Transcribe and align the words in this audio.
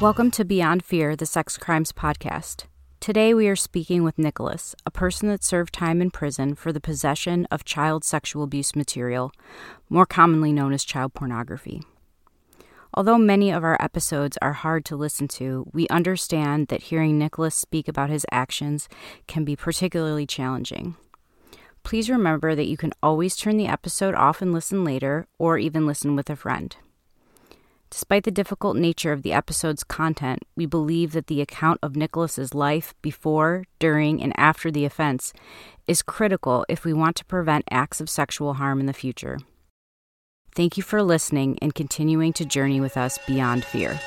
Welcome 0.00 0.30
to 0.30 0.46
Beyond 0.46 0.82
Fear, 0.82 1.14
the 1.14 1.26
Sex 1.26 1.58
Crimes 1.58 1.92
Podcast. 1.92 2.64
Today 3.00 3.34
we 3.34 3.48
are 3.48 3.54
speaking 3.54 4.02
with 4.02 4.18
Nicholas, 4.18 4.74
a 4.86 4.90
person 4.90 5.28
that 5.28 5.44
served 5.44 5.74
time 5.74 6.00
in 6.00 6.10
prison 6.10 6.54
for 6.54 6.72
the 6.72 6.80
possession 6.80 7.46
of 7.50 7.66
child 7.66 8.02
sexual 8.02 8.42
abuse 8.42 8.74
material, 8.74 9.30
more 9.90 10.06
commonly 10.06 10.54
known 10.54 10.72
as 10.72 10.84
child 10.84 11.12
pornography. 11.12 11.82
Although 12.92 13.18
many 13.18 13.50
of 13.50 13.62
our 13.62 13.80
episodes 13.80 14.36
are 14.42 14.52
hard 14.52 14.84
to 14.86 14.96
listen 14.96 15.28
to, 15.28 15.68
we 15.72 15.86
understand 15.88 16.68
that 16.68 16.82
hearing 16.84 17.18
Nicholas 17.18 17.54
speak 17.54 17.86
about 17.86 18.10
his 18.10 18.26
actions 18.32 18.88
can 19.28 19.44
be 19.44 19.54
particularly 19.54 20.26
challenging. 20.26 20.96
Please 21.82 22.10
remember 22.10 22.54
that 22.54 22.66
you 22.66 22.76
can 22.76 22.92
always 23.02 23.36
turn 23.36 23.56
the 23.56 23.68
episode 23.68 24.14
off 24.14 24.42
and 24.42 24.52
listen 24.52 24.84
later, 24.84 25.26
or 25.38 25.56
even 25.56 25.86
listen 25.86 26.16
with 26.16 26.28
a 26.28 26.36
friend. 26.36 26.76
Despite 27.90 28.22
the 28.22 28.30
difficult 28.30 28.76
nature 28.76 29.12
of 29.12 29.22
the 29.22 29.32
episode's 29.32 29.82
content, 29.82 30.44
we 30.54 30.64
believe 30.64 31.12
that 31.12 31.26
the 31.26 31.40
account 31.40 31.80
of 31.82 31.96
Nicholas's 31.96 32.54
life 32.54 32.94
before, 33.02 33.64
during, 33.80 34.22
and 34.22 34.32
after 34.36 34.70
the 34.70 34.84
offense 34.84 35.32
is 35.88 36.02
critical 36.02 36.64
if 36.68 36.84
we 36.84 36.92
want 36.92 37.16
to 37.16 37.24
prevent 37.24 37.64
acts 37.70 38.00
of 38.00 38.08
sexual 38.08 38.54
harm 38.54 38.78
in 38.78 38.86
the 38.86 38.92
future. 38.92 39.38
Thank 40.54 40.76
you 40.76 40.82
for 40.82 41.02
listening 41.02 41.58
and 41.62 41.74
continuing 41.74 42.32
to 42.34 42.44
journey 42.44 42.80
with 42.80 42.96
us 42.96 43.18
beyond 43.26 43.64
fear. 43.64 43.98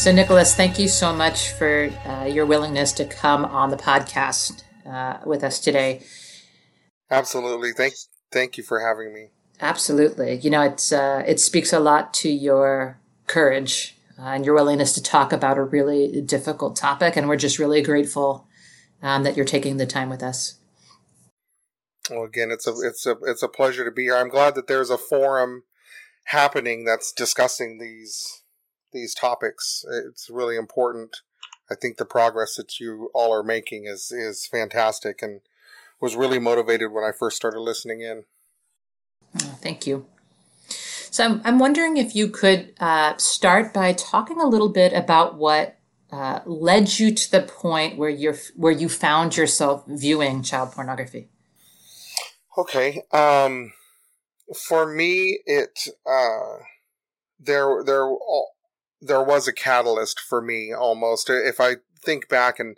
So, 0.00 0.12
Nicholas, 0.12 0.54
thank 0.54 0.78
you 0.78 0.88
so 0.88 1.12
much 1.12 1.52
for 1.52 1.90
uh, 2.06 2.24
your 2.24 2.46
willingness 2.46 2.92
to 2.92 3.04
come 3.04 3.44
on 3.44 3.68
the 3.68 3.76
podcast 3.76 4.62
uh, 4.86 5.18
with 5.26 5.44
us 5.44 5.60
today. 5.60 6.00
Absolutely. 7.10 7.72
Thank, 7.72 7.92
thank 8.32 8.56
you 8.56 8.64
for 8.64 8.80
having 8.80 9.12
me. 9.12 9.28
Absolutely. 9.60 10.36
You 10.36 10.50
know, 10.50 10.62
it's 10.62 10.92
uh, 10.92 11.22
it 11.26 11.38
speaks 11.38 11.72
a 11.72 11.80
lot 11.80 12.14
to 12.14 12.30
your 12.30 12.98
courage 13.26 13.96
uh, 14.18 14.28
and 14.28 14.44
your 14.44 14.54
willingness 14.54 14.92
to 14.94 15.02
talk 15.02 15.32
about 15.32 15.58
a 15.58 15.62
really 15.62 16.20
difficult 16.22 16.76
topic, 16.76 17.16
and 17.16 17.28
we're 17.28 17.36
just 17.36 17.58
really 17.58 17.82
grateful 17.82 18.46
um, 19.02 19.22
that 19.24 19.36
you're 19.36 19.44
taking 19.44 19.76
the 19.76 19.86
time 19.86 20.08
with 20.08 20.22
us. 20.22 20.54
Well, 22.10 22.24
again, 22.24 22.50
it's 22.50 22.66
a 22.66 22.74
it's 22.82 23.06
a 23.06 23.16
it's 23.26 23.42
a 23.42 23.48
pleasure 23.48 23.84
to 23.84 23.90
be 23.90 24.04
here. 24.04 24.16
I'm 24.16 24.30
glad 24.30 24.54
that 24.54 24.66
there's 24.66 24.90
a 24.90 24.98
forum 24.98 25.64
happening 26.24 26.84
that's 26.84 27.12
discussing 27.12 27.78
these 27.78 28.42
these 28.92 29.14
topics. 29.14 29.84
It's 30.06 30.30
really 30.30 30.56
important. 30.56 31.18
I 31.70 31.74
think 31.74 31.98
the 31.98 32.04
progress 32.04 32.56
that 32.56 32.80
you 32.80 33.10
all 33.14 33.32
are 33.32 33.42
making 33.42 33.84
is 33.86 34.10
is 34.10 34.46
fantastic, 34.46 35.20
and 35.20 35.42
was 36.00 36.16
really 36.16 36.38
motivated 36.38 36.92
when 36.92 37.04
I 37.04 37.12
first 37.12 37.36
started 37.36 37.60
listening 37.60 38.00
in. 38.00 38.24
Thank 39.60 39.86
you. 39.86 40.06
So 41.10 41.24
I'm, 41.24 41.40
I'm 41.44 41.58
wondering 41.58 41.96
if 41.96 42.14
you 42.14 42.28
could 42.28 42.72
uh, 42.78 43.16
start 43.16 43.74
by 43.74 43.92
talking 43.92 44.40
a 44.40 44.46
little 44.46 44.68
bit 44.68 44.92
about 44.92 45.36
what 45.36 45.76
uh, 46.12 46.40
led 46.46 46.98
you 46.98 47.14
to 47.14 47.30
the 47.30 47.42
point 47.42 47.96
where 47.96 48.10
you're 48.10 48.36
where 48.56 48.72
you 48.72 48.88
found 48.88 49.36
yourself 49.36 49.84
viewing 49.86 50.42
child 50.42 50.72
pornography. 50.72 51.28
Okay. 52.58 53.02
Um, 53.12 53.72
for 54.68 54.86
me, 54.86 55.40
it 55.46 55.88
uh, 56.06 56.64
there 57.38 57.82
there 57.84 58.08
there 59.00 59.22
was 59.22 59.48
a 59.48 59.52
catalyst 59.52 60.20
for 60.20 60.40
me 60.42 60.72
almost. 60.72 61.30
If 61.30 61.60
I 61.60 61.76
think 62.02 62.28
back 62.28 62.58
and 62.58 62.76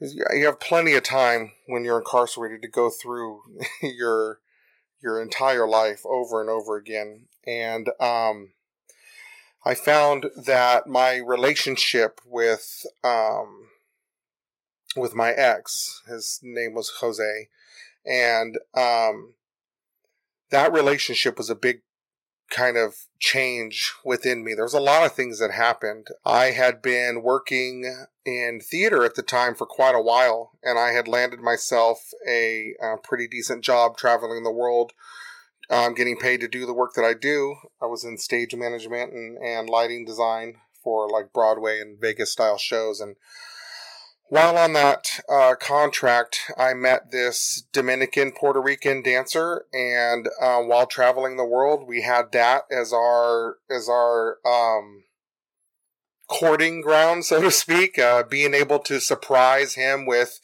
you 0.00 0.46
have 0.46 0.60
plenty 0.60 0.94
of 0.94 1.02
time 1.02 1.52
when 1.66 1.84
you're 1.84 1.98
incarcerated 1.98 2.62
to 2.62 2.68
go 2.68 2.90
through 2.90 3.42
your 3.82 4.40
your 5.02 5.20
entire 5.20 5.66
life 5.66 6.02
over 6.04 6.40
and 6.40 6.50
over 6.50 6.76
again. 6.76 7.26
And 7.46 7.88
um, 8.00 8.50
I 9.64 9.74
found 9.74 10.26
that 10.36 10.86
my 10.86 11.16
relationship 11.16 12.20
with 12.24 12.86
um, 13.04 13.68
with 14.96 15.14
my 15.14 15.30
ex, 15.30 16.02
his 16.08 16.40
name 16.42 16.74
was 16.74 16.92
Jose, 17.00 17.48
and 18.04 18.58
um, 18.74 19.34
that 20.50 20.72
relationship 20.72 21.38
was 21.38 21.50
a 21.50 21.54
big 21.54 21.82
kind 22.50 22.76
of 22.76 23.06
change 23.18 23.94
within 24.04 24.44
me. 24.44 24.54
There 24.54 24.64
was 24.64 24.74
a 24.74 24.80
lot 24.80 25.04
of 25.04 25.12
things 25.12 25.38
that 25.38 25.52
happened. 25.52 26.08
I 26.24 26.46
had 26.46 26.82
been 26.82 27.22
working 27.22 28.06
in 28.24 28.60
theater 28.60 29.04
at 29.04 29.14
the 29.14 29.22
time 29.22 29.54
for 29.54 29.66
quite 29.66 29.94
a 29.94 30.02
while, 30.02 30.52
and 30.62 30.78
I 30.78 30.92
had 30.92 31.08
landed 31.08 31.40
myself 31.40 32.10
a, 32.28 32.74
a 32.82 32.96
pretty 33.02 33.28
decent 33.28 33.64
job 33.64 33.96
traveling 33.96 34.42
the 34.42 34.50
world, 34.50 34.92
um, 35.70 35.94
getting 35.94 36.18
paid 36.18 36.40
to 36.40 36.48
do 36.48 36.66
the 36.66 36.74
work 36.74 36.94
that 36.94 37.04
I 37.04 37.14
do. 37.14 37.56
I 37.80 37.86
was 37.86 38.04
in 38.04 38.18
stage 38.18 38.54
management 38.54 39.12
and, 39.12 39.38
and 39.38 39.70
lighting 39.70 40.04
design 40.04 40.56
for 40.82 41.08
like 41.08 41.32
Broadway 41.32 41.80
and 41.80 42.00
Vegas 42.00 42.32
style 42.32 42.58
shows, 42.58 43.00
and 43.00 43.16
while 44.30 44.56
on 44.56 44.74
that 44.74 45.08
uh, 45.28 45.56
contract, 45.56 46.52
I 46.56 46.72
met 46.72 47.10
this 47.10 47.64
Dominican 47.72 48.30
Puerto 48.30 48.60
Rican 48.60 49.02
dancer, 49.02 49.66
and 49.74 50.28
uh, 50.40 50.60
while 50.60 50.86
traveling 50.86 51.36
the 51.36 51.44
world, 51.44 51.88
we 51.88 52.02
had 52.02 52.30
that 52.30 52.62
as 52.70 52.92
our 52.92 53.56
as 53.68 53.88
our 53.88 54.38
um, 54.46 55.02
courting 56.28 56.80
ground, 56.80 57.24
so 57.24 57.42
to 57.42 57.50
speak. 57.50 57.98
Uh, 57.98 58.22
being 58.22 58.54
able 58.54 58.78
to 58.78 59.00
surprise 59.00 59.74
him 59.74 60.06
with 60.06 60.38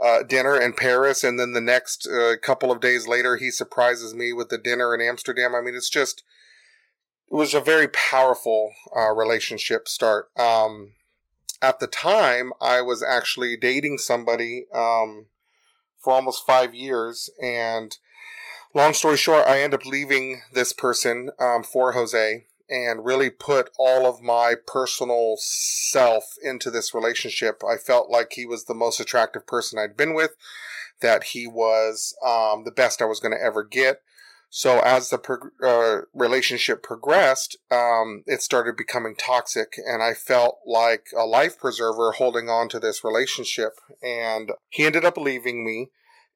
uh, 0.00 0.22
dinner 0.22 0.56
in 0.56 0.72
Paris, 0.72 1.24
and 1.24 1.36
then 1.36 1.52
the 1.52 1.60
next 1.60 2.06
uh, 2.06 2.34
couple 2.40 2.70
of 2.70 2.80
days 2.80 3.08
later, 3.08 3.38
he 3.38 3.50
surprises 3.50 4.14
me 4.14 4.32
with 4.32 4.50
the 4.50 4.58
dinner 4.58 4.94
in 4.94 5.00
Amsterdam. 5.00 5.52
I 5.52 5.60
mean, 5.60 5.74
it's 5.74 5.90
just 5.90 6.22
it 7.28 7.34
was 7.34 7.54
a 7.54 7.60
very 7.60 7.88
powerful 7.88 8.70
uh, 8.96 9.10
relationship 9.10 9.88
start. 9.88 10.28
Um, 10.38 10.92
at 11.62 11.78
the 11.78 11.86
time, 11.86 12.52
I 12.60 12.82
was 12.82 13.02
actually 13.02 13.56
dating 13.56 13.98
somebody 13.98 14.66
um, 14.74 15.26
for 16.00 16.12
almost 16.12 16.44
five 16.44 16.74
years. 16.74 17.30
And 17.40 17.96
long 18.74 18.92
story 18.92 19.16
short, 19.16 19.46
I 19.46 19.62
ended 19.62 19.80
up 19.80 19.86
leaving 19.86 20.42
this 20.52 20.72
person 20.72 21.30
um, 21.38 21.62
for 21.62 21.92
Jose 21.92 22.44
and 22.68 23.04
really 23.04 23.30
put 23.30 23.70
all 23.78 24.06
of 24.06 24.20
my 24.20 24.54
personal 24.66 25.36
self 25.38 26.24
into 26.42 26.70
this 26.70 26.92
relationship. 26.92 27.62
I 27.62 27.76
felt 27.76 28.10
like 28.10 28.32
he 28.32 28.44
was 28.44 28.64
the 28.64 28.74
most 28.74 28.98
attractive 28.98 29.46
person 29.46 29.78
I'd 29.78 29.96
been 29.96 30.14
with, 30.14 30.34
that 31.00 31.24
he 31.24 31.46
was 31.46 32.16
um, 32.26 32.64
the 32.64 32.72
best 32.72 33.00
I 33.00 33.04
was 33.04 33.20
going 33.20 33.32
to 33.32 33.44
ever 33.44 33.62
get. 33.62 34.00
So 34.54 34.80
as 34.80 35.08
the 35.08 35.16
pro- 35.16 35.48
uh, 35.64 36.02
relationship 36.12 36.82
progressed, 36.82 37.56
um, 37.70 38.22
it 38.26 38.42
started 38.42 38.76
becoming 38.76 39.16
toxic, 39.16 39.78
and 39.78 40.02
I 40.02 40.12
felt 40.12 40.58
like 40.66 41.06
a 41.16 41.24
life 41.24 41.58
preserver 41.58 42.12
holding 42.12 42.50
on 42.50 42.68
to 42.68 42.78
this 42.78 43.02
relationship. 43.02 43.72
And 44.02 44.52
he 44.68 44.84
ended 44.84 45.06
up 45.06 45.16
leaving 45.16 45.64
me, 45.64 45.88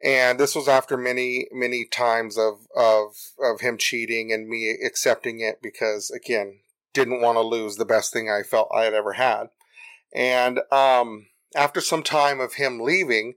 and 0.03 0.41
this 0.41 0.55
was 0.55 0.67
after 0.67 0.97
many, 0.97 1.47
many 1.53 1.85
times 1.85 2.39
of 2.39 2.67
of 2.75 3.17
of 3.39 3.61
him 3.61 3.77
cheating 3.77 4.33
and 4.33 4.49
me 4.49 4.71
accepting 4.83 5.41
it 5.41 5.61
because, 5.63 6.11
again, 6.11 6.61
didn't 6.95 7.21
want 7.21 7.37
to 7.37 7.43
lose 7.43 7.77
the 7.77 7.85
best 7.85 8.15
thing 8.15 8.31
I 8.31 8.43
felt 8.43 8.71
I 8.75 8.85
had 8.85 8.95
ever 8.95 9.13
had. 9.13 9.49
And 10.15 10.61
um, 10.73 11.27
after 11.55 11.83
some 11.83 12.03
time 12.03 12.41
of 12.41 12.55
him 12.55 12.81
leaving, 12.81 13.35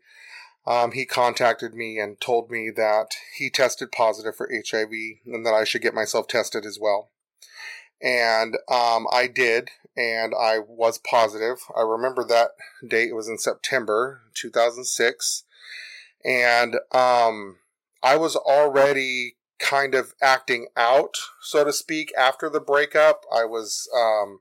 um, 0.69 0.91
he 0.91 1.03
contacted 1.03 1.73
me 1.73 1.97
and 1.97 2.21
told 2.21 2.51
me 2.51 2.69
that 2.69 3.15
he 3.35 3.49
tested 3.49 3.91
positive 3.91 4.35
for 4.35 4.47
HIV 4.53 4.91
and 5.25 5.43
that 5.43 5.53
I 5.53 5.63
should 5.63 5.81
get 5.81 5.95
myself 5.95 6.27
tested 6.27 6.63
as 6.63 6.77
well. 6.79 7.09
And 7.99 8.55
um, 8.69 9.07
I 9.11 9.27
did, 9.33 9.71
and 9.97 10.33
I 10.39 10.59
was 10.59 10.99
positive. 10.99 11.57
I 11.75 11.81
remember 11.81 12.23
that 12.23 12.51
date. 12.87 13.09
It 13.09 13.15
was 13.15 13.27
in 13.27 13.39
September 13.39 14.21
2006. 14.35 15.43
And 16.23 16.75
um, 16.93 17.57
I 18.03 18.15
was 18.17 18.35
already 18.35 19.37
kind 19.57 19.95
of 19.95 20.13
acting 20.21 20.67
out, 20.77 21.15
so 21.41 21.63
to 21.63 21.73
speak, 21.73 22.13
after 22.15 22.47
the 22.47 22.61
breakup. 22.61 23.23
I 23.33 23.43
was 23.43 23.89
um, 23.97 24.39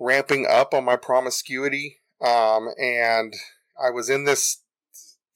ramping 0.00 0.44
up 0.50 0.74
on 0.74 0.84
my 0.84 0.96
promiscuity. 0.96 2.00
Um, 2.20 2.70
and 2.80 3.32
I 3.80 3.90
was 3.90 4.10
in 4.10 4.24
this 4.24 4.62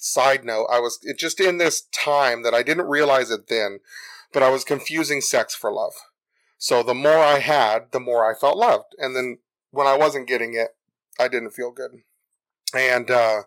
side 0.00 0.44
note, 0.44 0.66
I 0.70 0.80
was 0.80 0.98
just 1.16 1.40
in 1.40 1.58
this 1.58 1.82
time 1.92 2.42
that 2.42 2.54
I 2.54 2.62
didn't 2.62 2.88
realize 2.88 3.30
it 3.30 3.48
then, 3.48 3.80
but 4.32 4.42
I 4.42 4.50
was 4.50 4.64
confusing 4.64 5.20
sex 5.20 5.54
for 5.54 5.70
love. 5.72 5.92
So 6.58 6.82
the 6.82 6.94
more 6.94 7.18
I 7.18 7.38
had, 7.38 7.92
the 7.92 8.00
more 8.00 8.28
I 8.28 8.38
felt 8.38 8.58
loved. 8.58 8.94
And 8.98 9.14
then 9.14 9.38
when 9.70 9.86
I 9.86 9.96
wasn't 9.96 10.28
getting 10.28 10.54
it, 10.54 10.76
I 11.18 11.28
didn't 11.28 11.50
feel 11.50 11.70
good. 11.70 12.02
And, 12.74 13.10
uh, 13.10 13.42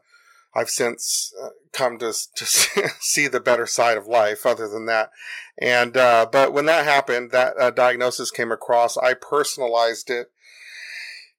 I've 0.56 0.70
since 0.70 1.34
uh, 1.42 1.50
come 1.72 1.98
to 2.00 2.14
to 2.36 2.46
see 3.00 3.28
the 3.28 3.40
better 3.40 3.66
side 3.66 3.98
of 3.98 4.06
life. 4.06 4.46
Other 4.46 4.68
than 4.68 4.86
that, 4.86 5.10
and 5.58 5.98
uh, 5.98 6.28
but 6.32 6.54
when 6.54 6.66
that 6.66 6.86
happened, 6.86 7.32
that 7.32 7.56
uh, 7.60 7.72
diagnosis 7.72 8.30
came 8.30 8.52
across. 8.52 8.98
I 8.98 9.16
personalized 9.16 10.10
it 10.10 10.32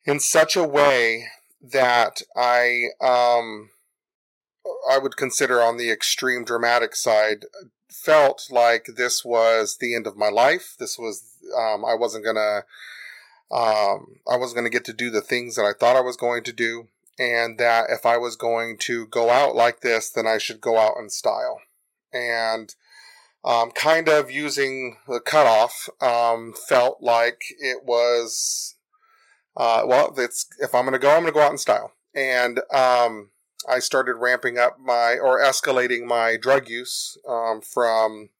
in 0.05 0.21
such 0.21 0.57
a 0.57 0.65
way 0.65 1.27
that 1.63 2.23
I 2.37 2.87
um, 3.01 3.71
I 4.91 4.99
would 4.99 5.17
consider 5.17 5.61
on 5.61 5.77
the 5.77 5.91
extreme 5.91 6.45
dramatic 6.45 6.97
side 6.97 7.47
felt 7.91 8.49
like 8.51 8.87
this 8.97 9.25
was 9.25 9.77
the 9.79 9.95
end 9.95 10.07
of 10.07 10.17
my 10.17 10.29
life. 10.29 10.75
This 10.79 10.99
was 10.99 11.23
um, 11.57 11.85
I 11.85 11.95
wasn't 11.95 12.25
gonna 12.25 12.65
um, 13.51 14.17
I 14.29 14.37
wasn't 14.37 14.57
gonna 14.57 14.71
get 14.71 14.85
to 14.87 14.93
do 14.93 15.11
the 15.11 15.21
things 15.21 15.57
that 15.57 15.65
I 15.65 15.73
thought 15.73 15.97
I 15.97 16.01
was 16.01 16.17
going 16.17 16.45
to 16.45 16.53
do 16.53 16.89
and 17.19 17.59
that 17.59 17.91
if 17.91 18.05
I 18.05 18.17
was 18.17 18.37
going 18.37 18.77
to 18.79 19.07
go 19.07 19.31
out 19.31 19.55
like 19.55 19.81
this, 19.81 20.11
then 20.11 20.27
I 20.27 20.39
should 20.39 20.61
go 20.61 20.79
out 20.79 20.97
in 20.99 21.11
style. 21.11 21.61
And 22.13 22.75
um, 23.45 23.71
kind 23.71 24.09
of 24.09 24.31
using 24.31 24.97
the 25.07 25.21
cutoff 25.21 25.89
um, 26.01 26.55
felt 26.69 26.99
like 27.01 27.43
it 27.59 27.85
was, 27.85 28.77
uh, 29.57 29.83
well, 29.87 30.15
it's, 30.17 30.47
if 30.59 30.75
I'm 30.75 30.91
to 30.91 30.99
go, 30.99 31.17
I'm 31.17 31.25
to 31.25 31.33
go 31.33 31.43
out 31.43 31.53
in 31.53 31.59
style. 31.59 31.93
And 32.15 32.61
um, 32.73 33.31
I 33.69 33.79
started 33.79 34.17
ramping 34.17 34.59
up 34.59 34.79
my, 34.79 35.17
or 35.17 35.41
escalating 35.41 36.05
my 36.05 36.37
drug 36.37 36.69
use 36.69 37.17
um, 37.29 37.61
from 37.61 38.31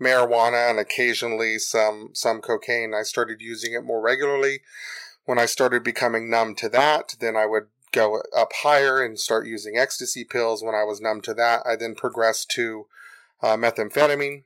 marijuana 0.00 0.70
and 0.70 0.78
occasionally 0.78 1.58
some, 1.58 2.10
some 2.12 2.40
cocaine. 2.40 2.94
I 2.94 3.02
started 3.02 3.40
using 3.40 3.72
it 3.72 3.84
more 3.84 4.00
regularly. 4.00 4.60
When 5.24 5.38
I 5.38 5.46
started 5.46 5.82
becoming 5.82 6.30
numb 6.30 6.54
to 6.56 6.68
that, 6.70 7.16
then 7.20 7.36
I 7.36 7.46
would 7.46 7.66
go 7.92 8.22
up 8.36 8.52
higher 8.62 9.02
and 9.02 9.18
start 9.18 9.46
using 9.46 9.76
ecstasy 9.76 10.24
pills. 10.24 10.62
When 10.62 10.74
I 10.74 10.84
was 10.84 11.00
numb 11.00 11.20
to 11.22 11.34
that, 11.34 11.62
I 11.66 11.76
then 11.76 11.94
progressed 11.94 12.50
to 12.52 12.86
uh, 13.42 13.56
methamphetamine. 13.56 14.44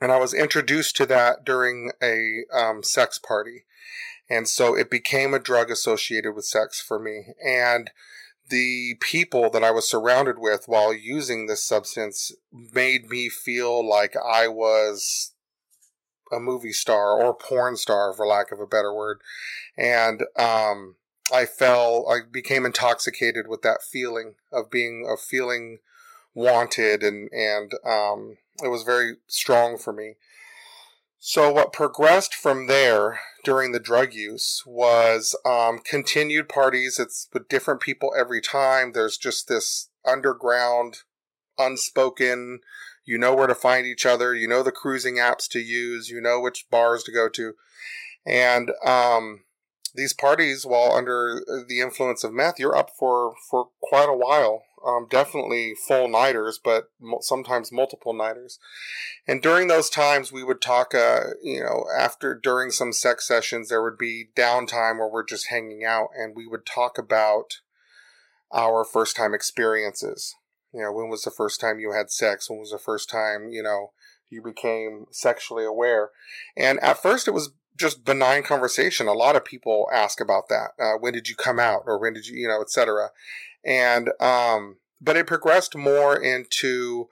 And 0.00 0.12
I 0.12 0.18
was 0.18 0.34
introduced 0.34 0.96
to 0.96 1.06
that 1.06 1.44
during 1.44 1.90
a 2.02 2.44
um, 2.52 2.82
sex 2.82 3.18
party. 3.18 3.64
And 4.28 4.48
so 4.48 4.76
it 4.76 4.90
became 4.90 5.32
a 5.32 5.38
drug 5.38 5.70
associated 5.70 6.34
with 6.34 6.44
sex 6.44 6.80
for 6.80 6.98
me. 6.98 7.34
And 7.44 7.90
the 8.48 8.94
people 9.00 9.50
that 9.50 9.64
I 9.64 9.70
was 9.70 9.88
surrounded 9.88 10.38
with 10.38 10.64
while 10.66 10.94
using 10.94 11.46
this 11.46 11.62
substance 11.62 12.32
made 12.52 13.08
me 13.08 13.28
feel 13.28 13.86
like 13.86 14.14
I 14.16 14.48
was 14.48 15.32
a 16.32 16.40
movie 16.40 16.72
star 16.72 17.20
or 17.20 17.34
porn 17.34 17.76
star, 17.76 18.12
for 18.12 18.26
lack 18.26 18.52
of 18.52 18.60
a 18.60 18.66
better 18.66 18.92
word. 18.92 19.20
And, 19.76 20.24
um, 20.36 20.96
I 21.32 21.44
fell, 21.44 22.08
I 22.08 22.20
became 22.30 22.64
intoxicated 22.64 23.48
with 23.48 23.62
that 23.62 23.82
feeling 23.82 24.34
of 24.52 24.70
being, 24.70 25.06
of 25.08 25.20
feeling 25.20 25.78
wanted 26.34 27.02
and, 27.02 27.30
and, 27.32 27.72
um, 27.84 28.38
it 28.62 28.68
was 28.68 28.84
very 28.84 29.16
strong 29.26 29.76
for 29.76 29.92
me. 29.92 30.14
So 31.28 31.50
what 31.50 31.72
progressed 31.72 32.36
from 32.36 32.68
there 32.68 33.18
during 33.42 33.72
the 33.72 33.80
drug 33.80 34.14
use 34.14 34.62
was, 34.64 35.34
um, 35.44 35.80
continued 35.80 36.48
parties. 36.48 37.00
It's 37.00 37.26
with 37.32 37.48
different 37.48 37.80
people 37.80 38.14
every 38.16 38.40
time. 38.40 38.92
There's 38.92 39.18
just 39.18 39.48
this 39.48 39.88
underground, 40.04 40.98
unspoken, 41.58 42.60
you 43.04 43.18
know 43.18 43.34
where 43.34 43.48
to 43.48 43.56
find 43.56 43.88
each 43.88 44.06
other. 44.06 44.36
You 44.36 44.46
know 44.46 44.62
the 44.62 44.70
cruising 44.70 45.16
apps 45.16 45.48
to 45.48 45.58
use. 45.58 46.08
You 46.10 46.20
know 46.20 46.40
which 46.40 46.66
bars 46.70 47.02
to 47.02 47.12
go 47.12 47.28
to. 47.30 47.54
And, 48.24 48.70
um, 48.84 49.40
these 49.96 50.12
parties, 50.12 50.64
while 50.64 50.92
under 50.92 51.42
the 51.66 51.80
influence 51.80 52.22
of 52.22 52.32
meth, 52.32 52.60
you're 52.60 52.76
up 52.76 52.90
for, 52.96 53.34
for 53.50 53.70
quite 53.82 54.08
a 54.08 54.16
while. 54.16 54.65
Um, 54.86 55.08
definitely 55.10 55.74
full 55.74 56.06
nighters, 56.06 56.60
but 56.62 56.90
sometimes 57.20 57.72
multiple 57.72 58.12
nighters. 58.12 58.60
And 59.26 59.42
during 59.42 59.66
those 59.66 59.90
times, 59.90 60.30
we 60.30 60.44
would 60.44 60.60
talk, 60.60 60.94
uh, 60.94 61.30
you 61.42 61.60
know, 61.60 61.86
after, 61.98 62.38
during 62.40 62.70
some 62.70 62.92
sex 62.92 63.26
sessions, 63.26 63.68
there 63.68 63.82
would 63.82 63.98
be 63.98 64.28
downtime 64.36 64.98
where 64.98 65.10
we're 65.10 65.24
just 65.24 65.48
hanging 65.48 65.84
out 65.84 66.10
and 66.16 66.36
we 66.36 66.46
would 66.46 66.64
talk 66.64 66.98
about 66.98 67.54
our 68.52 68.84
first 68.84 69.16
time 69.16 69.34
experiences. 69.34 70.36
You 70.72 70.82
know, 70.82 70.92
when 70.92 71.08
was 71.08 71.22
the 71.22 71.32
first 71.32 71.60
time 71.60 71.80
you 71.80 71.92
had 71.92 72.12
sex? 72.12 72.48
When 72.48 72.60
was 72.60 72.70
the 72.70 72.78
first 72.78 73.10
time, 73.10 73.48
you 73.48 73.64
know, 73.64 73.92
you 74.30 74.40
became 74.40 75.06
sexually 75.10 75.64
aware? 75.64 76.10
And 76.56 76.78
at 76.80 77.02
first 77.02 77.26
it 77.26 77.32
was 77.32 77.50
just 77.76 78.04
benign 78.04 78.42
conversation. 78.42 79.06
A 79.06 79.12
lot 79.12 79.36
of 79.36 79.44
people 79.44 79.88
ask 79.92 80.20
about 80.20 80.48
that. 80.48 80.70
Uh, 80.78 80.98
when 80.98 81.12
did 81.12 81.28
you 81.28 81.34
come 81.34 81.58
out, 81.58 81.82
or 81.86 81.98
when 81.98 82.14
did 82.14 82.26
you, 82.26 82.36
you 82.36 82.48
know, 82.48 82.60
etc. 82.60 83.10
And 83.66 84.10
um, 84.20 84.76
but 85.00 85.16
it 85.16 85.26
progressed 85.26 85.76
more 85.76 86.16
into. 86.16 87.08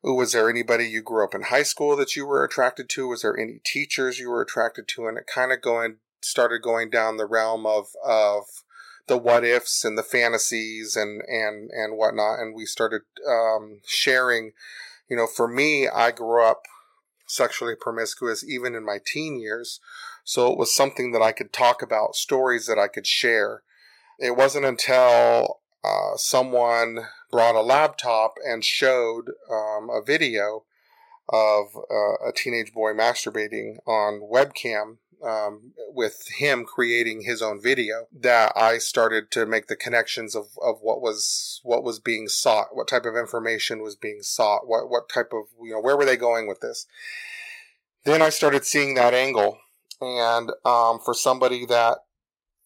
Was 0.00 0.30
there 0.30 0.48
anybody 0.48 0.84
you 0.84 1.02
grew 1.02 1.24
up 1.24 1.34
in 1.34 1.42
high 1.42 1.64
school 1.64 1.96
that 1.96 2.14
you 2.14 2.24
were 2.24 2.44
attracted 2.44 2.88
to? 2.90 3.08
Was 3.08 3.22
there 3.22 3.36
any 3.36 3.60
teachers 3.64 4.20
you 4.20 4.30
were 4.30 4.40
attracted 4.40 4.86
to? 4.88 5.08
And 5.08 5.18
it 5.18 5.26
kind 5.26 5.50
of 5.50 5.60
going 5.60 5.96
started 6.22 6.62
going 6.62 6.88
down 6.88 7.16
the 7.16 7.26
realm 7.26 7.66
of 7.66 7.88
of 8.04 8.44
the 9.08 9.18
what 9.18 9.44
ifs 9.44 9.84
and 9.84 9.98
the 9.98 10.04
fantasies 10.04 10.94
and 10.94 11.22
and 11.26 11.70
and 11.70 11.96
whatnot. 11.96 12.38
And 12.38 12.54
we 12.54 12.64
started 12.64 13.02
um, 13.28 13.80
sharing. 13.86 14.52
You 15.08 15.16
know, 15.16 15.26
for 15.26 15.48
me, 15.48 15.88
I 15.88 16.10
grew 16.10 16.44
up 16.44 16.62
sexually 17.26 17.74
promiscuous 17.74 18.44
even 18.44 18.74
in 18.74 18.84
my 18.84 18.98
teen 19.04 19.40
years. 19.40 19.80
So 20.24 20.52
it 20.52 20.58
was 20.58 20.74
something 20.74 21.12
that 21.12 21.22
I 21.22 21.32
could 21.32 21.52
talk 21.52 21.82
about, 21.82 22.14
stories 22.14 22.66
that 22.66 22.78
I 22.78 22.88
could 22.88 23.06
share. 23.06 23.62
It 24.18 24.36
wasn't 24.36 24.66
until 24.66 25.60
uh, 25.84 26.16
someone 26.16 27.06
brought 27.30 27.54
a 27.54 27.62
laptop 27.62 28.34
and 28.44 28.64
showed 28.64 29.30
um, 29.50 29.88
a 29.90 30.02
video 30.04 30.64
of 31.28 31.66
uh, 31.76 32.28
a 32.28 32.32
teenage 32.34 32.72
boy 32.72 32.92
masturbating 32.92 33.76
on 33.86 34.20
webcam 34.20 34.96
um, 35.22 35.72
with 35.92 36.24
him 36.38 36.64
creating 36.64 37.22
his 37.22 37.42
own 37.42 37.60
video 37.60 38.06
that 38.20 38.52
I 38.56 38.78
started 38.78 39.30
to 39.32 39.46
make 39.46 39.66
the 39.66 39.76
connections 39.76 40.34
of, 40.34 40.46
of 40.62 40.78
what 40.80 41.00
was 41.00 41.60
what 41.62 41.82
was 41.82 41.98
being 41.98 42.28
sought, 42.28 42.68
what 42.72 42.88
type 42.88 43.04
of 43.04 43.16
information 43.16 43.82
was 43.82 43.96
being 43.96 44.22
sought, 44.22 44.66
what 44.66 44.88
what 44.88 45.08
type 45.08 45.32
of 45.32 45.46
you 45.62 45.72
know 45.72 45.80
where 45.80 45.96
were 45.96 46.04
they 46.04 46.16
going 46.16 46.46
with 46.46 46.60
this. 46.60 46.86
Then 48.04 48.22
I 48.22 48.28
started 48.30 48.64
seeing 48.64 48.94
that 48.94 49.12
angle, 49.12 49.58
and 50.00 50.50
um, 50.64 51.00
for 51.04 51.14
somebody 51.14 51.66
that 51.66 51.98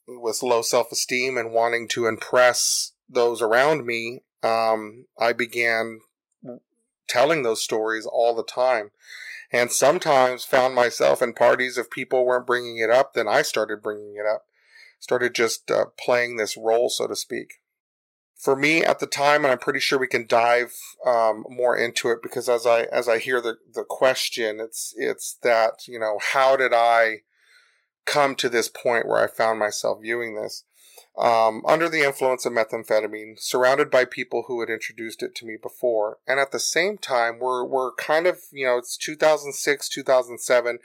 was 0.06 0.42
low 0.42 0.62
self 0.62 0.92
esteem 0.92 1.38
and 1.38 1.52
wanting 1.52 1.88
to 1.88 2.06
impress 2.06 2.92
those 3.08 3.42
around 3.42 3.86
me, 3.86 4.20
um, 4.42 5.06
I 5.18 5.32
began 5.32 6.00
telling 7.08 7.42
those 7.42 7.62
stories 7.62 8.06
all 8.06 8.34
the 8.34 8.44
time. 8.44 8.90
And 9.52 9.70
sometimes 9.70 10.44
found 10.44 10.74
myself 10.74 11.20
in 11.20 11.34
parties 11.34 11.76
if 11.76 11.90
people 11.90 12.24
weren't 12.24 12.46
bringing 12.46 12.78
it 12.78 12.88
up 12.88 13.12
then 13.12 13.28
i 13.28 13.42
started 13.42 13.82
bringing 13.82 14.16
it 14.16 14.26
up. 14.26 14.46
Started 14.98 15.34
just 15.34 15.70
uh, 15.70 15.86
playing 15.98 16.36
this 16.36 16.56
role 16.56 16.88
so 16.88 17.06
to 17.06 17.16
speak. 17.16 17.60
For 18.34 18.56
me 18.56 18.82
at 18.82 18.98
the 18.98 19.06
time 19.06 19.44
and 19.44 19.52
i'm 19.52 19.58
pretty 19.58 19.78
sure 19.78 19.98
we 19.98 20.06
can 20.06 20.26
dive 20.26 20.72
um, 21.06 21.44
more 21.48 21.76
into 21.76 22.08
it 22.10 22.22
because 22.22 22.48
as 22.48 22.66
i 22.66 22.84
as 22.84 23.08
i 23.08 23.18
hear 23.18 23.40
the 23.40 23.58
the 23.72 23.84
question 23.84 24.58
it's 24.58 24.94
it's 24.96 25.36
that 25.42 25.86
you 25.86 25.98
know 25.98 26.18
how 26.32 26.56
did 26.56 26.72
i 26.72 27.18
come 28.04 28.34
to 28.36 28.48
this 28.48 28.68
point 28.68 29.06
where 29.06 29.22
i 29.22 29.28
found 29.28 29.58
myself 29.58 30.00
viewing 30.00 30.34
this 30.34 30.64
um, 31.16 31.62
under 31.66 31.88
the 31.88 32.02
influence 32.02 32.46
of 32.46 32.52
methamphetamine, 32.52 33.38
surrounded 33.38 33.90
by 33.90 34.04
people 34.04 34.44
who 34.46 34.60
had 34.60 34.70
introduced 34.70 35.22
it 35.22 35.34
to 35.36 35.46
me 35.46 35.56
before. 35.60 36.18
And 36.26 36.40
at 36.40 36.52
the 36.52 36.58
same 36.58 36.96
time, 36.96 37.38
we're, 37.38 37.64
we're 37.64 37.92
kind 37.92 38.26
of, 38.26 38.40
you 38.50 38.64
know, 38.64 38.78
it's 38.78 38.96
2006, 38.96 39.88
2007. 39.88 40.78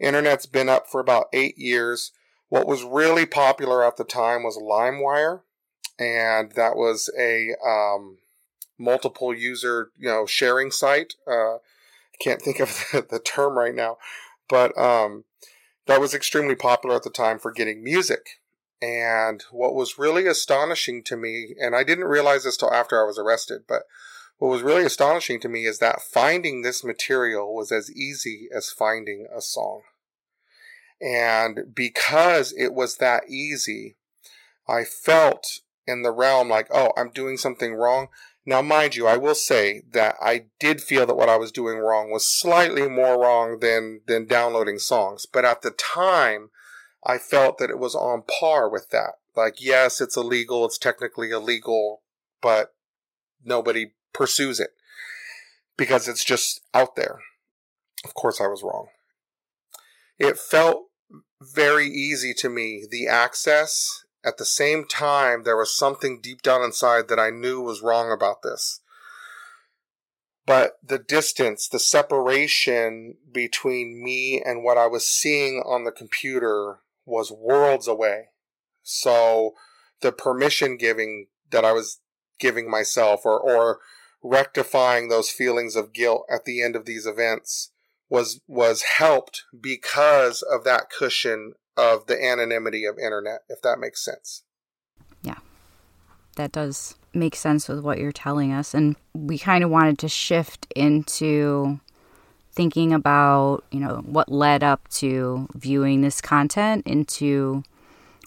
Internet's 0.00 0.46
been 0.46 0.68
up 0.68 0.88
for 0.88 1.00
about 1.00 1.26
eight 1.32 1.56
years. 1.56 2.10
What 2.48 2.66
was 2.66 2.82
really 2.82 3.26
popular 3.26 3.84
at 3.84 3.96
the 3.96 4.04
time 4.04 4.42
was 4.42 4.58
LimeWire. 4.58 5.42
And 5.98 6.52
that 6.52 6.74
was 6.76 7.08
a, 7.18 7.50
um, 7.64 8.18
multiple 8.76 9.32
user, 9.32 9.90
you 9.96 10.08
know, 10.08 10.26
sharing 10.26 10.72
site. 10.72 11.14
Uh, 11.30 11.58
can't 12.18 12.42
think 12.42 12.58
of 12.58 12.68
the, 12.92 13.06
the 13.08 13.20
term 13.20 13.56
right 13.56 13.74
now, 13.74 13.98
but, 14.48 14.76
um, 14.76 15.24
that 15.86 16.00
was 16.00 16.14
extremely 16.14 16.54
popular 16.54 16.96
at 16.96 17.02
the 17.02 17.10
time 17.10 17.38
for 17.38 17.50
getting 17.50 17.82
music 17.82 18.39
and 18.82 19.44
what 19.50 19.74
was 19.74 19.98
really 19.98 20.26
astonishing 20.26 21.02
to 21.04 21.16
me, 21.16 21.54
and 21.60 21.74
I 21.74 21.84
didn't 21.84 22.04
realize 22.04 22.44
this 22.44 22.56
till 22.56 22.72
after 22.72 23.00
I 23.00 23.06
was 23.06 23.18
arrested, 23.18 23.62
but 23.68 23.82
what 24.38 24.48
was 24.48 24.62
really 24.62 24.84
astonishing 24.84 25.38
to 25.40 25.48
me 25.50 25.66
is 25.66 25.80
that 25.80 26.00
finding 26.00 26.62
this 26.62 26.82
material 26.82 27.54
was 27.54 27.70
as 27.70 27.90
easy 27.90 28.48
as 28.54 28.70
finding 28.70 29.26
a 29.34 29.42
song. 29.42 29.82
And 31.00 31.74
because 31.74 32.54
it 32.56 32.72
was 32.72 32.96
that 32.96 33.24
easy, 33.28 33.96
I 34.66 34.84
felt 34.84 35.60
in 35.86 36.02
the 36.02 36.10
realm 36.10 36.48
like, 36.48 36.68
oh, 36.72 36.92
I'm 36.96 37.10
doing 37.10 37.36
something 37.36 37.74
wrong. 37.74 38.08
Now, 38.46 38.62
mind 38.62 38.96
you, 38.96 39.06
I 39.06 39.18
will 39.18 39.34
say 39.34 39.82
that 39.92 40.16
I 40.22 40.46
did 40.58 40.80
feel 40.80 41.04
that 41.04 41.16
what 41.16 41.28
I 41.28 41.36
was 41.36 41.52
doing 41.52 41.78
wrong 41.78 42.10
was 42.10 42.26
slightly 42.26 42.88
more 42.88 43.20
wrong 43.20 43.58
than, 43.60 44.00
than 44.06 44.26
downloading 44.26 44.78
songs. 44.78 45.26
But 45.26 45.44
at 45.44 45.60
the 45.60 45.70
time, 45.70 46.50
I 47.04 47.18
felt 47.18 47.58
that 47.58 47.70
it 47.70 47.78
was 47.78 47.94
on 47.94 48.22
par 48.22 48.68
with 48.68 48.90
that. 48.90 49.14
Like, 49.36 49.56
yes, 49.60 50.00
it's 50.00 50.16
illegal. 50.16 50.64
It's 50.64 50.78
technically 50.78 51.30
illegal, 51.30 52.02
but 52.42 52.74
nobody 53.44 53.92
pursues 54.12 54.60
it 54.60 54.70
because 55.76 56.08
it's 56.08 56.24
just 56.24 56.60
out 56.74 56.96
there. 56.96 57.20
Of 58.04 58.14
course, 58.14 58.40
I 58.40 58.46
was 58.46 58.62
wrong. 58.62 58.88
It 60.18 60.38
felt 60.38 60.86
very 61.40 61.86
easy 61.86 62.34
to 62.34 62.50
me, 62.50 62.86
the 62.90 63.06
access 63.06 64.04
at 64.22 64.36
the 64.36 64.44
same 64.44 64.84
time, 64.86 65.44
there 65.44 65.56
was 65.56 65.74
something 65.74 66.20
deep 66.20 66.42
down 66.42 66.62
inside 66.62 67.08
that 67.08 67.18
I 67.18 67.30
knew 67.30 67.60
was 67.60 67.82
wrong 67.82 68.12
about 68.12 68.42
this. 68.42 68.80
But 70.46 70.78
the 70.82 70.98
distance, 70.98 71.68
the 71.68 71.78
separation 71.78 73.16
between 73.32 74.02
me 74.02 74.42
and 74.44 74.62
what 74.62 74.76
I 74.76 74.86
was 74.86 75.06
seeing 75.06 75.62
on 75.64 75.84
the 75.84 75.92
computer 75.92 76.80
was 77.04 77.32
worlds 77.32 77.88
away. 77.88 78.28
So 78.82 79.54
the 80.00 80.12
permission 80.12 80.76
giving 80.76 81.26
that 81.50 81.64
I 81.64 81.72
was 81.72 82.00
giving 82.38 82.70
myself 82.70 83.22
or, 83.24 83.38
or 83.38 83.80
rectifying 84.22 85.08
those 85.08 85.30
feelings 85.30 85.76
of 85.76 85.92
guilt 85.92 86.24
at 86.32 86.44
the 86.44 86.62
end 86.62 86.76
of 86.76 86.84
these 86.84 87.06
events 87.06 87.70
was 88.08 88.40
was 88.48 88.82
helped 88.82 89.44
because 89.58 90.42
of 90.42 90.64
that 90.64 90.90
cushion 90.90 91.54
of 91.76 92.06
the 92.06 92.22
anonymity 92.22 92.84
of 92.84 92.98
internet, 92.98 93.40
if 93.48 93.62
that 93.62 93.78
makes 93.78 94.04
sense. 94.04 94.42
Yeah, 95.22 95.38
that 96.36 96.52
does 96.52 96.96
make 97.14 97.36
sense 97.36 97.68
with 97.68 97.80
what 97.80 97.98
you're 97.98 98.12
telling 98.12 98.52
us. 98.52 98.74
And 98.74 98.96
we 99.14 99.38
kind 99.38 99.64
of 99.64 99.70
wanted 99.70 99.98
to 100.00 100.08
shift 100.08 100.66
into 100.74 101.80
thinking 102.52 102.92
about, 102.92 103.64
you 103.70 103.80
know, 103.80 104.02
what 104.04 104.30
led 104.30 104.62
up 104.62 104.88
to 104.88 105.48
viewing 105.54 106.00
this 106.00 106.20
content 106.20 106.86
into 106.86 107.62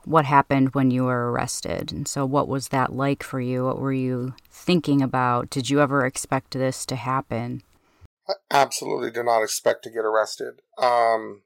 what 0.05 0.25
happened 0.25 0.73
when 0.73 0.91
you 0.91 1.05
were 1.05 1.31
arrested. 1.31 1.91
And 1.91 2.07
so, 2.07 2.25
what 2.25 2.47
was 2.47 2.69
that 2.69 2.93
like 2.93 3.23
for 3.23 3.39
you? 3.39 3.65
What 3.65 3.79
were 3.79 3.93
you 3.93 4.33
thinking 4.49 5.01
about? 5.01 5.49
Did 5.49 5.69
you 5.69 5.81
ever 5.81 6.05
expect 6.05 6.51
this 6.51 6.85
to 6.87 6.95
happen? 6.95 7.63
I 8.27 8.33
absolutely 8.51 9.11
did 9.11 9.25
not 9.25 9.43
expect 9.43 9.83
to 9.83 9.89
get 9.89 10.05
arrested. 10.05 10.61
Um, 10.77 11.41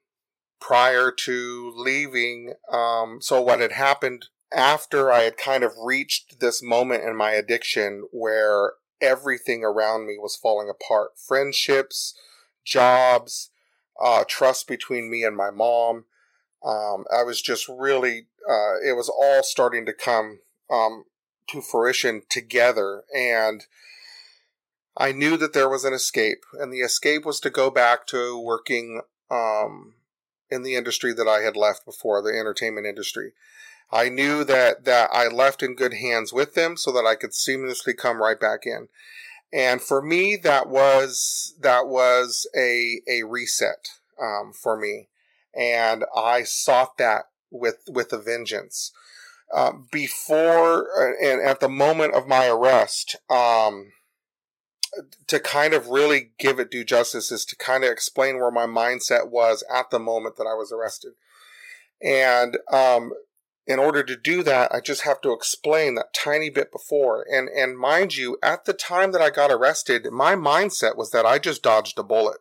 prior 0.60 1.12
to 1.12 1.74
leaving. 1.76 2.54
Um, 2.72 3.20
so 3.22 3.42
what 3.42 3.60
had 3.60 3.74
happened 3.74 4.28
after 4.54 5.12
I 5.12 5.22
had 5.22 5.38
kind 5.38 5.64
of 5.64 5.74
reached 5.84 6.40
this 6.40 6.64
moment 6.64 7.04
in 7.04 7.16
my 7.16 7.32
addiction 7.32 8.08
where 8.12 8.74
everything 9.02 9.64
around 9.64 10.08
me 10.08 10.18
was 10.18 10.36
falling 10.36 10.70
apart 10.70 11.12
friendships, 11.18 12.18
jobs, 12.68 13.50
uh, 14.00 14.24
trust 14.28 14.68
between 14.68 15.10
me 15.10 15.24
and 15.24 15.36
my 15.36 15.50
mom. 15.50 16.06
Um, 16.64 17.06
I 17.12 17.24
was 17.24 17.42
just 17.42 17.68
really, 17.70 18.28
uh, 18.48 18.76
it 18.86 18.96
was 18.96 19.10
all 19.10 19.42
starting 19.42 19.86
to 19.86 19.94
come 19.94 20.40
um, 20.70 21.06
to 21.50 21.62
fruition 21.62 22.24
together. 22.30 23.04
And 23.16 23.66
I 24.98 25.12
knew 25.12 25.38
that 25.38 25.54
there 25.54 25.70
was 25.70 25.86
an 25.86 25.94
escape, 25.94 26.44
and 26.60 26.74
the 26.74 26.82
escape 26.82 27.26
was 27.26 27.40
to 27.42 27.50
go 27.50 27.70
back 27.70 28.06
to 28.08 28.40
working 28.40 29.02
um, 29.32 29.94
in 30.50 30.64
the 30.64 30.76
industry 30.76 31.14
that 31.14 31.28
I 31.28 31.42
had 31.42 31.56
left 31.56 31.86
before, 31.86 32.22
the 32.22 32.38
entertainment 32.38 32.88
industry. 32.88 33.34
I 33.92 34.10
knew 34.10 34.44
that, 34.44 34.84
that 34.84 35.10
I 35.14 35.28
left 35.28 35.64
in 35.64 35.76
good 35.76 35.94
hands 35.94 36.34
with 36.34 36.56
them 36.56 36.76
so 36.76 36.92
that 36.92 37.06
I 37.06 37.16
could 37.16 37.32
seamlessly 37.32 37.96
come 37.96 38.22
right 38.22 38.40
back 38.40 38.66
in. 38.66 38.90
And 39.54 39.82
for 39.82 40.02
me, 40.02 40.36
that 40.44 40.70
was, 40.70 41.56
that 41.62 41.88
was 41.88 42.48
a, 42.56 43.02
a 43.08 43.24
reset, 43.24 43.90
um, 44.22 44.52
for 44.54 44.78
me. 44.78 45.08
And 45.58 46.04
I 46.16 46.44
sought 46.44 46.98
that 46.98 47.30
with, 47.50 47.84
with 47.88 48.12
a 48.14 48.18
vengeance. 48.18 48.92
Uh, 49.54 49.72
before 49.92 50.88
uh, 51.00 51.14
and 51.26 51.42
at 51.42 51.62
the 51.62 51.70
moment 51.70 52.14
of 52.14 52.28
my 52.28 52.48
arrest, 52.48 53.16
um, 53.30 53.94
to 55.28 55.40
kind 55.40 55.74
of 55.74 55.90
really 55.90 56.32
give 56.38 56.60
it 56.60 56.72
due 56.72 56.84
justice 56.84 57.32
is 57.32 57.46
to 57.46 57.56
kind 57.56 57.84
of 57.84 57.92
explain 57.92 58.38
where 58.38 58.52
my 58.52 58.66
mindset 58.66 59.30
was 59.30 59.64
at 59.74 59.90
the 59.90 60.00
moment 60.00 60.38
that 60.38 60.48
I 60.48 60.54
was 60.54 60.72
arrested. 60.72 61.14
And 62.02 62.58
um, 62.72 63.14
in 63.68 63.80
order 63.80 64.02
to 64.02 64.16
do 64.16 64.44
that, 64.44 64.74
I 64.74 64.80
just 64.80 65.02
have 65.02 65.20
to 65.22 65.34
explain 65.34 65.96
that 65.96 66.14
tiny 66.14 66.50
bit 66.50 66.72
before. 66.72 67.26
And 67.30 67.50
and 67.50 67.78
mind 67.78 68.16
you, 68.16 68.38
at 68.42 68.66
the 68.66 68.74
time 68.74 69.12
that 69.12 69.22
I 69.22 69.30
got 69.30 69.52
arrested, 69.52 70.08
my 70.12 70.36
mindset 70.36 70.98
was 70.98 71.12
that 71.12 71.26
I 71.26 71.38
just 71.38 71.64
dodged 71.64 72.00
a 72.00 72.04
bullet. 72.04 72.38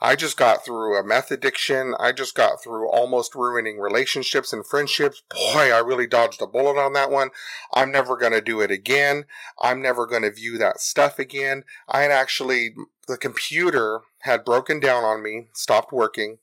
I 0.00 0.14
just 0.14 0.36
got 0.36 0.64
through 0.64 0.96
a 0.96 1.02
meth 1.02 1.32
addiction. 1.32 1.94
I 1.98 2.12
just 2.12 2.36
got 2.36 2.62
through 2.62 2.88
almost 2.88 3.34
ruining 3.34 3.80
relationships 3.80 4.52
and 4.52 4.64
friendships. 4.64 5.22
Boy, 5.28 5.72
I 5.72 5.78
really 5.78 6.06
dodged 6.06 6.40
a 6.40 6.46
bullet 6.46 6.80
on 6.80 6.92
that 6.92 7.10
one. 7.10 7.30
I'm 7.74 7.90
never 7.90 8.16
going 8.16 8.32
to 8.32 8.40
do 8.40 8.60
it 8.60 8.70
again. 8.70 9.24
I'm 9.60 9.82
never 9.82 10.06
going 10.06 10.22
to 10.22 10.30
view 10.30 10.56
that 10.58 10.80
stuff 10.80 11.18
again. 11.18 11.64
I 11.88 12.02
had 12.02 12.12
actually, 12.12 12.74
the 13.08 13.16
computer 13.16 14.02
had 14.20 14.44
broken 14.44 14.78
down 14.78 15.02
on 15.02 15.20
me, 15.20 15.48
stopped 15.52 15.92
working. 15.92 16.38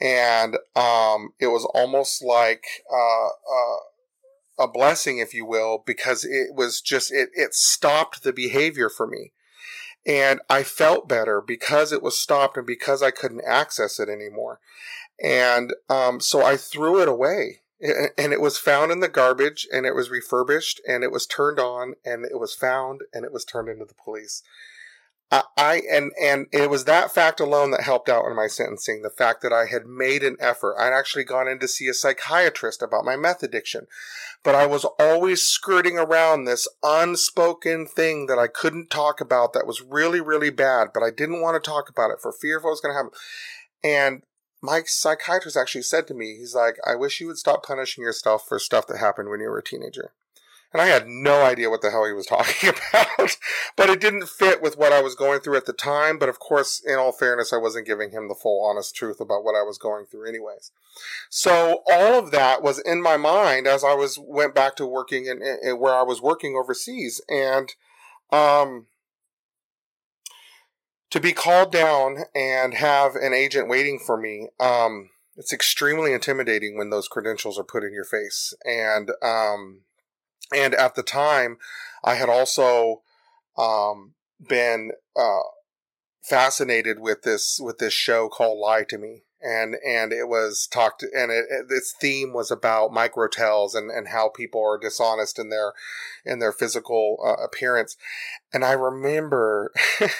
And, 0.00 0.56
um, 0.74 1.34
it 1.38 1.48
was 1.48 1.64
almost 1.74 2.22
like, 2.22 2.64
uh, 2.92 3.26
uh, 3.26 3.76
a 4.58 4.68
blessing, 4.68 5.18
if 5.18 5.32
you 5.32 5.46
will, 5.46 5.82
because 5.86 6.24
it 6.24 6.54
was 6.54 6.80
just, 6.80 7.10
it, 7.10 7.30
it 7.34 7.54
stopped 7.54 8.22
the 8.22 8.32
behavior 8.32 8.90
for 8.90 9.06
me. 9.06 9.32
And 10.06 10.40
I 10.48 10.62
felt 10.62 11.08
better 11.08 11.40
because 11.40 11.92
it 11.92 12.02
was 12.02 12.18
stopped 12.18 12.56
and 12.56 12.66
because 12.66 13.02
I 13.02 13.10
couldn't 13.10 13.44
access 13.46 13.98
it 13.98 14.08
anymore. 14.08 14.60
And 15.22 15.74
um, 15.88 16.20
so 16.20 16.44
I 16.44 16.56
threw 16.56 17.00
it 17.00 17.08
away. 17.08 17.60
And 17.82 18.32
it 18.34 18.42
was 18.42 18.58
found 18.58 18.92
in 18.92 19.00
the 19.00 19.08
garbage 19.08 19.66
and 19.72 19.86
it 19.86 19.94
was 19.94 20.10
refurbished 20.10 20.82
and 20.86 21.02
it 21.02 21.10
was 21.10 21.26
turned 21.26 21.58
on 21.58 21.94
and 22.04 22.26
it 22.26 22.38
was 22.38 22.54
found 22.54 23.00
and 23.14 23.24
it 23.24 23.32
was 23.32 23.42
turned 23.42 23.70
into 23.70 23.86
the 23.86 23.94
police. 23.94 24.42
I, 25.30 25.82
and 25.88 26.10
and 26.20 26.46
it 26.50 26.70
was 26.70 26.86
that 26.86 27.12
fact 27.12 27.38
alone 27.38 27.70
that 27.70 27.82
helped 27.82 28.08
out 28.08 28.26
in 28.26 28.34
my 28.34 28.48
sentencing. 28.48 29.02
The 29.02 29.10
fact 29.10 29.42
that 29.42 29.52
I 29.52 29.66
had 29.66 29.86
made 29.86 30.24
an 30.24 30.36
effort. 30.40 30.74
I'd 30.76 30.92
actually 30.92 31.22
gone 31.22 31.46
in 31.46 31.60
to 31.60 31.68
see 31.68 31.86
a 31.86 31.94
psychiatrist 31.94 32.82
about 32.82 33.04
my 33.04 33.14
meth 33.14 33.44
addiction, 33.44 33.86
but 34.42 34.56
I 34.56 34.66
was 34.66 34.84
always 34.98 35.42
skirting 35.42 35.98
around 35.98 36.44
this 36.44 36.66
unspoken 36.82 37.86
thing 37.86 38.26
that 38.26 38.40
I 38.40 38.48
couldn't 38.48 38.90
talk 38.90 39.20
about. 39.20 39.52
That 39.52 39.68
was 39.68 39.80
really 39.80 40.20
really 40.20 40.50
bad, 40.50 40.88
but 40.92 41.04
I 41.04 41.10
didn't 41.10 41.40
want 41.40 41.62
to 41.62 41.70
talk 41.70 41.88
about 41.88 42.10
it 42.10 42.20
for 42.20 42.32
fear 42.32 42.58
of 42.58 42.64
what 42.64 42.70
was 42.70 42.80
going 42.80 42.94
to 42.94 42.98
happen. 42.98 43.12
And 43.84 44.22
my 44.60 44.82
psychiatrist 44.84 45.56
actually 45.56 45.82
said 45.82 46.08
to 46.08 46.14
me, 46.14 46.38
he's 46.38 46.56
like, 46.56 46.76
"I 46.84 46.96
wish 46.96 47.20
you 47.20 47.28
would 47.28 47.38
stop 47.38 47.64
punishing 47.64 48.02
yourself 48.02 48.48
for 48.48 48.58
stuff 48.58 48.88
that 48.88 48.98
happened 48.98 49.28
when 49.28 49.40
you 49.40 49.48
were 49.48 49.58
a 49.58 49.62
teenager." 49.62 50.12
And 50.72 50.80
I 50.80 50.86
had 50.86 51.08
no 51.08 51.42
idea 51.42 51.68
what 51.68 51.82
the 51.82 51.90
hell 51.90 52.06
he 52.06 52.12
was 52.12 52.26
talking 52.28 52.70
about, 52.70 53.36
but 53.76 53.90
it 53.90 54.00
didn't 54.00 54.28
fit 54.28 54.62
with 54.62 54.76
what 54.76 54.92
I 54.92 55.02
was 55.02 55.14
going 55.14 55.40
through 55.40 55.56
at 55.56 55.66
the 55.66 55.72
time. 55.72 56.18
But 56.18 56.28
of 56.28 56.38
course, 56.38 56.80
in 56.84 56.96
all 56.96 57.12
fairness, 57.12 57.52
I 57.52 57.56
wasn't 57.56 57.86
giving 57.86 58.10
him 58.10 58.28
the 58.28 58.34
full 58.34 58.64
honest 58.64 58.94
truth 58.94 59.20
about 59.20 59.44
what 59.44 59.56
I 59.56 59.62
was 59.62 59.78
going 59.78 60.06
through 60.06 60.28
anyways. 60.28 60.70
So 61.28 61.82
all 61.90 62.18
of 62.18 62.30
that 62.30 62.62
was 62.62 62.78
in 62.78 63.02
my 63.02 63.16
mind 63.16 63.66
as 63.66 63.82
I 63.82 63.94
was, 63.94 64.18
went 64.22 64.54
back 64.54 64.76
to 64.76 64.86
working 64.86 65.26
in, 65.26 65.42
in 65.42 65.80
where 65.80 65.94
I 65.94 66.02
was 66.02 66.22
working 66.22 66.56
overseas. 66.56 67.20
And, 67.28 67.74
um, 68.32 68.86
to 71.10 71.18
be 71.18 71.32
called 71.32 71.72
down 71.72 72.18
and 72.36 72.74
have 72.74 73.16
an 73.16 73.34
agent 73.34 73.68
waiting 73.68 73.98
for 73.98 74.16
me, 74.16 74.50
um, 74.60 75.10
it's 75.36 75.52
extremely 75.52 76.12
intimidating 76.12 76.78
when 76.78 76.90
those 76.90 77.08
credentials 77.08 77.58
are 77.58 77.64
put 77.64 77.82
in 77.82 77.92
your 77.92 78.04
face. 78.04 78.54
And, 78.64 79.10
um, 79.20 79.80
and 80.54 80.74
at 80.74 80.94
the 80.94 81.02
time, 81.02 81.58
I 82.02 82.14
had 82.14 82.28
also 82.28 83.02
um, 83.56 84.14
been 84.40 84.92
uh, 85.16 85.40
fascinated 86.22 86.98
with 87.00 87.22
this 87.22 87.58
with 87.62 87.78
this 87.78 87.92
show 87.92 88.28
called 88.28 88.58
Lie 88.58 88.84
to 88.88 88.98
Me, 88.98 89.22
and 89.40 89.76
and 89.86 90.12
it 90.12 90.28
was 90.28 90.66
talked 90.70 91.02
and 91.02 91.30
it, 91.30 91.46
it, 91.50 91.66
its 91.70 91.94
theme 91.98 92.32
was 92.32 92.50
about 92.50 92.92
microtels 92.92 93.74
and 93.74 93.90
and 93.90 94.08
how 94.08 94.28
people 94.28 94.62
are 94.62 94.78
dishonest 94.78 95.38
in 95.38 95.48
their 95.48 95.72
in 96.24 96.38
their 96.38 96.52
physical 96.52 97.18
uh, 97.24 97.42
appearance. 97.42 97.96
And 98.52 98.64
i 98.64 98.72
remember 98.72 99.72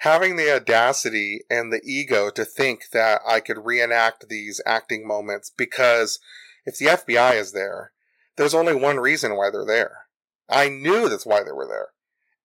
having 0.00 0.36
the 0.36 0.54
audacity 0.54 1.42
and 1.48 1.72
the 1.72 1.82
ego 1.84 2.30
to 2.30 2.44
think 2.44 2.90
that 2.92 3.20
i 3.26 3.40
could 3.40 3.64
reenact 3.64 4.28
these 4.28 4.60
acting 4.66 5.06
moments 5.06 5.50
because 5.56 6.18
if 6.64 6.78
the 6.78 6.86
fbi 6.86 7.38
is 7.38 7.52
there 7.52 7.92
there's 8.36 8.54
only 8.54 8.74
one 8.74 8.98
reason 8.98 9.36
why 9.36 9.50
they're 9.50 9.64
there. 9.64 10.06
I 10.48 10.68
knew 10.68 11.08
that's 11.08 11.26
why 11.26 11.42
they 11.42 11.52
were 11.52 11.66
there. 11.66 11.88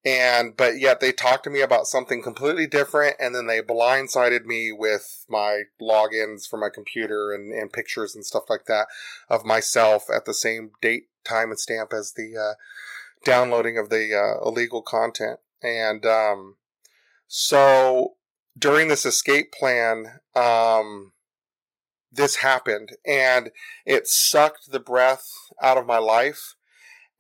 And, 0.05 0.55
but 0.55 0.79
yet 0.79 1.01
they 1.01 1.12
talked 1.12 1.43
to 1.43 1.50
me 1.50 1.60
about 1.60 1.86
something 1.86 2.24
completely 2.24 2.67
different 2.67 3.17
and 3.19 3.36
then 3.36 3.48
they 3.48 3.62
blindsided 3.62 4.46
me 4.46 4.72
with 4.72 5.25
my 5.27 5.63
logins 5.81 6.48
for 6.48 6.58
my 6.58 6.69
computer 6.74 7.34
and, 7.34 7.51
and 7.51 7.74
pictures 7.74 8.15
and 8.15 8.25
stuff 8.25 8.43
like 8.50 8.65
that 8.65 8.88
of 9.29 9.43
myself 9.43 10.05
at 10.13 10.24
the 10.24 10.34
same 10.34 10.72
date, 10.81 11.08
time 11.25 11.50
and 11.50 11.60
stamp 11.60 11.91
as 11.91 12.13
the, 12.13 12.38
uh, 12.38 12.53
downloading 13.25 13.77
of 13.77 13.89
the 13.89 14.15
uh, 14.15 14.48
illegal 14.48 14.81
content. 14.81 15.39
And 15.62 16.05
um, 16.05 16.55
so 17.27 18.15
during 18.58 18.88
this 18.88 19.05
escape 19.05 19.51
plan, 19.51 20.22
um, 20.36 21.12
this 22.11 22.37
happened 22.37 22.91
and 23.05 23.51
it 23.85 24.07
sucked 24.07 24.71
the 24.71 24.79
breath 24.79 25.31
out 25.61 25.77
of 25.77 25.85
my 25.85 25.97
life. 25.97 26.55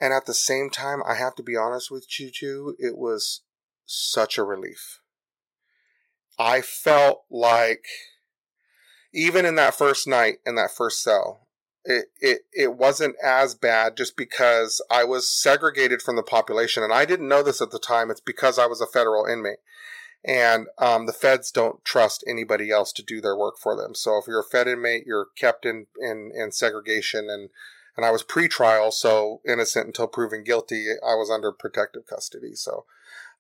And 0.01 0.13
at 0.13 0.25
the 0.25 0.33
same 0.33 0.69
time, 0.69 1.01
I 1.05 1.15
have 1.15 1.35
to 1.35 1.43
be 1.43 1.57
honest 1.57 1.91
with 1.91 2.05
you, 2.19 2.75
it 2.79 2.97
was 2.97 3.41
such 3.85 4.37
a 4.37 4.43
relief. 4.43 5.01
I 6.37 6.61
felt 6.61 7.23
like 7.29 7.85
even 9.13 9.45
in 9.45 9.55
that 9.55 9.75
first 9.75 10.07
night 10.07 10.37
in 10.45 10.55
that 10.55 10.71
first 10.71 11.01
cell, 11.03 11.47
it, 11.83 12.05
it, 12.19 12.41
it 12.53 12.75
wasn't 12.75 13.15
as 13.23 13.55
bad 13.55 13.97
just 13.97 14.15
because 14.15 14.81
I 14.91 15.03
was 15.03 15.29
segregated 15.29 16.01
from 16.01 16.15
the 16.15 16.23
population. 16.23 16.83
And 16.83 16.93
I 16.93 17.05
didn't 17.05 17.27
know 17.27 17.43
this 17.43 17.61
at 17.61 17.71
the 17.71 17.79
time. 17.79 18.11
It's 18.11 18.21
because 18.21 18.59
I 18.59 18.67
was 18.67 18.79
a 18.79 18.87
federal 18.87 19.25
inmate. 19.25 19.59
And 20.25 20.67
um, 20.77 21.05
the 21.05 21.13
feds 21.13 21.49
don't 21.49 21.83
trust 21.85 22.25
anybody 22.27 22.69
else 22.69 22.91
to 22.93 23.03
do 23.03 23.21
their 23.21 23.37
work 23.37 23.57
for 23.57 23.75
them. 23.75 23.95
So 23.95 24.17
if 24.17 24.27
you're 24.27 24.41
a 24.41 24.43
fed 24.43 24.67
inmate, 24.67 25.05
you're 25.05 25.27
kept 25.37 25.65
in, 25.65 25.87
in, 25.97 26.31
in 26.35 26.51
segregation. 26.51 27.29
And, 27.29 27.49
and 27.95 28.05
I 28.05 28.11
was 28.11 28.23
pre-trial, 28.23 28.91
so 28.91 29.39
innocent 29.47 29.87
until 29.87 30.07
proven 30.07 30.43
guilty. 30.43 30.87
I 31.01 31.15
was 31.15 31.29
under 31.29 31.53
protective 31.53 32.05
custody. 32.05 32.53
So, 32.55 32.83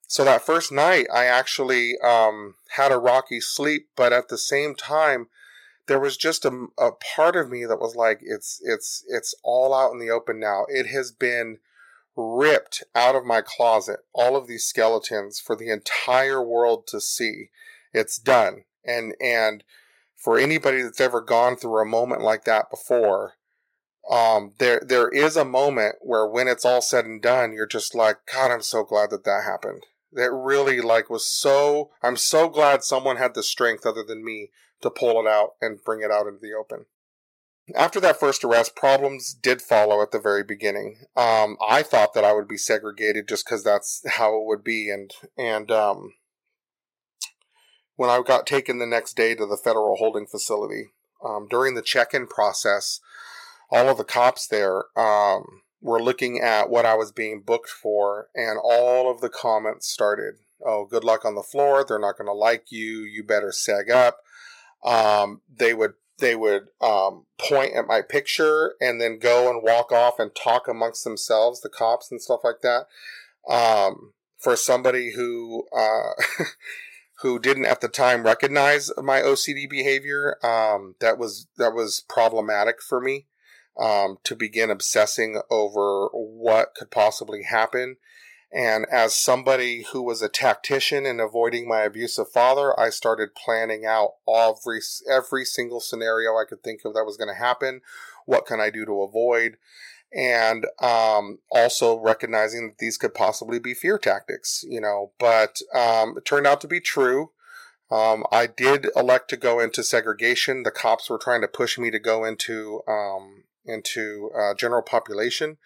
so 0.07 0.23
that 0.23 0.41
first 0.41 0.71
night, 0.71 1.07
I 1.13 1.25
actually 1.25 1.95
um, 1.99 2.55
had 2.69 2.93
a 2.93 2.97
rocky 2.97 3.41
sleep, 3.41 3.89
but 3.97 4.13
at 4.13 4.29
the 4.29 4.37
same 4.37 4.73
time, 4.73 5.27
there 5.87 5.99
was 5.99 6.15
just 6.15 6.45
a, 6.45 6.67
a 6.77 6.91
part 6.93 7.35
of 7.35 7.49
me 7.49 7.65
that 7.65 7.79
was 7.79 7.95
like, 7.95 8.19
it's, 8.21 8.61
it's, 8.63 9.03
it's 9.09 9.35
all 9.43 9.73
out 9.73 9.91
in 9.91 9.99
the 9.99 10.11
open 10.11 10.39
now. 10.39 10.65
It 10.69 10.87
has 10.87 11.11
been 11.11 11.57
ripped 12.15 12.83
out 12.95 13.15
of 13.15 13.25
my 13.25 13.41
closet, 13.41 13.99
all 14.13 14.35
of 14.35 14.47
these 14.47 14.65
skeletons 14.65 15.39
for 15.39 15.55
the 15.55 15.69
entire 15.69 16.43
world 16.43 16.87
to 16.87 16.99
see. 16.99 17.49
It's 17.93 18.17
done. 18.17 18.63
And, 18.85 19.15
and 19.21 19.63
for 20.15 20.37
anybody 20.37 20.81
that's 20.81 21.01
ever 21.01 21.21
gone 21.21 21.55
through 21.55 21.81
a 21.81 21.85
moment 21.85 22.21
like 22.21 22.45
that 22.45 22.69
before, 22.69 23.33
um, 24.09 24.53
there, 24.57 24.81
there 24.85 25.09
is 25.09 25.37
a 25.37 25.45
moment 25.45 25.95
where 26.01 26.27
when 26.27 26.47
it's 26.47 26.65
all 26.65 26.81
said 26.81 27.05
and 27.05 27.21
done, 27.21 27.53
you're 27.53 27.67
just 27.67 27.93
like, 27.93 28.17
God, 28.33 28.51
I'm 28.51 28.61
so 28.61 28.83
glad 28.83 29.11
that 29.11 29.23
that 29.25 29.43
happened. 29.43 29.85
That 30.11 30.31
really 30.31 30.81
like 30.81 31.09
was 31.09 31.27
so, 31.27 31.91
I'm 32.01 32.17
so 32.17 32.49
glad 32.49 32.83
someone 32.83 33.17
had 33.17 33.35
the 33.35 33.43
strength 33.43 33.85
other 33.85 34.03
than 34.03 34.25
me 34.25 34.49
to 34.81 34.89
pull 34.89 35.19
it 35.19 35.27
out 35.27 35.51
and 35.61 35.83
bring 35.83 36.01
it 36.01 36.11
out 36.11 36.25
into 36.25 36.39
the 36.41 36.53
open. 36.53 36.85
After 37.75 37.99
that 37.99 38.19
first 38.19 38.43
arrest, 38.43 38.75
problems 38.75 39.33
did 39.33 39.61
follow 39.61 40.01
at 40.01 40.11
the 40.11 40.19
very 40.19 40.43
beginning. 40.43 40.97
Um, 41.15 41.57
I 41.67 41.83
thought 41.83 42.13
that 42.13 42.23
I 42.23 42.33
would 42.33 42.47
be 42.47 42.57
segregated 42.57 43.27
just 43.27 43.45
because 43.45 43.63
that's 43.63 44.01
how 44.07 44.35
it 44.35 44.45
would 44.45 44.63
be, 44.63 44.89
and 44.89 45.11
and 45.37 45.71
um, 45.71 46.13
when 47.95 48.09
I 48.09 48.21
got 48.25 48.47
taken 48.47 48.79
the 48.79 48.85
next 48.85 49.15
day 49.15 49.35
to 49.35 49.45
the 49.45 49.57
federal 49.57 49.97
holding 49.97 50.27
facility, 50.27 50.91
um, 51.23 51.47
during 51.49 51.75
the 51.75 51.81
check-in 51.81 52.27
process, 52.27 52.99
all 53.71 53.89
of 53.89 53.97
the 53.97 54.03
cops 54.03 54.47
there 54.47 54.85
um, 54.97 55.61
were 55.81 56.01
looking 56.01 56.39
at 56.39 56.69
what 56.69 56.85
I 56.85 56.95
was 56.95 57.11
being 57.11 57.41
booked 57.45 57.69
for, 57.69 58.27
and 58.35 58.59
all 58.63 59.11
of 59.11 59.21
the 59.21 59.29
comments 59.29 59.87
started. 59.87 60.35
Oh, 60.65 60.85
good 60.85 61.03
luck 61.03 61.23
on 61.23 61.35
the 61.35 61.43
floor. 61.43 61.85
They're 61.85 61.99
not 61.99 62.17
going 62.17 62.27
to 62.27 62.33
like 62.33 62.65
you. 62.69 63.03
You 63.03 63.23
better 63.23 63.51
seg 63.51 63.89
up 63.89 64.17
um, 64.83 65.41
they 65.53 65.73
would 65.73 65.93
they 66.19 66.35
would 66.35 66.67
um, 66.81 67.25
point 67.39 67.73
at 67.73 67.87
my 67.87 68.01
picture 68.01 68.75
and 68.79 68.99
then 68.99 69.19
go 69.19 69.49
and 69.49 69.63
walk 69.63 69.91
off 69.91 70.19
and 70.19 70.31
talk 70.35 70.67
amongst 70.67 71.03
themselves, 71.03 71.61
the 71.61 71.69
cops 71.69 72.11
and 72.11 72.21
stuff 72.21 72.41
like 72.43 72.61
that. 72.61 72.85
Um, 73.49 74.13
for 74.37 74.55
somebody 74.55 75.13
who 75.15 75.65
uh, 75.75 76.11
who 77.21 77.39
didn't 77.39 77.65
at 77.65 77.81
the 77.81 77.87
time 77.87 78.23
recognize 78.23 78.91
my 78.97 79.21
OCD 79.21 79.69
behavior, 79.69 80.37
um, 80.43 80.95
that 80.99 81.17
was 81.17 81.47
that 81.57 81.73
was 81.73 82.03
problematic 82.07 82.81
for 82.81 83.01
me 83.01 83.27
um, 83.79 84.17
to 84.23 84.35
begin 84.35 84.69
obsessing 84.69 85.41
over 85.49 86.09
what 86.13 86.75
could 86.75 86.91
possibly 86.91 87.43
happen 87.43 87.97
and 88.51 88.85
as 88.91 89.15
somebody 89.15 89.85
who 89.91 90.01
was 90.01 90.21
a 90.21 90.29
tactician 90.29 91.05
in 91.05 91.19
avoiding 91.19 91.67
my 91.67 91.81
abusive 91.81 92.29
father, 92.29 92.77
I 92.79 92.89
started 92.89 93.35
planning 93.35 93.85
out 93.85 94.13
every, 94.27 94.79
every 95.09 95.45
single 95.45 95.79
scenario 95.79 96.31
I 96.31 96.45
could 96.49 96.63
think 96.63 96.81
of 96.83 96.93
that 96.95 97.05
was 97.05 97.17
going 97.17 97.27
to 97.27 97.39
happen. 97.39 97.81
What 98.25 98.47
can 98.47 98.59
I 98.59 98.71
do 98.71 98.85
to 98.85 99.01
avoid? 99.03 99.57
And 100.11 100.65
um, 100.81 101.39
also 101.51 101.99
recognizing 101.99 102.69
that 102.69 102.79
these 102.79 102.97
could 102.97 103.13
possibly 103.13 103.59
be 103.59 103.75
fear 103.75 103.99
tactics, 103.99 104.65
you 104.67 104.81
know, 104.81 105.11
but 105.19 105.61
um, 105.75 106.15
it 106.17 106.25
turned 106.25 106.47
out 106.47 106.61
to 106.61 106.67
be 106.67 106.79
true. 106.79 107.31
Um, 107.91 108.23
I 108.31 108.47
did 108.47 108.87
elect 108.95 109.29
to 109.29 109.37
go 109.37 109.59
into 109.59 109.83
segregation. 109.83 110.63
The 110.63 110.71
cops 110.71 111.09
were 111.09 111.19
trying 111.19 111.41
to 111.41 111.47
push 111.47 111.77
me 111.77 111.91
to 111.91 111.99
go 111.99 112.23
into 112.23 112.81
um, 112.87 113.43
into 113.65 114.31
uh, 114.35 114.53
general 114.55 114.83
population, 114.83 115.57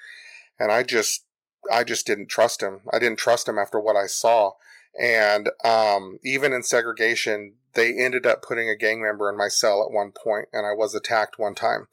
and 0.58 0.72
I 0.72 0.84
just 0.84 1.26
I 1.72 1.84
just 1.84 2.06
didn't 2.06 2.28
trust 2.28 2.62
him. 2.62 2.82
I 2.92 3.00
didn't 3.00 3.20
trust 3.20 3.48
him 3.48 3.58
after 3.58 3.80
what 3.80 3.96
I 3.96 4.08
saw. 4.08 4.54
And 5.00 5.50
um, 5.64 6.20
even 6.24 6.54
in 6.54 6.64
segregation, 6.64 7.54
they 7.74 7.94
ended 7.98 8.26
up 8.26 8.44
putting 8.44 8.70
a 8.70 8.76
gang 8.76 9.02
member 9.02 9.30
in 9.30 9.38
my 9.38 9.48
cell 9.48 9.84
at 9.84 9.92
one 9.92 10.12
point, 10.12 10.50
and 10.54 10.66
I 10.66 10.74
was 10.74 10.94
attacked 10.94 11.40
one 11.40 11.56
time. 11.56 11.88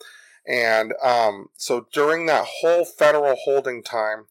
And 0.47 0.95
um, 1.03 1.49
so 1.57 1.87
during 1.93 2.27
that 2.27 2.47
whole 2.61 2.85
federal 2.85 3.37
holding 3.37 3.83
time, 3.83 4.27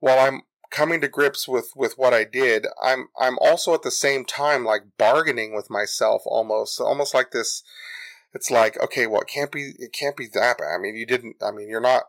while 0.00 0.18
I'm 0.18 0.42
coming 0.70 1.00
to 1.00 1.08
grips 1.08 1.48
with 1.48 1.72
with 1.74 1.94
what 1.96 2.14
I 2.14 2.24
did, 2.24 2.66
I'm 2.82 3.08
I'm 3.18 3.38
also 3.38 3.74
at 3.74 3.82
the 3.82 3.90
same 3.90 4.24
time 4.24 4.64
like 4.64 4.82
bargaining 4.96 5.54
with 5.54 5.70
myself 5.70 6.22
almost, 6.26 6.80
almost 6.80 7.14
like 7.14 7.32
this. 7.32 7.62
It's 8.34 8.50
like 8.50 8.80
okay, 8.80 9.06
well, 9.06 9.22
it 9.22 9.28
can't 9.28 9.50
be 9.50 9.72
it 9.78 9.92
can't 9.92 10.16
be 10.16 10.26
that 10.34 10.58
bad. 10.58 10.74
I 10.74 10.78
mean, 10.78 10.94
you 10.94 11.06
didn't. 11.06 11.36
I 11.42 11.50
mean, 11.50 11.68
you're 11.68 11.80
not 11.80 12.04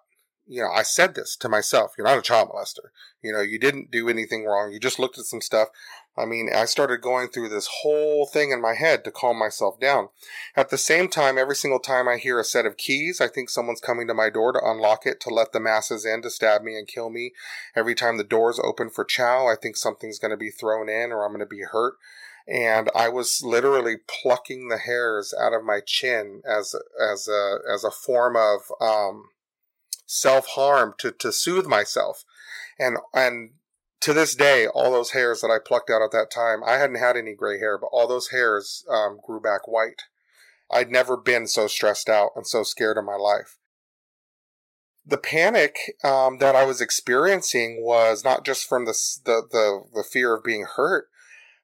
you 0.49 0.63
know, 0.63 0.71
I 0.71 0.81
said 0.81 1.13
this 1.13 1.35
to 1.37 1.47
myself. 1.47 1.93
You're 1.95 2.07
not 2.07 2.17
a 2.17 2.23
child 2.23 2.49
molester. 2.49 2.89
You 3.21 3.31
know, 3.31 3.41
you 3.41 3.59
didn't 3.59 3.91
do 3.91 4.09
anything 4.09 4.45
wrong. 4.45 4.71
You 4.71 4.79
just 4.79 4.97
looked 4.97 5.19
at 5.19 5.25
some 5.25 5.41
stuff. 5.41 5.69
I 6.17 6.25
mean, 6.25 6.49
I 6.53 6.65
started 6.65 7.01
going 7.01 7.27
through 7.27 7.49
this 7.49 7.69
whole 7.81 8.25
thing 8.25 8.51
in 8.51 8.59
my 8.59 8.73
head 8.73 9.03
to 9.03 9.11
calm 9.11 9.37
myself 9.37 9.79
down. 9.79 10.09
At 10.55 10.69
the 10.69 10.77
same 10.77 11.07
time, 11.07 11.37
every 11.37 11.55
single 11.55 11.79
time 11.79 12.07
I 12.07 12.17
hear 12.17 12.39
a 12.39 12.43
set 12.43 12.65
of 12.65 12.77
keys, 12.77 13.21
I 13.21 13.27
think 13.27 13.49
someone's 13.49 13.79
coming 13.79 14.07
to 14.07 14.15
my 14.15 14.31
door 14.31 14.51
to 14.51 14.59
unlock 14.61 15.05
it 15.05 15.21
to 15.21 15.29
let 15.29 15.53
the 15.53 15.59
masses 15.59 16.03
in 16.03 16.23
to 16.23 16.31
stab 16.31 16.63
me 16.63 16.75
and 16.75 16.87
kill 16.87 17.11
me. 17.11 17.33
Every 17.75 17.93
time 17.93 18.17
the 18.17 18.23
doors 18.23 18.59
open 18.61 18.89
for 18.89 19.05
chow, 19.05 19.45
I 19.45 19.55
think 19.55 19.77
something's 19.77 20.19
going 20.19 20.31
to 20.31 20.37
be 20.37 20.49
thrown 20.49 20.89
in 20.89 21.11
or 21.11 21.23
I'm 21.23 21.31
going 21.31 21.39
to 21.41 21.45
be 21.45 21.61
hurt. 21.61 21.93
And 22.47 22.89
I 22.95 23.07
was 23.09 23.41
literally 23.43 23.97
plucking 24.07 24.69
the 24.69 24.79
hairs 24.79 25.31
out 25.39 25.53
of 25.53 25.63
my 25.63 25.79
chin 25.85 26.41
as 26.43 26.73
as 26.99 27.27
a 27.27 27.59
as 27.71 27.83
a 27.83 27.91
form 27.91 28.35
of 28.35 28.61
um, 28.81 29.25
self 30.09 30.47
harm 30.47 30.95
to, 30.97 31.11
to 31.11 31.31
soothe 31.31 31.67
myself. 31.67 32.25
And, 32.79 32.97
and 33.13 33.51
to 34.01 34.11
this 34.11 34.35
day, 34.35 34.65
all 34.67 34.91
those 34.91 35.11
hairs 35.11 35.41
that 35.41 35.51
I 35.51 35.59
plucked 35.59 35.89
out 35.89 36.01
at 36.01 36.11
that 36.11 36.31
time, 36.31 36.63
I 36.65 36.77
hadn't 36.77 36.97
had 36.97 37.15
any 37.15 37.35
gray 37.35 37.59
hair, 37.59 37.77
but 37.77 37.89
all 37.91 38.07
those 38.07 38.29
hairs 38.29 38.83
um, 38.89 39.19
grew 39.23 39.39
back 39.39 39.67
white. 39.67 40.03
I'd 40.71 40.91
never 40.91 41.15
been 41.15 41.47
so 41.47 41.67
stressed 41.67 42.09
out 42.09 42.31
and 42.35 42.45
so 42.47 42.63
scared 42.63 42.97
in 42.97 43.05
my 43.05 43.15
life. 43.15 43.57
The 45.05 45.17
panic 45.17 45.77
um, 46.03 46.39
that 46.39 46.55
I 46.55 46.65
was 46.65 46.81
experiencing 46.81 47.81
was 47.81 48.23
not 48.23 48.45
just 48.45 48.67
from 48.67 48.85
the, 48.85 48.93
the, 49.25 49.41
the 49.51 49.81
the 49.95 50.03
fear 50.03 50.35
of 50.35 50.43
being 50.43 50.65
hurt, 50.75 51.07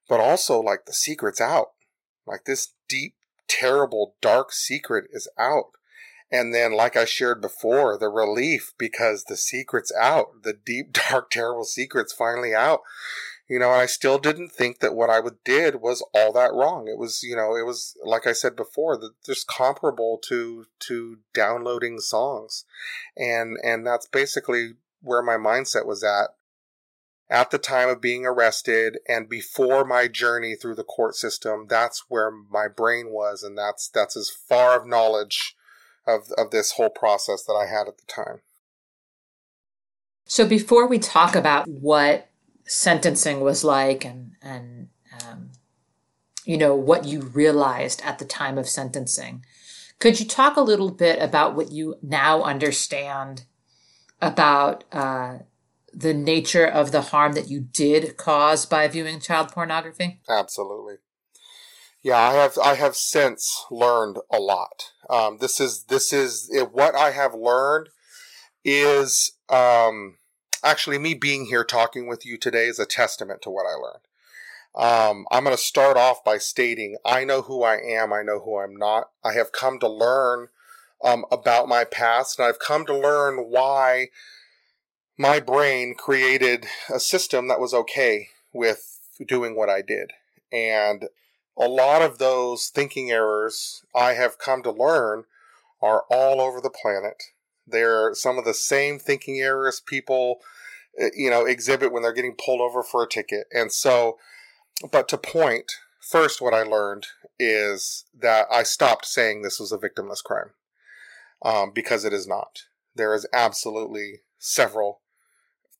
but 0.09 0.19
also 0.19 0.59
like 0.59 0.85
the 0.85 0.93
secret's 0.93 1.41
out. 1.41 1.67
Like 2.25 2.45
this 2.45 2.73
deep, 2.89 3.13
terrible, 3.47 4.15
dark 4.19 4.51
secret 4.51 5.05
is 5.11 5.29
out. 5.37 5.73
And 6.31 6.53
then, 6.53 6.73
like 6.73 6.95
I 6.97 7.05
shared 7.05 7.41
before, 7.41 7.97
the 7.97 8.09
relief 8.09 8.73
because 8.77 9.25
the 9.25 9.37
secret's 9.37 9.91
out, 9.99 10.43
the 10.43 10.53
deep, 10.53 10.93
dark, 11.09 11.29
terrible 11.29 11.65
secret's 11.65 12.13
finally 12.13 12.53
out. 12.53 12.81
You 13.47 13.59
know, 13.59 13.69
I 13.69 13.85
still 13.85 14.17
didn't 14.17 14.51
think 14.51 14.79
that 14.79 14.95
what 14.95 15.11
I 15.11 15.21
did 15.43 15.75
was 15.75 16.03
all 16.15 16.33
that 16.33 16.51
wrong. 16.51 16.87
It 16.87 16.97
was, 16.97 17.21
you 17.21 17.35
know, 17.35 17.55
it 17.55 17.63
was 17.63 17.95
like 18.03 18.25
I 18.25 18.33
said 18.33 18.55
before, 18.55 18.97
that 18.97 19.11
just 19.23 19.47
comparable 19.47 20.19
to 20.27 20.65
to 20.87 21.19
downloading 21.33 21.99
songs, 21.99 22.65
and 23.15 23.57
and 23.63 23.85
that's 23.85 24.07
basically 24.07 24.73
where 25.01 25.21
my 25.21 25.35
mindset 25.35 25.85
was 25.85 26.03
at 26.03 26.29
at 27.29 27.49
the 27.49 27.57
time 27.57 27.89
of 27.89 28.01
being 28.01 28.25
arrested 28.25 28.97
and 29.07 29.27
before 29.27 29.83
my 29.83 30.07
journey 30.07 30.55
through 30.55 30.75
the 30.75 30.83
court 30.83 31.15
system 31.15 31.65
that's 31.67 32.05
where 32.07 32.29
my 32.31 32.67
brain 32.67 33.09
was 33.09 33.41
and 33.41 33.57
that's 33.57 33.89
that's 33.89 34.15
as 34.15 34.29
far 34.29 34.79
of 34.79 34.87
knowledge 34.87 35.55
of 36.07 36.31
of 36.37 36.51
this 36.51 36.71
whole 36.71 36.89
process 36.89 37.43
that 37.45 37.53
I 37.53 37.67
had 37.67 37.87
at 37.87 37.97
the 37.97 38.05
time. 38.07 38.41
So 40.25 40.47
before 40.47 40.87
we 40.87 40.99
talk 40.99 41.35
about 41.35 41.67
what 41.67 42.29
sentencing 42.65 43.41
was 43.41 43.63
like 43.63 44.03
and 44.03 44.33
and 44.41 44.89
um, 45.21 45.51
you 46.45 46.57
know 46.57 46.75
what 46.75 47.05
you 47.05 47.21
realized 47.21 48.01
at 48.03 48.19
the 48.19 48.25
time 48.25 48.57
of 48.57 48.67
sentencing, 48.67 49.45
could 49.99 50.19
you 50.19 50.25
talk 50.25 50.57
a 50.57 50.61
little 50.61 50.91
bit 50.91 51.21
about 51.21 51.55
what 51.55 51.71
you 51.71 51.95
now 52.01 52.43
understand 52.43 53.45
about 54.21 54.83
uh, 54.91 55.39
the 55.93 56.13
nature 56.13 56.65
of 56.65 56.91
the 56.91 57.01
harm 57.01 57.33
that 57.33 57.49
you 57.49 57.61
did 57.61 58.17
cause 58.17 58.65
by 58.65 58.87
viewing 58.87 59.19
child 59.19 59.51
pornography? 59.51 60.19
Absolutely. 60.27 60.95
Yeah, 62.01 62.17
I 62.17 62.33
have 62.33 62.57
I 62.63 62.75
have 62.75 62.95
since 62.95 63.65
learned 63.71 64.17
a 64.31 64.39
lot. 64.39 64.91
Um, 65.09 65.37
this 65.39 65.59
is 65.59 65.83
this 65.83 66.11
is 66.11 66.51
what 66.71 66.95
I 66.95 67.11
have 67.11 67.33
learned 67.33 67.89
is 68.63 69.33
um, 69.49 70.17
actually 70.63 70.97
me 70.97 71.13
being 71.13 71.45
here 71.45 71.63
talking 71.63 72.07
with 72.07 72.25
you 72.25 72.37
today 72.37 72.65
is 72.65 72.79
a 72.79 72.85
testament 72.85 73.41
to 73.43 73.49
what 73.49 73.65
I 73.65 73.75
learned. 73.75 74.05
Um, 74.75 75.25
I'm 75.31 75.43
going 75.45 75.55
to 75.55 75.61
start 75.61 75.95
off 75.95 76.23
by 76.23 76.37
stating 76.37 76.97
I 77.05 77.23
know 77.23 77.43
who 77.43 77.63
I 77.63 77.77
am. 77.77 78.11
I 78.11 78.23
know 78.23 78.39
who 78.39 78.59
I'm 78.59 78.75
not. 78.75 79.09
I 79.23 79.33
have 79.33 79.51
come 79.51 79.79
to 79.79 79.87
learn 79.87 80.49
um, 81.03 81.25
about 81.31 81.69
my 81.69 81.83
past, 81.85 82.39
and 82.39 82.47
I've 82.47 82.59
come 82.59 82.85
to 82.87 82.97
learn 82.97 83.45
why 83.49 84.07
my 85.17 85.39
brain 85.39 85.95
created 85.97 86.65
a 86.93 86.99
system 86.99 87.47
that 87.47 87.59
was 87.59 87.73
okay 87.73 88.29
with 88.51 88.99
doing 89.25 89.55
what 89.55 89.69
I 89.69 89.81
did. 89.81 90.11
And 90.51 91.05
a 91.57 91.67
lot 91.67 92.01
of 92.01 92.17
those 92.17 92.67
thinking 92.67 93.11
errors 93.11 93.83
I 93.95 94.13
have 94.13 94.37
come 94.37 94.63
to 94.63 94.71
learn 94.71 95.25
are 95.81 96.03
all 96.09 96.41
over 96.41 96.59
the 96.59 96.69
planet. 96.69 97.21
They're 97.67 98.13
some 98.13 98.37
of 98.37 98.45
the 98.45 98.53
same 98.53 98.99
thinking 98.99 99.39
errors 99.39 99.79
people, 99.79 100.39
eh, 100.99 101.09
you 101.15 101.29
know, 101.29 101.45
exhibit 101.45 101.91
when 101.91 102.03
they're 102.03 102.13
getting 102.13 102.35
pulled 102.35 102.61
over 102.61 102.83
for 102.83 103.03
a 103.03 103.09
ticket. 103.09 103.47
And 103.51 103.71
so, 103.71 104.17
but 104.91 105.07
to 105.09 105.17
point, 105.17 105.71
first, 105.99 106.41
what 106.41 106.53
I 106.53 106.63
learned 106.63 107.07
is 107.39 108.05
that 108.17 108.47
I 108.51 108.63
stopped 108.63 109.05
saying 109.05 109.41
this 109.41 109.59
was 109.59 109.71
a 109.71 109.77
victimless 109.77 110.23
crime 110.23 110.51
um, 111.41 111.71
because 111.73 112.05
it 112.05 112.13
is 112.13 112.27
not. 112.27 112.63
There 112.95 113.13
is 113.13 113.27
absolutely 113.33 114.21
several 114.37 115.01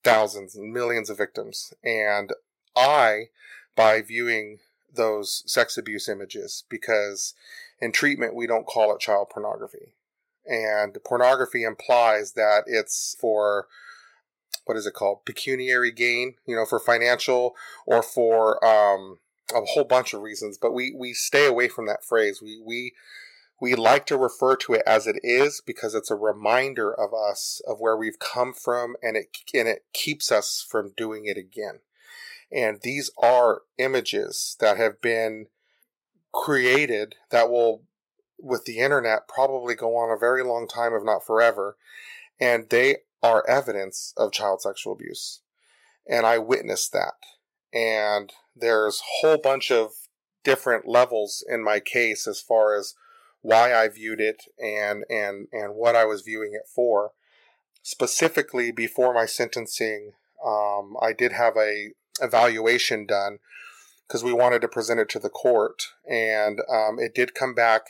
thousands 0.03 0.55
and 0.55 0.71
millions 0.71 1.09
of 1.09 1.17
victims. 1.17 1.73
And 1.83 2.31
I, 2.75 3.29
by 3.75 4.01
viewing 4.01 4.59
those 4.95 5.43
sex 5.45 5.77
abuse 5.77 6.09
images, 6.09 6.63
because 6.69 7.33
in 7.79 7.91
treatment 7.91 8.35
we 8.35 8.47
don't 8.47 8.67
call 8.67 8.93
it 8.93 8.99
child 8.99 9.29
pornography. 9.29 9.93
And 10.45 10.97
pornography 11.03 11.63
implies 11.63 12.33
that 12.33 12.63
it's 12.67 13.15
for 13.19 13.67
what 14.65 14.77
is 14.77 14.85
it 14.85 14.93
called? 14.93 15.25
Pecuniary 15.25 15.91
gain, 15.91 16.35
you 16.45 16.55
know, 16.55 16.65
for 16.65 16.79
financial 16.79 17.55
or 17.85 18.01
for 18.01 18.63
um, 18.65 19.19
a 19.53 19.61
whole 19.61 19.83
bunch 19.83 20.13
of 20.13 20.21
reasons. 20.21 20.57
But 20.57 20.73
we, 20.73 20.93
we 20.97 21.13
stay 21.13 21.45
away 21.45 21.67
from 21.67 21.85
that 21.85 22.03
phrase. 22.03 22.41
We, 22.41 22.59
we, 22.65 22.93
we 23.61 23.75
like 23.75 24.05
to 24.07 24.17
refer 24.17 24.55
to 24.57 24.73
it 24.73 24.83
as 24.85 25.07
it 25.07 25.17
is 25.23 25.61
because 25.65 25.93
it's 25.95 26.11
a 26.11 26.15
reminder 26.15 26.91
of 26.91 27.13
us 27.13 27.61
of 27.67 27.79
where 27.79 27.95
we've 27.95 28.19
come 28.19 28.53
from 28.53 28.95
and 29.01 29.15
it 29.15 29.37
and 29.53 29.67
it 29.67 29.85
keeps 29.93 30.31
us 30.31 30.65
from 30.67 30.93
doing 30.97 31.25
it 31.25 31.37
again. 31.37 31.79
And 32.51 32.79
these 32.81 33.11
are 33.21 33.61
images 33.77 34.55
that 34.59 34.77
have 34.77 35.01
been 35.01 35.47
created 36.33 37.15
that 37.31 37.49
will 37.49 37.83
with 38.37 38.65
the 38.65 38.79
internet 38.79 39.27
probably 39.27 39.73
go 39.75 39.95
on 39.95 40.11
a 40.11 40.19
very 40.19 40.43
long 40.43 40.67
time 40.67 40.93
if 40.93 41.03
not 41.03 41.25
forever 41.25 41.77
and 42.39 42.69
they 42.69 42.97
are 43.23 43.47
evidence 43.47 44.13
of 44.17 44.31
child 44.31 44.61
sexual 44.61 44.93
abuse. 44.93 45.41
And 46.07 46.25
I 46.25 46.37
witnessed 46.37 46.91
that. 46.93 47.13
And 47.73 48.31
there's 48.55 48.99
a 48.99 49.27
whole 49.27 49.37
bunch 49.37 49.71
of 49.71 49.91
different 50.43 50.87
levels 50.87 51.43
in 51.47 51.63
my 51.63 51.79
case 51.79 52.27
as 52.27 52.39
far 52.39 52.77
as 52.77 52.93
why 53.41 53.73
I 53.73 53.87
viewed 53.89 54.21
it 54.21 54.43
and 54.59 55.03
and 55.09 55.47
and 55.51 55.75
what 55.75 55.95
I 55.95 56.05
was 56.05 56.21
viewing 56.21 56.53
it 56.53 56.67
for. 56.73 57.11
Specifically, 57.81 58.71
before 58.71 59.13
my 59.13 59.25
sentencing, 59.25 60.13
um, 60.45 60.95
I 61.01 61.13
did 61.13 61.31
have 61.31 61.57
a 61.57 61.91
evaluation 62.21 63.05
done 63.05 63.39
because 64.07 64.23
we 64.23 64.33
wanted 64.33 64.61
to 64.61 64.67
present 64.67 64.99
it 64.99 65.09
to 65.09 65.19
the 65.19 65.29
court, 65.29 65.87
and 66.09 66.59
um, 66.71 66.99
it 66.99 67.15
did 67.15 67.33
come 67.33 67.55
back 67.55 67.87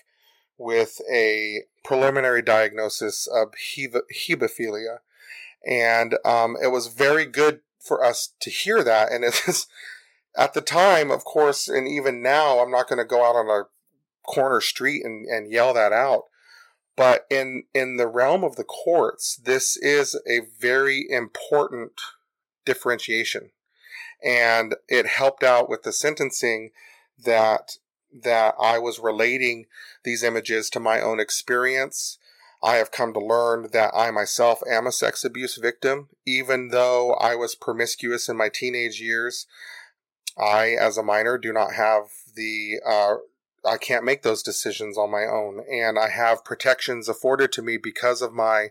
with 0.57 1.01
a 1.11 1.63
preliminary 1.83 2.41
diagnosis 2.41 3.27
of 3.27 3.53
hebephilia, 3.75 4.99
and 5.67 6.17
um, 6.23 6.55
it 6.61 6.67
was 6.67 6.87
very 6.87 7.25
good 7.25 7.59
for 7.79 8.03
us 8.03 8.33
to 8.39 8.49
hear 8.49 8.83
that. 8.83 9.11
And 9.11 9.23
it 9.23 9.41
is 9.47 9.67
at 10.37 10.53
the 10.53 10.61
time, 10.61 11.11
of 11.11 11.23
course, 11.23 11.67
and 11.67 11.87
even 11.87 12.21
now, 12.21 12.59
I'm 12.59 12.71
not 12.71 12.89
going 12.89 12.99
to 12.99 13.05
go 13.05 13.25
out 13.25 13.35
on 13.35 13.49
a 13.49 13.67
corner 14.25 14.61
street 14.61 15.03
and, 15.05 15.25
and 15.27 15.51
yell 15.51 15.73
that 15.73 15.93
out. 15.93 16.23
But 16.97 17.25
in, 17.29 17.63
in 17.73 17.97
the 17.97 18.07
realm 18.07 18.43
of 18.43 18.55
the 18.55 18.63
courts, 18.63 19.39
this 19.43 19.75
is 19.77 20.15
a 20.27 20.41
very 20.59 21.05
important 21.09 21.99
differentiation. 22.65 23.51
And 24.23 24.75
it 24.87 25.05
helped 25.05 25.43
out 25.43 25.69
with 25.69 25.83
the 25.83 25.93
sentencing 25.93 26.71
that, 27.23 27.77
that 28.23 28.55
I 28.59 28.79
was 28.79 28.99
relating 28.99 29.65
these 30.03 30.23
images 30.23 30.69
to 30.71 30.79
my 30.79 30.99
own 30.99 31.19
experience. 31.19 32.17
I 32.63 32.75
have 32.75 32.91
come 32.91 33.13
to 33.13 33.19
learn 33.19 33.69
that 33.73 33.91
I 33.93 34.09
myself 34.11 34.61
am 34.69 34.87
a 34.87 34.91
sex 34.91 35.23
abuse 35.23 35.57
victim, 35.57 36.09
even 36.25 36.69
though 36.69 37.13
I 37.13 37.35
was 37.35 37.53
promiscuous 37.53 38.27
in 38.27 38.37
my 38.37 38.49
teenage 38.49 38.99
years. 38.99 39.45
I, 40.37 40.69
as 40.69 40.97
a 40.97 41.03
minor, 41.03 41.37
do 41.37 41.53
not 41.53 41.73
have 41.73 42.05
the 42.35 42.79
uh, 42.85 43.15
I 43.65 43.77
can't 43.77 44.05
make 44.05 44.21
those 44.21 44.43
decisions 44.43 44.97
on 44.97 45.11
my 45.11 45.25
own. 45.25 45.63
And 45.71 45.97
I 45.97 46.09
have 46.09 46.45
protections 46.45 47.09
afforded 47.09 47.51
to 47.53 47.61
me 47.61 47.77
because 47.77 48.21
of 48.21 48.33
my 48.33 48.69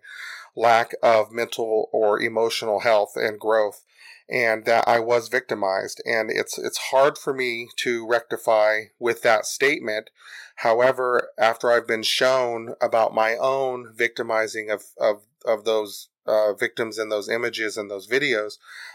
lack 0.56 0.92
of 1.02 1.32
mental 1.32 1.88
or 1.92 2.20
emotional 2.20 2.80
health 2.80 3.12
and 3.16 3.38
growth 3.38 3.84
and 4.28 4.64
that 4.64 4.88
I 4.88 5.00
was 5.00 5.28
victimized. 5.28 6.02
And 6.04 6.30
it's, 6.30 6.58
it's 6.58 6.78
hard 6.90 7.18
for 7.18 7.34
me 7.34 7.68
to 7.78 8.06
rectify 8.06 8.84
with 8.98 9.22
that 9.22 9.44
statement. 9.44 10.10
However, 10.56 11.30
after 11.38 11.70
I've 11.70 11.86
been 11.86 12.02
shown 12.02 12.74
about 12.80 13.14
my 13.14 13.36
own 13.36 13.92
victimizing 13.94 14.70
of, 14.70 14.84
of, 14.98 15.22
of 15.44 15.64
those 15.64 16.08
uh, 16.26 16.54
victims 16.54 16.98
in 16.98 17.10
those 17.10 17.28
images 17.28 17.76
and 17.76 17.90
those 17.90 18.08
videos, 18.08 18.54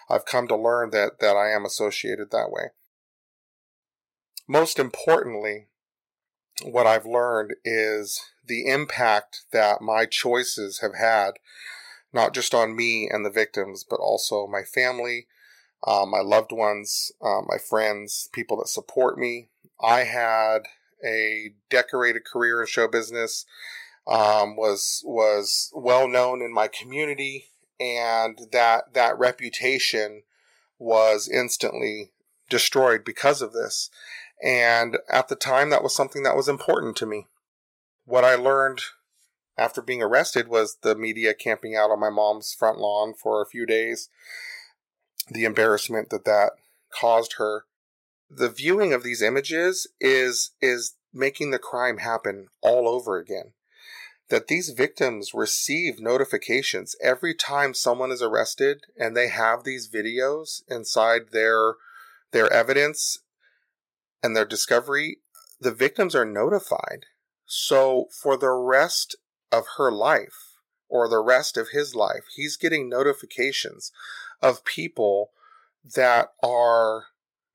I've 0.10 0.26
come 0.26 0.48
to 0.48 0.56
learn 0.56 0.90
that, 0.92 1.20
that 1.20 1.36
I 1.36 1.52
am 1.52 1.66
associated 1.66 2.32
that 2.32 2.50
way. 2.50 2.70
Most 4.48 4.80
importantly, 4.80 5.68
what 6.64 6.88
I've 6.88 7.06
learned 7.06 7.54
is 7.64 8.20
the 8.50 8.68
impact 8.68 9.46
that 9.54 9.82
my 9.82 10.06
choices 10.06 10.80
have 10.80 10.96
had, 10.96 11.40
not 12.12 12.34
just 12.34 12.54
on 12.54 12.76
me 12.76 13.08
and 13.10 13.26
the 13.26 13.30
victims, 13.30 13.86
but 13.90 14.02
also 14.02 14.48
my 14.48 14.64
family, 14.64 15.28
uh, 15.86 16.06
my 16.06 16.20
loved 16.20 16.52
ones, 16.52 17.14
uh, 17.22 17.42
my 17.48 17.58
friends, 17.58 18.30
people 18.34 18.58
that 18.58 18.68
support 18.68 19.18
me. 19.18 19.48
I 19.82 20.04
had 20.04 20.64
a 21.06 21.54
decorated 21.70 22.26
career 22.26 22.60
in 22.60 22.68
show 22.68 22.90
business, 22.90 23.46
um, 24.06 24.58
was 24.58 25.02
was 25.06 25.72
well 25.74 26.08
known 26.08 26.42
in 26.42 26.54
my 26.54 26.68
community, 26.68 27.46
and 27.80 28.40
that 28.52 28.94
that 28.94 29.18
reputation 29.18 30.24
was 30.78 31.30
instantly 31.30 32.12
destroyed 32.50 33.06
because 33.06 33.42
of 33.42 33.54
this. 33.54 33.90
And 34.44 34.98
at 35.10 35.28
the 35.28 35.36
time, 35.36 35.70
that 35.70 35.84
was 35.84 35.96
something 35.96 36.24
that 36.24 36.36
was 36.36 36.48
important 36.50 36.96
to 36.98 37.06
me. 37.06 37.28
What 38.10 38.26
I 38.26 38.34
learned 38.34 38.82
after 39.56 39.84
being 39.84 40.02
arrested 40.02 40.48
was 40.48 40.78
the 40.82 40.96
media 40.96 41.36
camping 41.36 41.76
out 41.76 41.92
on 41.92 42.00
my 42.00 42.10
mom's 42.10 42.56
front 42.56 42.80
lawn 42.80 43.14
for 43.14 43.40
a 43.40 43.46
few 43.46 43.68
days, 43.68 44.10
the 45.30 45.46
embarrassment 45.46 46.10
that 46.10 46.26
that 46.26 46.54
caused 46.92 47.34
her. 47.34 47.66
The 48.28 48.50
viewing 48.50 48.94
of 48.94 49.04
these 49.04 49.22
images 49.22 49.86
is, 50.02 50.54
is 50.60 50.96
making 51.14 51.52
the 51.52 51.60
crime 51.60 52.00
happen 52.00 52.48
all 52.62 52.90
over 52.90 53.20
again. 53.20 53.54
That 54.30 54.48
these 54.48 54.72
victims 54.72 55.36
receive 55.36 56.00
notifications 56.00 56.96
every 57.00 57.36
time 57.36 57.76
someone 57.76 58.12
is 58.12 58.24
arrested 58.24 58.86
and 59.00 59.16
they 59.16 59.28
have 59.28 59.66
these 59.66 59.88
videos 59.88 60.64
inside 60.68 61.28
their, 61.32 61.76
their 62.32 62.52
evidence 62.52 63.20
and 64.24 64.36
their 64.36 64.46
discovery, 64.46 65.20
the 65.62 65.72
victims 65.72 66.16
are 66.16 66.26
notified. 66.26 67.06
So 67.52 68.10
for 68.12 68.38
the 68.38 68.52
rest 68.52 69.16
of 69.52 69.66
her 69.78 69.92
life 69.92 70.54
or 70.88 71.10
the 71.10 71.18
rest 71.18 71.58
of 71.58 71.70
his 71.70 71.96
life, 71.96 72.26
he's 72.36 72.56
getting 72.56 72.88
notifications 72.88 73.92
of 74.40 74.64
people 74.64 75.32
that 75.96 76.34
are 76.44 77.06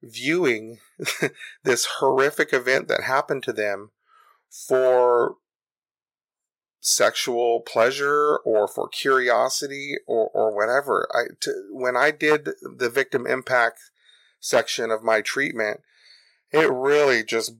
viewing 0.02 0.80
this 1.62 1.86
horrific 2.00 2.52
event 2.52 2.88
that 2.88 3.04
happened 3.04 3.44
to 3.44 3.52
them 3.52 3.92
for 4.50 5.36
sexual 6.80 7.60
pleasure 7.60 8.38
or 8.38 8.66
for 8.66 8.88
curiosity 8.88 9.94
or, 10.08 10.28
or 10.34 10.52
whatever. 10.52 11.08
I, 11.14 11.34
to, 11.42 11.68
when 11.70 11.96
I 11.96 12.10
did 12.10 12.48
the 12.62 12.90
victim 12.90 13.28
impact 13.28 13.78
section 14.40 14.90
of 14.90 15.04
my 15.04 15.20
treatment, 15.20 15.82
it 16.50 16.68
really 16.68 17.22
just 17.22 17.54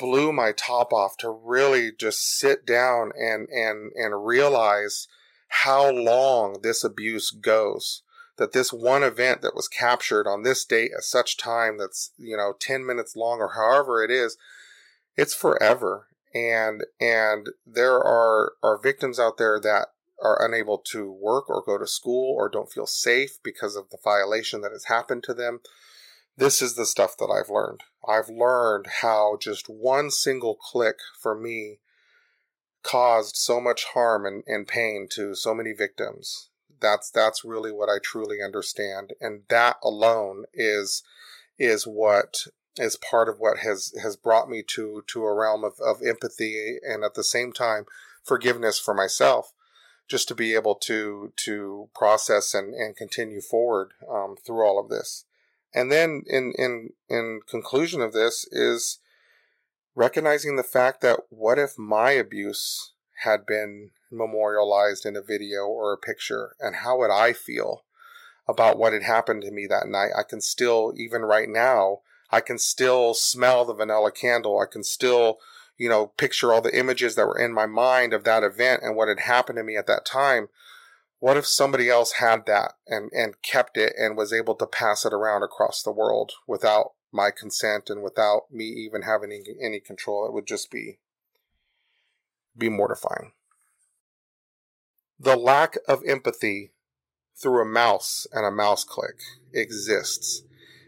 blew 0.00 0.32
my 0.32 0.52
top 0.52 0.92
off 0.92 1.16
to 1.18 1.30
really 1.30 1.92
just 1.92 2.38
sit 2.38 2.66
down 2.66 3.12
and 3.16 3.48
and 3.50 3.92
and 3.94 4.26
realize 4.26 5.06
how 5.48 5.90
long 5.90 6.60
this 6.62 6.82
abuse 6.82 7.30
goes 7.30 8.02
that 8.40 8.52
this 8.52 8.72
one 8.72 9.02
event 9.02 9.42
that 9.42 9.54
was 9.54 9.68
captured 9.68 10.26
on 10.26 10.42
this 10.42 10.64
date 10.64 10.92
at 10.96 11.04
such 11.04 11.36
time 11.36 11.76
that's, 11.76 12.10
you 12.16 12.34
know, 12.34 12.54
10 12.58 12.86
minutes 12.86 13.14
long 13.14 13.38
or 13.38 13.52
however 13.54 14.02
it 14.02 14.10
is, 14.10 14.38
it's 15.14 15.34
forever. 15.34 16.08
And, 16.34 16.84
and 16.98 17.48
there 17.66 17.98
are, 17.98 18.54
are 18.62 18.80
victims 18.82 19.20
out 19.20 19.36
there 19.36 19.60
that 19.60 19.88
are 20.22 20.42
unable 20.42 20.78
to 20.78 21.12
work 21.12 21.50
or 21.50 21.62
go 21.62 21.76
to 21.76 21.86
school 21.86 22.34
or 22.34 22.48
don't 22.48 22.72
feel 22.72 22.86
safe 22.86 23.38
because 23.42 23.76
of 23.76 23.90
the 23.90 23.98
violation 24.02 24.62
that 24.62 24.72
has 24.72 24.84
happened 24.84 25.22
to 25.24 25.34
them. 25.34 25.60
This 26.36 26.62
is 26.62 26.74
the 26.74 26.86
stuff 26.86 27.16
that 27.18 27.26
I've 27.26 27.50
learned. 27.50 27.82
I've 28.06 28.28
learned 28.28 28.86
how 29.02 29.36
just 29.40 29.68
one 29.68 30.10
single 30.10 30.54
click 30.54 30.96
for 31.20 31.34
me 31.34 31.78
caused 32.82 33.36
so 33.36 33.60
much 33.60 33.84
harm 33.92 34.24
and, 34.24 34.42
and 34.46 34.66
pain 34.66 35.06
to 35.12 35.34
so 35.34 35.54
many 35.54 35.72
victims. 35.72 36.48
That's 36.80 37.10
that's 37.10 37.44
really 37.44 37.72
what 37.72 37.90
I 37.90 37.98
truly 38.02 38.38
understand. 38.42 39.12
And 39.20 39.42
that 39.48 39.76
alone 39.82 40.44
is 40.54 41.02
is 41.58 41.86
what 41.86 42.46
is 42.76 42.96
part 42.96 43.28
of 43.28 43.38
what 43.38 43.58
has 43.58 43.92
has 44.02 44.16
brought 44.16 44.48
me 44.48 44.62
to 44.68 45.04
to 45.08 45.24
a 45.24 45.34
realm 45.34 45.64
of, 45.64 45.74
of 45.84 46.02
empathy 46.02 46.78
and 46.82 47.04
at 47.04 47.14
the 47.14 47.24
same 47.24 47.52
time 47.52 47.84
forgiveness 48.24 48.78
for 48.78 48.94
myself 48.94 49.52
just 50.08 50.26
to 50.28 50.34
be 50.34 50.54
able 50.54 50.74
to 50.74 51.32
to 51.36 51.88
process 51.94 52.54
and, 52.54 52.74
and 52.74 52.96
continue 52.96 53.40
forward 53.40 53.92
um, 54.10 54.36
through 54.44 54.64
all 54.64 54.78
of 54.78 54.88
this. 54.88 55.24
And 55.74 55.90
then 55.90 56.24
in 56.26 56.52
in 56.56 56.90
in 57.08 57.40
conclusion 57.48 58.00
of 58.00 58.12
this 58.12 58.46
is 58.50 58.98
recognizing 59.94 60.56
the 60.56 60.62
fact 60.62 61.00
that 61.02 61.20
what 61.30 61.58
if 61.58 61.78
my 61.78 62.12
abuse 62.12 62.92
had 63.22 63.46
been 63.46 63.90
memorialized 64.10 65.06
in 65.06 65.16
a 65.16 65.22
video 65.22 65.66
or 65.66 65.92
a 65.92 65.98
picture 65.98 66.56
and 66.58 66.76
how 66.76 66.98
would 66.98 67.10
I 67.10 67.32
feel 67.32 67.84
about 68.48 68.78
what 68.78 68.92
had 68.92 69.02
happened 69.02 69.42
to 69.42 69.52
me 69.52 69.66
that 69.68 69.86
night? 69.86 70.10
I 70.16 70.22
can 70.22 70.40
still 70.40 70.92
even 70.96 71.22
right 71.22 71.48
now 71.48 72.00
I 72.30 72.40
can 72.40 72.58
still 72.58 73.14
smell 73.14 73.64
the 73.64 73.74
vanilla 73.74 74.12
candle. 74.12 74.60
I 74.60 74.66
can 74.66 74.84
still 74.84 75.38
you 75.80 75.88
know, 75.88 76.08
picture 76.18 76.52
all 76.52 76.60
the 76.60 76.78
images 76.78 77.14
that 77.14 77.26
were 77.26 77.38
in 77.38 77.54
my 77.54 77.64
mind 77.64 78.12
of 78.12 78.22
that 78.24 78.44
event 78.44 78.82
and 78.82 78.94
what 78.94 79.08
had 79.08 79.20
happened 79.20 79.56
to 79.56 79.62
me 79.62 79.78
at 79.78 79.86
that 79.86 80.04
time. 80.04 80.50
What 81.20 81.36
if 81.36 81.46
somebody 81.46 81.90
else 81.90 82.12
had 82.12 82.46
that 82.46 82.72
and, 82.86 83.10
and 83.12 83.40
kept 83.42 83.76
it 83.76 83.92
and 83.98 84.16
was 84.16 84.32
able 84.32 84.54
to 84.56 84.66
pass 84.66 85.04
it 85.04 85.12
around 85.12 85.42
across 85.42 85.82
the 85.82 85.92
world 85.92 86.32
without 86.46 86.92
my 87.12 87.30
consent 87.30 87.90
and 87.90 88.02
without 88.02 88.44
me 88.50 88.64
even 88.64 89.02
having 89.02 89.30
any, 89.30 89.44
any 89.62 89.80
control? 89.80 90.26
It 90.26 90.32
would 90.32 90.46
just 90.46 90.70
be, 90.70 90.98
be 92.56 92.70
mortifying. 92.70 93.32
The 95.18 95.36
lack 95.36 95.76
of 95.86 96.02
empathy 96.08 96.72
through 97.36 97.60
a 97.60 97.66
mouse 97.66 98.26
and 98.32 98.46
a 98.46 98.50
mouse 98.50 98.84
click 98.84 99.20
exists. 99.52 100.42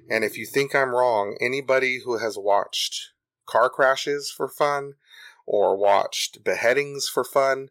And 0.08 0.24
if 0.24 0.38
you 0.38 0.46
think 0.46 0.74
I'm 0.74 0.94
wrong, 0.94 1.36
anybody 1.42 2.00
who 2.04 2.18
has 2.18 2.38
watched 2.38 3.10
car 3.44 3.68
crashes 3.68 4.32
for 4.34 4.48
fun, 4.48 4.94
or 5.44 5.76
watched 5.76 6.42
beheadings 6.42 7.06
for 7.06 7.22
fun, 7.22 7.68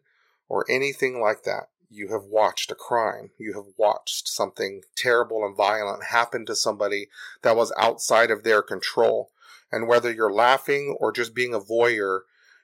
or 0.48 0.64
anything 0.68 1.20
like 1.20 1.42
that. 1.42 1.70
You 1.92 2.08
have 2.08 2.24
watched 2.24 2.70
a 2.70 2.74
crime. 2.74 3.30
You 3.38 3.52
have 3.52 3.74
watched 3.76 4.26
something 4.26 4.82
terrible 4.96 5.44
and 5.44 5.54
violent 5.54 6.04
happen 6.04 6.46
to 6.46 6.56
somebody 6.56 7.08
that 7.42 7.54
was 7.54 7.72
outside 7.78 8.30
of 8.30 8.44
their 8.44 8.62
control. 8.62 9.30
And 9.70 9.86
whether 9.86 10.10
you're 10.10 10.32
laughing 10.32 10.96
or 10.98 11.12
just 11.12 11.34
being 11.34 11.52
a 11.52 11.60
voyeur, 11.60 12.20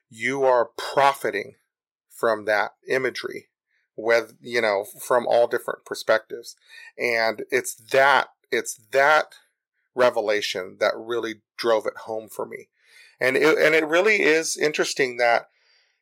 you 0.09 0.43
are 0.43 0.71
profiting 0.77 1.55
from 2.09 2.45
that 2.45 2.71
imagery 2.87 3.49
with 3.95 4.33
you 4.41 4.61
know 4.61 4.85
from 4.99 5.27
all 5.27 5.47
different 5.47 5.85
perspectives 5.85 6.55
and 6.97 7.43
it's 7.51 7.75
that 7.75 8.29
it's 8.51 8.79
that 8.91 9.35
revelation 9.93 10.77
that 10.79 10.93
really 10.97 11.41
drove 11.57 11.85
it 11.85 11.97
home 12.05 12.29
for 12.29 12.45
me 12.45 12.69
and 13.19 13.35
it, 13.35 13.57
and 13.57 13.75
it 13.75 13.85
really 13.85 14.21
is 14.21 14.57
interesting 14.57 15.17
that 15.17 15.49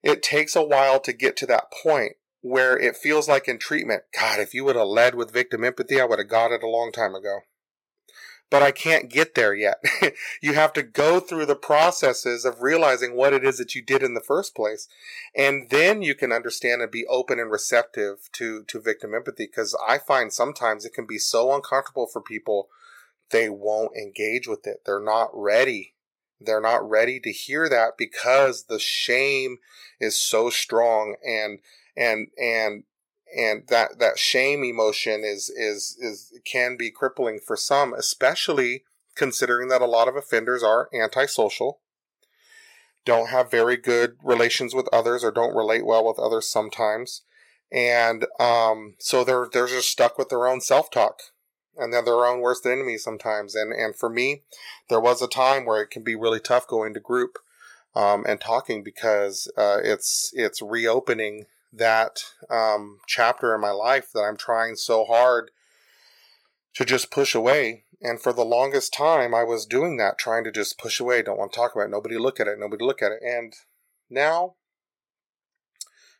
it 0.03 0.21
takes 0.21 0.55
a 0.55 0.63
while 0.63 0.99
to 0.99 1.11
get 1.11 1.35
to 1.35 1.47
that 1.47 1.71
point 1.83 2.13
where 2.47 2.77
it 2.77 2.95
feels 2.95 3.27
like 3.27 3.47
in 3.47 3.59
treatment, 3.59 4.03
God, 4.17 4.39
if 4.39 4.53
you 4.53 4.63
would 4.65 4.75
have 4.75 4.87
led 4.87 5.15
with 5.15 5.33
victim 5.33 5.63
empathy, 5.63 5.99
I 5.99 6.05
would 6.05 6.19
have 6.19 6.29
got 6.29 6.51
it 6.51 6.63
a 6.63 6.69
long 6.69 6.91
time 6.91 7.15
ago. 7.15 7.39
But 8.49 8.63
I 8.63 8.71
can't 8.71 9.09
get 9.09 9.35
there 9.35 9.53
yet. 9.53 9.83
you 10.41 10.53
have 10.53 10.71
to 10.73 10.83
go 10.83 11.19
through 11.19 11.47
the 11.47 11.55
processes 11.55 12.45
of 12.45 12.61
realizing 12.61 13.13
what 13.13 13.33
it 13.33 13.43
is 13.43 13.57
that 13.57 13.75
you 13.75 13.81
did 13.81 14.01
in 14.01 14.13
the 14.13 14.23
first 14.25 14.55
place. 14.55 14.87
And 15.35 15.69
then 15.69 16.01
you 16.01 16.15
can 16.15 16.31
understand 16.31 16.81
and 16.81 16.89
be 16.89 17.05
open 17.07 17.39
and 17.39 17.51
receptive 17.51 18.29
to, 18.33 18.63
to 18.63 18.79
victim 18.79 19.13
empathy. 19.13 19.47
Cause 19.47 19.75
I 19.85 19.97
find 19.97 20.31
sometimes 20.31 20.85
it 20.85 20.93
can 20.93 21.05
be 21.05 21.17
so 21.17 21.53
uncomfortable 21.53 22.07
for 22.07 22.21
people. 22.21 22.69
They 23.31 23.49
won't 23.49 23.97
engage 23.97 24.47
with 24.47 24.65
it. 24.65 24.83
They're 24.85 25.03
not 25.03 25.29
ready 25.33 25.95
they're 26.39 26.61
not 26.61 26.87
ready 26.87 27.19
to 27.21 27.31
hear 27.31 27.67
that 27.69 27.97
because 27.97 28.65
the 28.65 28.79
shame 28.79 29.57
is 29.99 30.17
so 30.17 30.49
strong 30.49 31.15
and 31.25 31.59
and 31.97 32.27
and 32.37 32.83
and 33.35 33.67
that 33.67 33.99
that 33.99 34.17
shame 34.17 34.63
emotion 34.63 35.23
is 35.23 35.49
is 35.49 35.97
is 35.99 36.31
can 36.45 36.77
be 36.77 36.91
crippling 36.91 37.39
for 37.45 37.57
some 37.57 37.93
especially 37.93 38.83
considering 39.15 39.67
that 39.67 39.81
a 39.81 39.85
lot 39.85 40.07
of 40.07 40.15
offenders 40.15 40.63
are 40.63 40.89
antisocial 40.93 41.79
don't 43.03 43.29
have 43.29 43.49
very 43.49 43.77
good 43.77 44.17
relations 44.23 44.75
with 44.75 44.87
others 44.93 45.23
or 45.23 45.31
don't 45.31 45.55
relate 45.55 45.85
well 45.85 46.05
with 46.05 46.19
others 46.19 46.47
sometimes 46.49 47.23
and 47.71 48.25
um, 48.39 48.95
so 48.99 49.23
they're 49.23 49.47
they're 49.51 49.67
just 49.67 49.89
stuck 49.89 50.17
with 50.17 50.29
their 50.29 50.47
own 50.47 50.61
self-talk 50.61 51.21
and 51.77 51.93
they're 51.93 52.03
their 52.03 52.25
own 52.25 52.41
worst 52.41 52.65
enemies 52.65 53.03
sometimes. 53.03 53.55
And 53.55 53.71
and 53.71 53.95
for 53.95 54.09
me, 54.09 54.43
there 54.89 54.99
was 54.99 55.21
a 55.21 55.27
time 55.27 55.65
where 55.65 55.81
it 55.81 55.89
can 55.89 56.03
be 56.03 56.15
really 56.15 56.39
tough 56.39 56.67
going 56.67 56.93
to 56.93 56.99
group 56.99 57.39
um, 57.95 58.25
and 58.27 58.39
talking 58.39 58.83
because 58.83 59.51
uh, 59.57 59.79
it's 59.83 60.31
it's 60.33 60.61
reopening 60.61 61.45
that 61.73 62.17
um, 62.49 62.99
chapter 63.07 63.53
in 63.53 63.61
my 63.61 63.71
life 63.71 64.09
that 64.13 64.21
I'm 64.21 64.37
trying 64.37 64.75
so 64.75 65.05
hard 65.05 65.51
to 66.75 66.85
just 66.85 67.11
push 67.11 67.35
away. 67.35 67.85
And 68.01 68.21
for 68.21 68.31
the 68.31 68.45
longest 68.45 68.93
time, 68.93 69.33
I 69.33 69.43
was 69.43 69.65
doing 69.65 69.97
that, 69.97 70.19
trying 70.19 70.43
to 70.43 70.51
just 70.51 70.77
push 70.77 70.99
away. 70.99 71.21
Don't 71.23 71.39
want 71.39 71.51
to 71.51 71.57
talk 71.57 71.73
about 71.73 71.85
it. 71.85 71.91
Nobody 71.91 72.17
look 72.17 72.39
at 72.39 72.47
it. 72.47 72.59
Nobody 72.59 72.85
look 72.85 73.01
at 73.01 73.11
it. 73.11 73.19
And 73.23 73.53
now, 74.09 74.55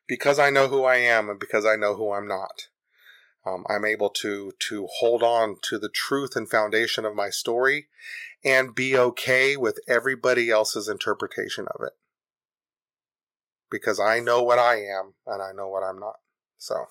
because 0.08 0.40
I 0.40 0.50
know 0.50 0.68
who 0.68 0.84
I 0.84 0.96
am 0.96 1.30
and 1.30 1.40
because 1.40 1.66
I 1.66 1.76
know 1.76 1.96
who 1.96 2.12
I'm 2.12 2.28
not, 2.28 2.68
um, 3.46 3.66
I'm 3.70 3.86
able 3.86 4.10
to 4.10 4.52
to 4.70 4.88
hold 4.98 5.24
on 5.24 5.58
to 5.64 5.78
the 5.78 5.90
truth 5.90 6.36
and 6.36 6.50
foundation 6.50 7.06
of 7.06 7.16
my 7.16 7.30
story 7.30 7.88
and 8.44 8.76
be 8.76 8.98
okay 8.98 9.56
with 9.56 9.80
everybody 9.88 10.50
else's 10.50 10.90
interpretation 10.90 11.68
of 11.68 11.86
it 11.86 11.94
because 13.70 14.00
I 14.00 14.20
know 14.20 14.44
what 14.44 14.60
I 14.60 14.76
am 14.76 15.14
and 15.26 15.42
I 15.42 15.52
know 15.52 15.68
what 15.68 15.84
I'm 15.84 16.00
not. 16.00 16.16
So. 16.58 16.86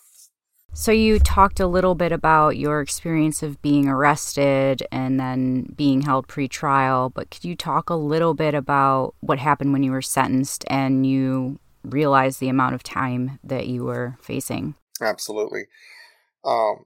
So, 0.73 0.93
you 0.93 1.19
talked 1.19 1.59
a 1.59 1.67
little 1.67 1.95
bit 1.95 2.13
about 2.13 2.59
your 2.59 2.83
experience 2.83 3.43
of 3.43 3.63
being 3.63 3.89
arrested 3.89 4.83
and 4.93 5.19
then 5.19 5.73
being 5.75 6.03
held 6.03 6.29
pre-trial, 6.29 7.09
but 7.09 7.31
could 7.31 7.45
you 7.45 7.57
talk 7.57 7.89
a 7.89 7.95
little 7.95 8.35
bit 8.35 8.53
about 8.53 9.15
what 9.21 9.39
happened 9.39 9.73
when 9.73 9.83
you 9.83 9.93
were 9.93 10.03
sentenced 10.03 10.67
and 10.69 11.07
you 11.07 11.59
realized 11.83 12.41
the 12.41 12.51
amount 12.51 12.75
of 12.75 12.83
time 12.83 13.39
that 13.43 13.69
you 13.69 13.85
were 13.85 14.19
facing? 14.21 14.75
Absolutely 15.01 15.67
um, 16.47 16.85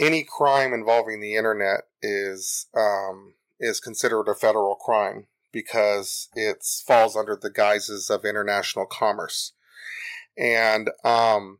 any 0.00 0.24
crime 0.24 0.72
involving 0.72 1.20
the 1.20 1.36
internet 1.36 1.82
is 2.00 2.66
um, 2.74 3.34
is 3.60 3.78
considered 3.78 4.26
a 4.28 4.34
federal 4.34 4.74
crime 4.74 5.26
because 5.52 6.28
it 6.34 6.64
falls 6.86 7.16
under 7.16 7.36
the 7.36 7.50
guises 7.50 8.10
of 8.10 8.24
international 8.24 8.86
commerce, 8.86 9.52
and 10.36 10.90
um, 11.04 11.58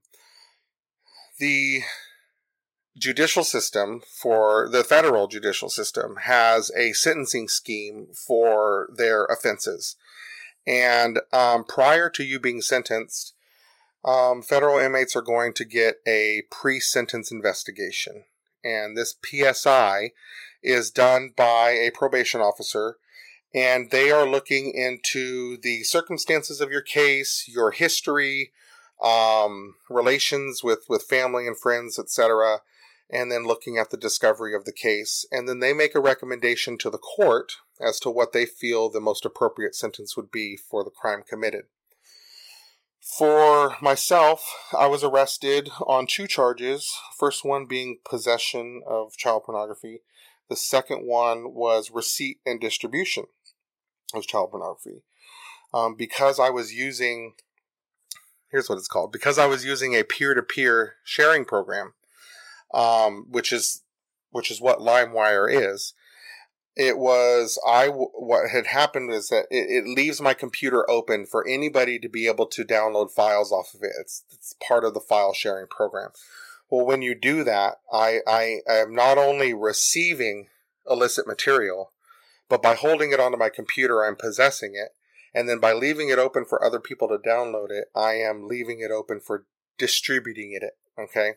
the 1.38 1.83
judicial 2.96 3.44
system 3.44 4.02
for 4.07 4.68
the 4.68 4.85
federal 4.85 5.26
judicial 5.26 5.68
system 5.68 6.16
has 6.22 6.70
a 6.76 6.92
sentencing 6.92 7.48
scheme 7.48 8.09
for 8.14 8.88
their 8.94 9.24
offenses. 9.24 9.96
And 10.66 11.20
um, 11.33 11.64
prior 11.64 12.09
to 12.11 12.22
you 12.22 12.38
being 12.38 12.61
sentenced, 12.61 13.35
um, 14.05 14.42
federal 14.42 14.78
inmates 14.78 15.16
are 15.16 15.22
going 15.22 15.52
to 15.55 15.64
get 15.64 15.96
a 16.07 16.42
pre 16.50 16.81
sentence 16.81 17.31
investigation. 17.31 18.24
And 18.64 18.96
this 18.96 19.14
PSI 19.24 20.12
is 20.62 20.90
done 20.90 21.33
by 21.37 21.70
a 21.70 21.90
probation 21.90 22.40
officer, 22.40 22.98
and 23.55 23.91
they 23.91 24.11
are 24.11 24.29
looking 24.29 24.73
into 24.75 25.59
the 25.59 25.83
circumstances 25.83 26.61
of 26.61 26.71
your 26.71 26.81
case, 26.81 27.45
your 27.47 27.71
history, 27.71 28.53
um, 29.03 29.75
relations 29.91 30.62
with, 30.62 30.85
with 30.88 31.03
family 31.03 31.47
and 31.47 31.59
friends, 31.59 31.99
etc., 31.99 32.61
and 33.11 33.31
then 33.31 33.45
looking 33.45 33.77
at 33.77 33.91
the 33.91 33.97
discovery 33.99 34.55
of 34.55 34.65
the 34.65 34.73
case. 34.73 35.27
And 35.31 35.47
then 35.47 35.61
they 35.61 35.75
make 35.75 35.95
a 35.95 36.01
recommendation 36.01 36.79
to 36.79 36.88
the 36.88 36.99
court 36.99 37.53
as 37.79 38.01
to 38.01 38.11
what 38.11 38.33
they 38.33 38.47
feel 38.47 38.88
the 38.88 39.01
most 39.01 39.27
appropriate 39.27 39.75
sentence 39.75 40.17
would 40.17 40.31
be 40.31 40.57
for 40.57 40.83
the 40.83 40.91
crime 40.91 41.23
committed. 41.29 41.65
For 43.19 43.77
myself, 43.83 44.49
I 44.79 44.87
was 44.87 45.05
arrested 45.05 45.69
on 45.87 46.07
two 46.07 46.27
charges. 46.27 46.91
First 47.19 47.45
one 47.45 47.67
being 47.67 47.99
possession 48.09 48.81
of 48.87 49.17
child 49.17 49.43
pornography. 49.45 50.03
The 50.49 50.57
second 50.57 51.05
one 51.05 51.53
was 51.53 51.91
receipt 51.91 52.38
and 52.47 52.61
distribution 52.61 53.25
of 54.20 54.27
child 54.27 54.51
pornography. 54.51 55.03
Um, 55.75 55.94
because 55.94 56.38
I 56.38 56.51
was 56.51 56.75
using, 56.75 57.35
here's 58.51 58.68
what 58.68 58.79
it's 58.79 58.88
called, 58.88 59.12
because 59.12 59.38
I 59.38 59.46
was 59.46 59.64
using 59.64 59.94
a 59.94 60.05
peer-to-peer 60.05 60.96
sharing 61.05 61.44
program, 61.44 61.94
um, 62.75 63.27
which 63.31 63.53
is 63.53 63.83
which 64.31 64.51
is 64.51 64.62
what 64.62 64.79
LimeWire 64.79 65.46
is 65.51 65.92
it 66.77 66.98
was 66.98 67.59
I 67.66 67.88
what 67.88 68.51
had 68.51 68.66
happened 68.66 69.12
is 69.12 69.29
that 69.29 69.46
it, 69.51 69.85
it, 69.85 69.85
leaves 69.87 70.20
my 70.20 70.35
computer 70.35 70.88
open 70.90 71.27
for 71.27 71.46
anybody 71.46 71.98
to 71.98 72.09
be 72.09 72.27
able 72.27 72.46
to 72.46 72.64
download 72.64 73.11
files 73.11 73.53
off 73.53 73.75
of 73.75 73.83
it. 73.83 73.92
It's, 74.01 74.25
it's 74.33 74.55
part 74.66 74.85
of 74.85 74.94
the 74.94 75.01
file 75.01 75.35
sharing 75.35 75.66
program. 75.66 76.11
Well, 76.70 76.87
when 76.87 77.03
you 77.03 77.14
do 77.14 77.44
that, 77.44 77.81
I, 77.92 78.20
I 78.27 78.61
am 78.66 78.94
not 78.94 79.18
only 79.18 79.53
receiving 79.53 80.48
illicit 80.88 81.27
material, 81.27 81.92
but 82.53 82.61
by 82.61 82.75
holding 82.75 83.12
it 83.12 83.19
onto 83.19 83.38
my 83.38 83.49
computer, 83.49 84.05
I'm 84.05 84.15
possessing 84.15 84.75
it. 84.75 84.91
And 85.33 85.49
then 85.49 85.59
by 85.59 85.73
leaving 85.73 86.11
it 86.11 86.19
open 86.19 86.45
for 86.45 86.62
other 86.62 86.81
people 86.81 87.09
to 87.09 87.17
download 87.17 87.71
it, 87.71 87.87
I 87.97 88.17
am 88.17 88.47
leaving 88.47 88.81
it 88.81 88.91
open 88.91 89.21
for 89.21 89.47
distributing 89.79 90.53
it. 90.61 90.77
Okay. 91.01 91.37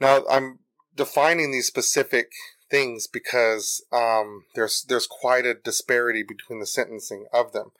Now 0.00 0.24
I'm 0.30 0.60
defining 0.96 1.52
these 1.52 1.66
specific 1.66 2.32
things 2.70 3.06
because 3.06 3.84
um, 3.92 4.44
there's 4.54 4.82
there's 4.88 5.06
quite 5.06 5.44
a 5.44 5.52
disparity 5.52 6.22
between 6.22 6.60
the 6.60 6.66
sentencing 6.66 7.26
of 7.34 7.52
them. 7.52 7.72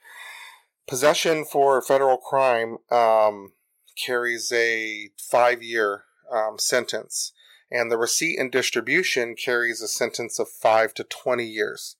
Possession 0.87 1.45
for 1.45 1.81
federal 1.81 2.17
crime 2.17 2.77
um, 2.91 3.53
carries 4.05 4.51
a 4.53 5.09
five 5.17 5.63
year 5.63 6.03
um, 6.31 6.59
sentence, 6.59 7.33
and 7.71 7.91
the 7.91 7.97
receipt 7.97 8.37
and 8.37 8.51
distribution 8.51 9.35
carries 9.35 9.81
a 9.81 9.87
sentence 9.87 10.37
of 10.37 10.47
five 10.47 10.93
to 10.93 11.03
twenty 11.03 11.47
years. 11.47 11.96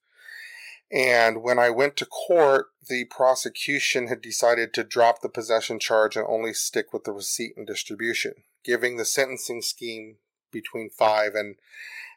And 0.91 1.43
when 1.43 1.59
I 1.59 1.69
went 1.69 1.97
to 1.97 2.05
court, 2.05 2.67
the 2.87 3.05
prosecution 3.05 4.07
had 4.07 4.21
decided 4.21 4.73
to 4.73 4.83
drop 4.83 5.21
the 5.21 5.29
possession 5.29 5.79
charge 5.79 6.15
and 6.15 6.25
only 6.27 6.53
stick 6.53 6.93
with 6.93 7.03
the 7.03 7.11
receipt 7.11 7.53
and 7.57 7.67
distribution, 7.67 8.33
giving 8.63 8.95
the 8.95 9.05
sentencing 9.05 9.61
scheme 9.61 10.17
between 10.51 10.89
five 10.89 11.35
and 11.35 11.55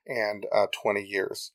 and 0.06 0.46
uh, 0.52 0.66
20 0.72 1.02
years. 1.02 1.52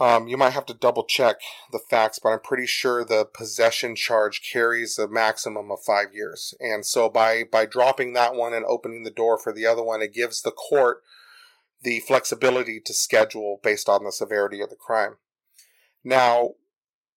Um, 0.00 0.28
you 0.28 0.38
might 0.38 0.54
have 0.54 0.64
to 0.66 0.74
double 0.74 1.04
check 1.04 1.36
the 1.72 1.78
facts, 1.78 2.18
but 2.18 2.30
I'm 2.30 2.40
pretty 2.40 2.66
sure 2.66 3.04
the 3.04 3.26
possession 3.26 3.94
charge 3.94 4.40
carries 4.50 4.98
a 4.98 5.06
maximum 5.06 5.70
of 5.70 5.82
five 5.82 6.14
years. 6.14 6.54
And 6.58 6.86
so 6.86 7.10
by, 7.10 7.44
by 7.44 7.66
dropping 7.66 8.14
that 8.14 8.34
one 8.34 8.54
and 8.54 8.64
opening 8.64 9.04
the 9.04 9.10
door 9.10 9.36
for 9.36 9.52
the 9.52 9.66
other 9.66 9.82
one, 9.82 10.00
it 10.00 10.14
gives 10.14 10.40
the 10.40 10.52
court 10.52 11.02
the 11.82 12.00
flexibility 12.00 12.80
to 12.80 12.94
schedule 12.94 13.60
based 13.62 13.90
on 13.90 14.04
the 14.04 14.12
severity 14.12 14.62
of 14.62 14.70
the 14.70 14.76
crime. 14.76 15.16
Now, 16.04 16.50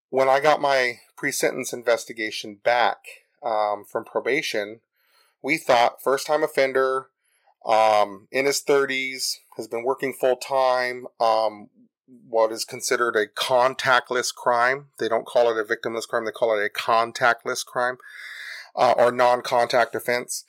when 0.10 0.30
I 0.30 0.40
got 0.40 0.62
my 0.62 1.00
pre-sentence 1.18 1.74
investigation 1.74 2.60
back 2.64 2.98
um, 3.44 3.86
from 3.90 4.06
probation, 4.06 4.82
we 5.42 5.58
thought 5.58 6.02
first 6.02 6.28
time 6.28 6.44
offender, 6.44 7.08
um, 7.66 8.28
in 8.32 8.46
his 8.46 8.62
30s, 8.62 9.38
has 9.58 9.68
been 9.68 9.84
working 9.84 10.14
full 10.14 10.36
time. 10.36 11.08
Um, 11.20 11.70
what 12.28 12.52
is 12.52 12.66
considered 12.66 13.16
a 13.16 13.28
contactless 13.28 14.34
crime. 14.34 14.88
They 15.00 15.10
don't 15.10 15.26
call 15.26 15.50
it 15.50 15.60
a 15.60 15.64
victimless 15.64 16.08
crime, 16.08 16.26
they 16.26 16.32
call 16.32 16.58
it 16.58 16.66
a 16.66 16.70
contactless 16.70 17.66
crime 17.66 17.98
uh, 18.76 18.94
or 18.98 19.12
non 19.12 19.42
contact 19.42 19.96
offense. 19.96 20.46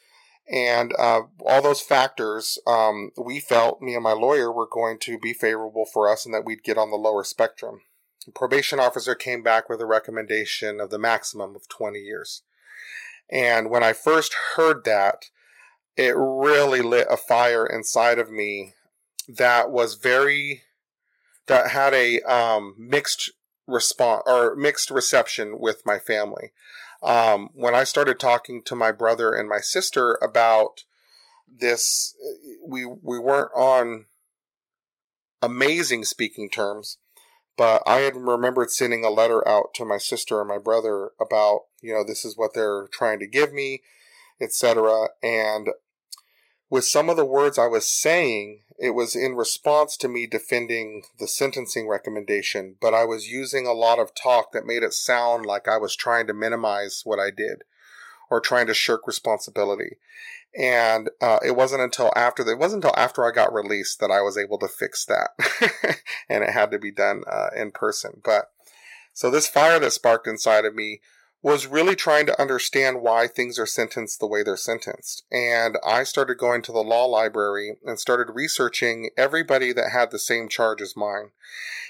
And 0.51 0.93
uh, 0.99 1.23
all 1.47 1.63
those 1.63 1.81
factors, 1.81 2.59
um, 2.67 3.13
we 3.17 3.41
felt, 3.41 3.81
me 3.81 3.95
and 3.95 4.03
my 4.03 4.13
lawyer, 4.13 4.53
were 4.53 4.69
going 4.71 4.99
to 5.01 5.19
be 5.19 5.33
favorable 5.33 5.87
for 5.91 6.11
us 6.11 6.27
and 6.27 6.35
that 6.35 6.45
we'd 6.45 6.63
get 6.63 6.77
on 6.77 6.91
the 6.91 6.97
lower 6.97 7.25
spectrum. 7.25 7.81
The 8.27 8.33
probation 8.33 8.81
officer 8.81 9.15
came 9.15 9.43
back 9.43 9.69
with 9.69 9.81
a 9.81 9.87
recommendation 9.87 10.81
of 10.81 10.91
the 10.91 10.99
maximum 10.99 11.55
of 11.55 11.69
20 11.69 11.99
years. 11.99 12.43
And 13.31 13.71
when 13.71 13.83
I 13.83 13.93
first 13.93 14.35
heard 14.57 14.85
that, 14.85 15.27
it 15.97 16.15
really 16.17 16.81
lit 16.81 17.07
a 17.11 17.17
fire 17.17 17.67
inside 17.67 18.19
of 18.19 18.31
me 18.31 18.75
that 19.29 19.71
was 19.71 19.95
very 19.95 20.63
that 21.47 21.71
had 21.71 21.93
a 21.93 22.21
um, 22.23 22.75
mixed 22.79 23.31
response 23.67 24.23
or 24.27 24.55
mixed 24.57 24.91
reception 24.91 25.59
with 25.59 25.85
my 25.85 25.99
family. 25.99 26.53
Um, 27.03 27.51
when 27.53 27.75
I 27.75 27.85
started 27.85 28.19
talking 28.19 28.63
to 28.63 28.75
my 28.75 28.91
brother 28.93 29.33
and 29.33 29.49
my 29.49 29.61
sister 29.61 30.19
about 30.23 30.85
this, 31.47 32.15
we 32.67 32.85
we 32.87 33.19
weren't 33.19 33.53
on 33.55 34.07
amazing 35.43 36.05
speaking 36.05 36.49
terms, 36.49 36.99
but 37.57 37.83
I 37.87 38.01
had 38.01 38.17
remembered 38.17 38.71
sending 38.71 39.05
a 39.05 39.11
letter 39.11 39.47
out 39.47 39.75
to 39.75 39.85
my 39.85 39.99
sister 39.99 40.41
and 40.41 40.49
my 40.49 40.59
brother 40.59 41.11
about 41.21 41.63
you 41.81 41.93
know 41.93 42.05
this 42.05 42.25
is 42.25 42.37
what 42.37 42.55
they're 42.55 42.89
trying 42.93 43.19
to 43.21 43.27
give 43.27 43.53
me, 43.53 43.83
etc. 44.41 45.09
And 45.23 45.71
with 46.71 46.85
some 46.85 47.09
of 47.09 47.17
the 47.17 47.25
words 47.25 47.59
I 47.59 47.67
was 47.67 47.89
saying, 47.89 48.63
it 48.79 48.91
was 48.91 49.15
in 49.15 49.37
response 49.37 49.97
to 49.99 50.09
me 50.09 50.27
defending 50.27 51.05
the 51.19 51.29
sentencing 51.29 51.89
recommendation, 51.89 52.77
but 52.81 52.95
I 52.95 53.05
was 53.05 53.29
using 53.29 53.67
a 53.67 53.73
lot 53.73 53.99
of 53.99 54.15
talk 54.15 54.53
that 54.53 54.67
made 54.67 54.83
it 54.83 54.93
sound 54.93 55.47
like 55.47 55.69
I 55.69 55.79
was 55.79 55.95
trying 55.95 56.27
to 56.27 56.35
minimize 56.35 57.03
what 57.05 57.21
I 57.21 57.31
did 57.31 57.63
or 58.31 58.41
trying 58.41 58.67
to 58.67 58.75
shirk 58.75 59.07
responsibility. 59.07 59.97
And 60.57 61.11
uh, 61.21 61.41
it 61.45 61.57
wasn't 61.57 61.83
until 61.83 62.13
after 62.15 62.49
it 62.49 62.59
wasn't 62.59 62.85
until 62.85 62.99
after 62.99 63.27
I 63.27 63.33
got 63.33 63.53
released 63.53 63.99
that 64.01 64.11
I 64.11 64.21
was 64.21 64.39
able 64.39 64.59
to 64.59 64.69
fix 64.69 65.05
that, 65.07 65.31
and 66.29 66.45
it 66.45 66.51
had 66.51 66.71
to 66.71 66.79
be 66.79 66.93
done 66.93 67.23
uh, 67.31 67.49
in 67.57 67.73
person. 67.73 68.21
But 68.25 68.51
so 69.13 69.31
this 69.31 69.49
fire 69.49 69.81
that 69.81 69.93
sparked 69.93 70.29
inside 70.29 70.65
of 70.65 70.75
me 70.75 71.01
was 71.45 71.67
really 71.67 71.95
trying 71.95 72.25
to 72.25 72.41
understand 72.41 73.03
why 73.03 73.27
things 73.27 73.59
are 73.59 73.67
sentenced 73.67 74.19
the 74.19 74.27
way 74.27 74.43
they're 74.43 74.57
sentenced. 74.57 75.25
And 75.31 75.77
I 75.85 76.03
started 76.03 76.39
going 76.39 76.63
to 76.63 76.73
the 76.73 76.79
law 76.79 77.05
library 77.05 77.77
and 77.85 78.01
started 78.01 78.33
researching 78.33 79.11
everybody 79.19 79.71
that 79.75 79.93
had 79.93 80.11
the 80.11 80.19
same 80.19 80.49
charge 80.49 80.81
as 80.81 80.97
mine. 80.97 81.33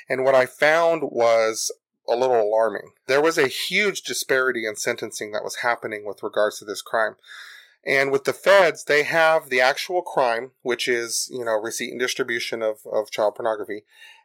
And 0.08 0.24
what 0.24 0.34
I 0.34 0.46
found 0.46 1.04
was 1.04 1.70
a 2.08 2.16
little 2.16 2.40
alarming. 2.40 2.92
There 3.06 3.22
was 3.22 3.38
a 3.38 3.48
huge 3.48 4.02
disparity 4.02 4.66
in 4.66 4.76
sentencing 4.76 5.32
that 5.32 5.44
was 5.44 5.56
happening 5.56 6.04
with 6.04 6.22
regards 6.22 6.58
to 6.58 6.64
this 6.64 6.82
crime. 6.82 7.16
And 7.86 8.10
with 8.10 8.24
the 8.24 8.32
feds, 8.32 8.84
they 8.84 9.02
have 9.02 9.50
the 9.50 9.60
actual 9.60 10.02
crime, 10.02 10.52
which 10.62 10.88
is, 10.88 11.28
you 11.30 11.44
know, 11.44 11.60
receipt 11.60 11.90
and 11.90 12.00
distribution 12.00 12.62
of, 12.62 12.78
of 12.90 13.10
child 13.10 13.34
pornography. 13.36 13.84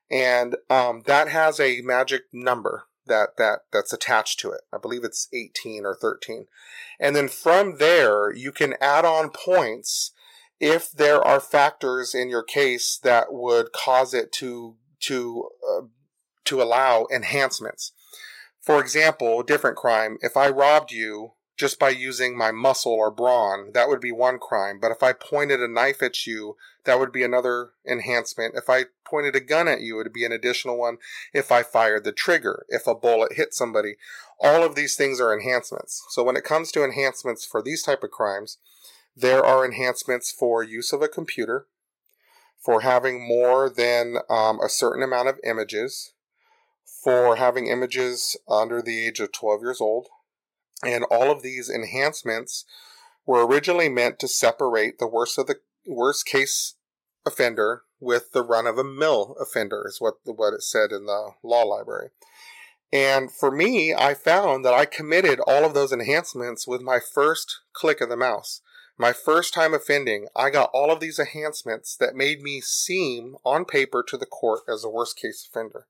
And 0.10 0.56
um, 0.70 1.04
that 1.06 1.28
has 1.30 1.60
a 1.60 1.82
magic 1.82 2.24
number 2.32 2.86
that 3.06 3.38
that 3.38 3.62
that's 3.74 3.92
attached 3.92 4.40
to 4.40 4.52
it. 4.52 4.62
I 4.72 4.78
believe 4.78 5.04
it's 5.04 5.28
18 5.34 5.86
or 5.86 5.96
13. 5.96 6.46
And 7.00 7.16
then 7.16 7.28
from 7.28 7.78
there, 7.78 8.34
you 8.34 8.52
can 8.52 8.76
add 8.80 9.04
on 9.04 9.30
points 9.30 10.12
if 10.60 10.92
there 10.92 11.22
are 11.26 11.40
factors 11.40 12.14
in 12.16 12.30
your 12.30 12.44
case 12.44 13.00
that 13.04 13.34
would 13.34 13.72
cause 13.72 14.14
it 14.14 14.32
to 14.34 14.76
to 15.02 15.50
uh, 15.70 15.82
to 16.46 16.62
allow 16.62 17.08
enhancements. 17.14 17.92
For 18.62 18.80
example, 18.80 19.44
different 19.44 19.78
crime, 19.78 20.18
if 20.22 20.36
I 20.38 20.50
robbed 20.50 20.92
you 20.92 21.34
just 21.58 21.78
by 21.78 21.90
using 21.90 22.38
my 22.38 22.52
muscle 22.52 22.94
or 22.94 23.12
brawn, 23.12 23.72
that 23.74 23.90
would 23.90 24.00
be 24.00 24.14
one 24.14 24.40
crime. 24.40 24.80
But 24.80 24.92
if 24.92 25.04
I 25.04 25.12
pointed 25.12 25.62
a 25.62 25.68
knife 25.68 26.02
at 26.02 26.26
you, 26.26 26.56
that 26.86 27.00
would 27.00 27.12
be 27.12 27.22
another 27.22 27.72
enhancement. 27.86 28.56
If 28.56 28.70
I 28.70 28.86
pointed 29.04 29.36
a 29.36 29.42
gun 29.42 29.68
at 29.68 29.82
you, 29.82 29.96
it 29.96 30.04
would 30.04 30.14
be 30.14 30.24
an 30.24 30.32
additional 30.32 30.78
one. 30.78 31.00
If 31.34 31.52
I 31.52 31.64
fired 31.64 32.06
the 32.06 32.14
trigger, 32.14 32.66
if 32.70 32.88
a 32.88 32.96
bullet 32.96 33.34
hit 33.34 33.54
somebody, 33.54 33.96
all 34.40 34.64
of 34.64 34.76
these 34.76 34.96
things 34.96 35.20
are 35.20 35.34
enhancements. 35.34 36.06
So 36.10 36.24
when 36.24 36.38
it 36.38 36.46
comes 36.46 36.72
to 36.72 36.84
enhancements 36.84 37.46
for 37.46 37.62
these 37.62 37.84
type 37.84 38.04
of 38.04 38.12
crimes, 38.12 38.58
there 39.16 39.46
are 39.46 39.66
enhancements 39.66 40.32
for 40.32 40.64
use 40.64 40.94
of 40.94 41.02
a 41.02 41.10
computer, 41.10 41.66
for 42.58 42.82
having 42.82 43.26
more 43.26 43.70
than 43.70 44.20
um, 44.30 44.62
a 44.62 44.70
certain 44.70 45.04
amount 45.04 45.28
of 45.28 45.40
images, 45.44 46.14
for 47.04 47.36
having 47.36 47.68
images 47.68 48.38
under 48.48 48.82
the 48.82 49.08
age 49.08 49.20
of 49.20 49.32
12 49.32 49.62
years 49.62 49.82
old, 49.82 50.08
and 50.84 51.04
all 51.06 51.32
of 51.32 51.42
these 51.42 51.70
enhancements 51.70 52.66
were 53.26 53.46
originally 53.46 53.90
meant 53.90 54.20
to 54.20 54.28
separate 54.28 55.00
the 55.00 55.08
worst 55.08 55.38
of 55.38 55.48
the 55.48 55.60
worst 55.86 56.26
case 56.26 56.76
offender 57.26 57.84
with 58.00 58.32
the 58.32 58.44
run 58.44 58.66
of 58.66 58.78
a 58.78 58.84
mill 58.84 59.36
offender 59.40 59.86
is 59.88 60.00
what 60.00 60.16
what 60.24 60.54
it 60.54 60.64
said 60.64 60.92
in 60.92 61.06
the 61.06 61.32
law 61.44 61.64
library. 61.64 62.10
And 62.92 63.32
for 63.32 63.52
me, 63.52 63.94
I 63.94 64.14
found 64.14 64.66
that 64.66 64.74
I 64.74 64.86
committed 64.86 65.40
all 65.46 65.64
of 65.64 65.74
those 65.74 65.92
enhancements 65.92 66.68
with 66.68 66.82
my 66.82 67.00
first 67.00 67.60
click 67.74 68.02
of 68.02 68.10
the 68.10 68.18
mouse. 68.18 68.62
My 68.98 69.14
first 69.14 69.54
time 69.54 69.74
offending, 69.74 70.28
I 70.36 70.50
got 70.50 70.72
all 70.74 70.92
of 70.92 71.00
these 71.00 71.20
enhancements 71.20 71.96
that 71.98 72.16
made 72.16 72.42
me 72.42 72.62
seem 72.62 73.36
on 73.46 73.64
paper 73.64 74.04
to 74.08 74.18
the 74.18 74.26
court 74.26 74.62
as 74.68 74.84
a 74.84 74.90
worst 74.90 75.18
case 75.18 75.48
offender. 75.48 75.86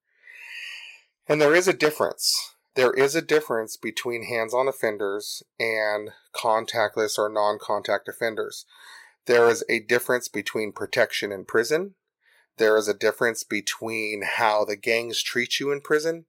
And 1.30 1.40
there 1.40 1.56
is 1.56 1.68
a 1.68 1.74
difference 1.74 2.56
there 2.76 2.94
is 2.94 3.14
a 3.14 3.22
difference 3.22 3.76
between 3.76 4.24
hands 4.24 4.54
on 4.54 4.70
offenders 4.70 5.44
and 5.60 6.12
contactless 6.34 7.18
or 7.18 7.28
non 7.28 7.58
contact 7.60 8.08
offenders. 8.08 8.66
There 9.26 9.50
is 9.50 9.66
a 9.68 9.82
difference 9.82 10.30
between 10.30 10.72
protection 10.72 11.34
in 11.34 11.44
prison. 11.44 11.96
There 12.58 12.78
is 12.78 12.88
a 12.88 12.94
difference 12.94 13.44
between 13.44 14.22
how 14.26 14.64
the 14.64 14.78
gangs 14.78 15.22
treat 15.22 15.60
you 15.60 15.74
in 15.74 15.82
prison. 15.82 16.26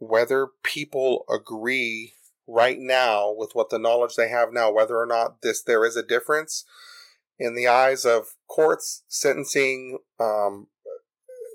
Whether 0.00 0.48
people 0.62 1.24
agree 1.28 2.14
right 2.46 2.78
now 2.78 3.30
with 3.30 3.54
what 3.54 3.68
the 3.68 3.78
knowledge 3.78 4.14
they 4.16 4.28
have 4.28 4.52
now, 4.52 4.72
whether 4.72 4.96
or 4.96 5.06
not 5.06 5.42
this 5.42 5.62
there 5.62 5.84
is 5.84 5.96
a 5.96 6.02
difference 6.02 6.64
in 7.38 7.54
the 7.54 7.68
eyes 7.68 8.06
of 8.06 8.28
courts, 8.48 9.02
sentencing, 9.06 9.98
um, 10.18 10.68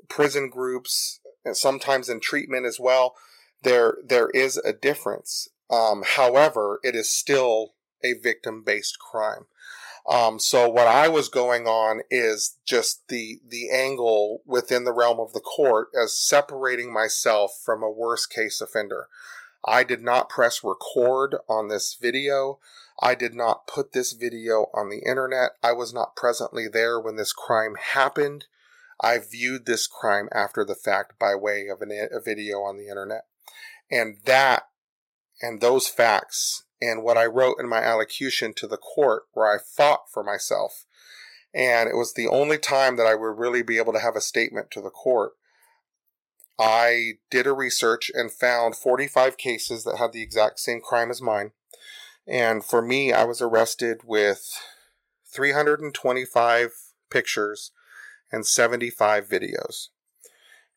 prison 0.07 0.51
groups, 0.51 1.19
and 1.45 1.57
sometimes 1.57 2.09
in 2.09 2.19
treatment 2.19 2.65
as 2.65 2.79
well 2.79 3.15
there 3.63 3.97
there 4.05 4.29
is 4.29 4.57
a 4.57 4.73
difference. 4.73 5.49
Um, 5.69 6.03
however, 6.05 6.79
it 6.83 6.95
is 6.95 7.09
still 7.09 7.73
a 8.03 8.13
victim 8.13 8.63
based 8.63 8.99
crime. 8.99 9.45
Um, 10.07 10.37
so 10.37 10.67
what 10.67 10.87
I 10.87 11.07
was 11.07 11.29
going 11.29 11.65
on 11.65 12.01
is 12.11 12.57
just 12.65 13.07
the 13.07 13.39
the 13.47 13.69
angle 13.71 14.41
within 14.45 14.83
the 14.83 14.93
realm 14.93 15.19
of 15.19 15.33
the 15.33 15.39
court 15.39 15.87
as 15.99 16.17
separating 16.17 16.93
myself 16.93 17.59
from 17.63 17.81
a 17.81 17.89
worst 17.89 18.29
case 18.29 18.59
offender. 18.61 19.07
I 19.65 19.85
did 19.85 20.01
not 20.01 20.29
press 20.29 20.61
record 20.61 21.37
on 21.47 21.69
this 21.69 21.97
video. 21.99 22.59
I 23.01 23.15
did 23.15 23.33
not 23.33 23.65
put 23.65 23.93
this 23.93 24.11
video 24.11 24.69
on 24.73 24.89
the 24.89 24.99
internet. 24.99 25.51
I 25.63 25.71
was 25.71 25.93
not 25.93 26.17
presently 26.17 26.67
there 26.67 26.99
when 26.99 27.15
this 27.15 27.31
crime 27.31 27.75
happened. 27.93 28.45
I 29.01 29.17
viewed 29.19 29.65
this 29.65 29.87
crime 29.87 30.29
after 30.33 30.63
the 30.63 30.75
fact 30.75 31.19
by 31.19 31.35
way 31.35 31.67
of 31.67 31.81
an, 31.81 31.91
a 31.91 32.19
video 32.19 32.59
on 32.59 32.77
the 32.77 32.87
internet. 32.87 33.25
And 33.91 34.17
that 34.25 34.63
and 35.41 35.61
those 35.61 35.87
facts 35.87 36.63
and 36.81 37.03
what 37.03 37.17
I 37.17 37.25
wrote 37.25 37.57
in 37.59 37.67
my 37.67 37.81
allocution 37.81 38.53
to 38.55 38.67
the 38.67 38.77
court 38.77 39.23
where 39.33 39.47
I 39.47 39.57
fought 39.57 40.11
for 40.11 40.23
myself. 40.23 40.85
And 41.53 41.87
it 41.87 41.95
was 41.95 42.13
the 42.13 42.27
only 42.27 42.57
time 42.57 42.97
that 42.97 43.05
I 43.05 43.15
would 43.15 43.37
really 43.37 43.61
be 43.61 43.77
able 43.77 43.93
to 43.93 43.99
have 43.99 44.15
a 44.15 44.21
statement 44.21 44.71
to 44.71 44.81
the 44.81 44.89
court. 44.89 45.33
I 46.59 47.13
did 47.29 47.47
a 47.47 47.53
research 47.53 48.11
and 48.13 48.31
found 48.31 48.75
45 48.75 49.37
cases 49.37 49.83
that 49.83 49.97
had 49.97 50.13
the 50.13 50.21
exact 50.21 50.59
same 50.59 50.81
crime 50.81 51.09
as 51.09 51.21
mine. 51.21 51.51
And 52.27 52.63
for 52.63 52.81
me, 52.81 53.11
I 53.11 53.25
was 53.25 53.41
arrested 53.41 54.01
with 54.05 54.45
325 55.33 56.71
pictures 57.09 57.71
and 58.33 58.45
75 58.45 59.29
videos. 59.29 59.89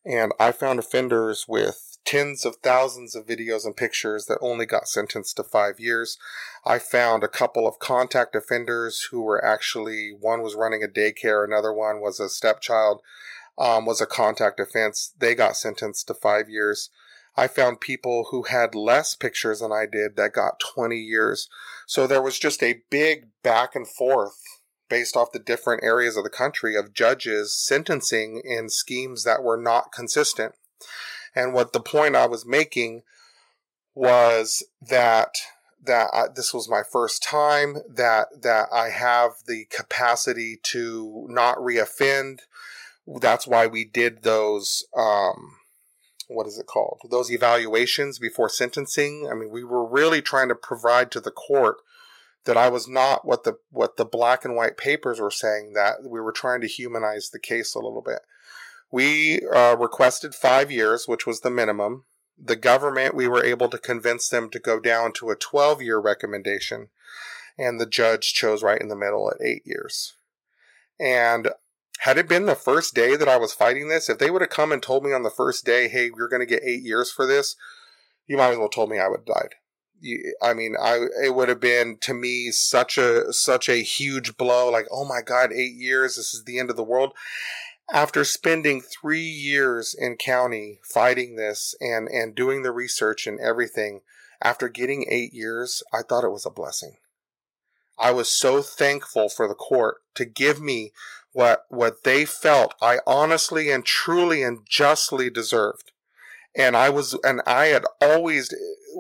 And 0.05 0.33
I 0.39 0.53
found 0.53 0.79
offenders 0.79 1.47
with 1.49 1.99
tens 2.05 2.45
of 2.45 2.57
thousands 2.57 3.17
of 3.17 3.27
videos 3.27 3.65
and 3.65 3.77
pictures 3.77 4.27
that 4.27 4.39
only 4.41 4.65
got 4.65 4.87
sentenced 4.87 5.37
to 5.37 5.43
five 5.43 5.81
years. 5.81 6.19
I 6.65 6.79
found 6.79 7.25
a 7.25 7.29
couple 7.29 7.67
of 7.67 7.81
contact 7.81 8.37
offenders 8.37 9.09
who 9.11 9.23
were 9.23 9.45
actually, 9.45 10.13
one 10.19 10.43
was 10.43 10.55
running 10.55 10.85
a 10.85 10.87
daycare, 10.87 11.45
another 11.45 11.73
one 11.73 12.01
was 12.01 12.21
a 12.21 12.29
stepchild, 12.29 13.03
um, 13.59 13.87
was 13.87 14.01
a 14.01 14.07
contact 14.07 14.61
offense. 14.61 15.13
They 15.19 15.35
got 15.35 15.57
sentenced 15.57 16.07
to 16.07 16.15
five 16.15 16.49
years. 16.49 16.91
I 17.37 17.49
found 17.49 17.81
people 17.81 18.29
who 18.31 18.45
had 18.45 18.75
less 18.75 19.15
pictures 19.15 19.61
than 19.61 19.73
I 19.73 19.87
did 19.91 20.17
that 20.17 20.33
got 20.33 20.61
20 20.61 20.97
years. 20.97 21.49
So 21.87 22.07
there 22.07 22.23
was 22.23 22.39
just 22.39 22.63
a 22.63 22.83
big 22.91 23.27
back 23.43 23.75
and 23.75 23.89
forth 23.89 24.41
based 24.89 25.17
off 25.17 25.33
the 25.33 25.39
different 25.39 25.83
areas 25.83 26.17
of 26.17 26.25
the 26.25 26.31
country 26.31 26.77
of 26.77 26.95
judges 26.95 27.55
sentencing 27.55 28.41
in 28.45 28.69
schemes 28.69 29.25
that 29.25 29.43
were 29.43 29.57
not 29.57 29.93
consistent. 29.93 30.55
And 31.35 31.53
what 31.53 31.73
the 31.73 31.81
point 31.81 32.17
I 32.17 32.27
was 32.27 32.47
making 32.47 33.03
was 33.95 34.65
that 34.81 35.35
that 35.85 36.09
I, 36.13 36.25
this 36.35 36.53
was 36.53 36.69
my 36.69 36.83
first 36.83 37.23
time 37.23 37.77
that 37.89 38.43
that 38.43 38.69
I 38.73 38.91
have 38.91 39.33
the 39.47 39.67
capacity 39.71 40.59
to 40.65 41.27
not 41.29 41.59
reoffend. 41.59 42.41
That's 43.07 43.47
why 43.47 43.67
we 43.67 43.85
did 43.85 44.23
those. 44.23 44.85
Um, 44.97 45.57
what 46.29 46.47
is 46.47 46.59
it 46.59 46.67
called? 46.67 47.01
Those 47.09 47.31
evaluations 47.31 48.19
before 48.19 48.49
sentencing. 48.49 49.29
I 49.31 49.35
mean, 49.35 49.51
we 49.51 49.63
were 49.63 49.87
really 49.87 50.21
trying 50.21 50.49
to 50.49 50.57
provide 50.57 51.13
to 51.13 51.21
the 51.21 51.31
court 51.31 51.77
that 52.47 52.57
I 52.57 52.69
was 52.69 52.89
not 52.89 53.25
what 53.25 53.45
the 53.45 53.59
what 53.71 53.97
the 53.97 54.05
black 54.05 54.45
and 54.45 54.57
white 54.57 54.77
papers 54.77 55.21
were 55.21 55.31
saying. 55.31 55.75
That 55.75 56.09
we 56.09 56.21
were 56.21 56.33
trying 56.33 56.61
to 56.63 56.69
humanize 56.69 57.31
the 57.31 57.39
case 57.39 57.75
a 57.75 57.79
little 57.79 58.03
bit. 58.03 58.21
We 58.91 59.41
uh, 59.53 59.77
requested 59.79 60.35
five 60.35 60.71
years, 60.71 61.07
which 61.07 61.27
was 61.27 61.41
the 61.41 61.51
minimum. 61.51 62.05
The 62.39 62.57
government, 62.57 63.15
we 63.15 63.29
were 63.29 63.43
able 63.43 63.69
to 63.71 63.79
convince 63.79 64.29
them 64.29 64.51
to 64.51 64.59
go 64.59 64.79
down 64.79 65.13
to 65.15 65.31
a 65.31 65.37
12 65.37 65.83
year 65.83 65.99
recommendation, 65.99 66.89
and 67.59 67.81
the 67.81 67.87
judge 67.87 68.33
chose 68.33 68.63
right 68.63 68.81
in 68.81 68.89
the 68.89 68.97
middle 68.97 69.31
at 69.31 69.45
eight 69.45 69.63
years. 69.65 70.15
And 71.01 71.51
had 72.01 72.19
it 72.19 72.29
been 72.29 72.47
the 72.47 72.55
first 72.55 72.95
day 72.95 73.17
that 73.17 73.29
I 73.29 73.39
was 73.39 73.53
fighting 73.53 73.89
this, 73.89 74.09
if 74.09 74.19
they 74.19 74.31
would 74.31 74.43
have 74.43 74.51
come 74.51 74.71
and 74.71 74.83
told 74.83 75.05
me 75.05 75.13
on 75.13 75.23
the 75.23 75.31
first 75.31 75.65
day, 75.65 75.89
hey, 75.89 76.11
you're 76.15 76.29
going 76.29 76.41
to 76.41 76.47
get 76.47 76.63
eight 76.63 76.83
years 76.83 77.11
for 77.11 77.27
this, 77.27 77.57
you 78.27 78.37
might 78.37 78.51
as 78.51 78.59
well 78.59 78.69
told 78.69 78.91
me 78.91 78.99
I 78.99 79.09
would 79.09 79.21
have 79.21 79.27
died. 79.27 79.55
I 80.43 80.55
mean, 80.55 80.77
I 80.81 81.07
it 81.25 81.35
would 81.35 81.49
have 81.49 81.61
been 81.61 81.99
to 82.03 82.15
me 82.15 82.51
such 82.51 82.99
a 82.99 83.33
such 83.33 83.69
a 83.69 83.83
huge 83.83 84.37
blow. 84.37 84.71
Like, 84.71 84.87
oh 84.91 85.05
my 85.05 85.21
God, 85.25 85.53
eight 85.53 85.75
years! 85.75 86.17
This 86.17 86.35
is 86.35 86.45
the 86.45 86.59
end 86.59 86.71
of 86.71 86.77
the 86.77 86.85
world 86.85 87.13
after 87.93 88.25
spending 88.25 88.81
three 88.81 89.21
years 89.21 89.95
in 89.97 90.17
county 90.17 90.81
fighting 90.83 91.37
this 91.37 91.75
and, 91.81 92.09
and 92.09 92.35
doing 92.35 92.63
the 92.63 92.73
research 92.73 93.27
and 93.27 93.39
everything, 93.41 94.01
after 94.43 94.69
getting 94.69 95.07
eight 95.09 95.33
years, 95.33 95.83
I 95.93 96.03
thought 96.03 96.25
it 96.25 96.33
was 96.33 96.47
a 96.47 96.51
blessing. 96.51 96.97
I 97.99 98.11
was 98.11 98.29
so 98.29 98.61
thankful 98.61 99.29
for 99.29 99.49
the 99.49 99.55
court 99.55 99.99
to 100.17 100.25
give 100.25 100.61
me 100.61 100.93
what, 101.33 101.65
what 101.69 102.05
they 102.05 102.25
felt 102.25 102.75
I 102.83 102.99
honestly 103.07 103.71
and 103.71 103.85
truly 103.85 104.43
and 104.43 104.67
justly 104.69 105.31
deserved. 105.31 105.93
And 106.57 106.77
I 106.77 106.89
was, 106.89 107.19
and 107.23 107.43
I 107.47 107.67
had 107.67 107.85
always, 108.01 108.55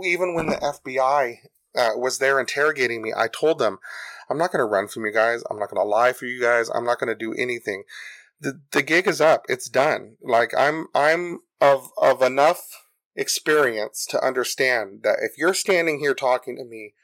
even 0.04 0.34
when 0.34 0.46
the 0.46 0.57
FBI 0.57 1.36
uh, 1.76 1.90
was 1.96 2.18
there 2.18 2.38
interrogating 2.38 3.02
me, 3.02 3.12
I 3.16 3.28
told 3.28 3.59
them, 3.59 3.78
I'm 4.28 4.38
not 4.38 4.52
going 4.52 4.61
to 4.61 4.64
run 4.64 4.88
from 4.88 5.07
you 5.07 5.12
guys. 5.12 5.42
I'm 5.50 5.59
not 5.59 5.70
going 5.70 5.82
to 5.82 5.88
lie 5.88 6.12
for 6.12 6.26
you 6.26 6.40
guys. 6.40 6.68
I'm 6.68 6.84
not 6.84 6.98
going 6.98 7.09
to 7.09 7.14
do 7.14 7.32
anything 7.32 7.84
the 8.40 8.61
the 8.72 8.82
gig 8.82 9.07
is 9.07 9.20
up. 9.20 9.44
It's 9.48 9.68
done. 9.68 10.16
Like 10.22 10.52
I'm 10.57 10.88
I'm 10.94 11.40
of 11.61 11.90
of 12.00 12.22
enough 12.22 12.84
experience 13.14 14.07
to 14.11 14.22
understand 14.22 15.00
that 15.02 15.18
if 15.22 15.38
you're 15.38 15.54
standing 15.54 16.00
here 16.00 16.14
talking 16.14 16.57
to 16.57 16.64
me, 16.64 16.94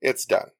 it's 0.00 0.24
done. 0.24 0.50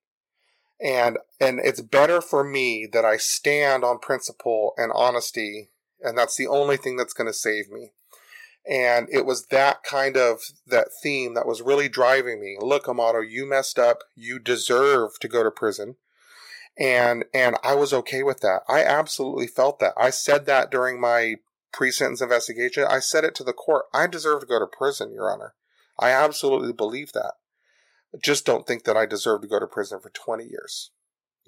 And 0.80 1.18
and 1.40 1.60
it's 1.62 1.80
better 1.80 2.20
for 2.20 2.44
me 2.44 2.88
that 2.92 3.04
I 3.04 3.16
stand 3.16 3.84
on 3.84 3.98
principle 3.98 4.74
and 4.76 4.92
honesty, 4.94 5.70
and 6.00 6.16
that's 6.16 6.36
the 6.36 6.46
only 6.46 6.76
thing 6.76 6.96
that's 6.96 7.14
going 7.14 7.26
to 7.26 7.34
save 7.34 7.70
me. 7.70 7.92
And 8.68 9.08
it 9.10 9.24
was 9.24 9.46
that 9.46 9.82
kind 9.82 10.16
of 10.16 10.40
that 10.66 10.88
theme 11.02 11.34
that 11.34 11.46
was 11.46 11.62
really 11.62 11.88
driving 11.88 12.40
me. 12.40 12.56
Look, 12.60 12.88
Amato, 12.88 13.20
you 13.20 13.48
messed 13.48 13.78
up. 13.78 14.02
You 14.14 14.38
deserve 14.38 15.18
to 15.20 15.28
go 15.28 15.42
to 15.42 15.50
prison 15.50 15.96
and 16.78 17.24
and 17.34 17.56
I 17.64 17.74
was 17.74 17.92
okay 17.92 18.22
with 18.22 18.40
that. 18.40 18.62
I 18.68 18.84
absolutely 18.84 19.48
felt 19.48 19.80
that. 19.80 19.94
I 19.96 20.10
said 20.10 20.46
that 20.46 20.70
during 20.70 21.00
my 21.00 21.36
pre-sentence 21.72 22.20
investigation. 22.20 22.84
I 22.88 23.00
said 23.00 23.24
it 23.24 23.34
to 23.36 23.44
the 23.44 23.52
court. 23.52 23.86
I 23.92 24.06
deserve 24.06 24.40
to 24.40 24.46
go 24.46 24.58
to 24.58 24.66
prison, 24.66 25.12
Your 25.12 25.30
Honor. 25.30 25.54
I 25.98 26.10
absolutely 26.10 26.72
believe 26.72 27.12
that. 27.12 27.34
Just 28.22 28.46
don't 28.46 28.66
think 28.66 28.84
that 28.84 28.96
I 28.96 29.04
deserve 29.04 29.42
to 29.42 29.48
go 29.48 29.58
to 29.58 29.66
prison 29.66 30.00
for 30.00 30.10
20 30.10 30.44
years. 30.44 30.90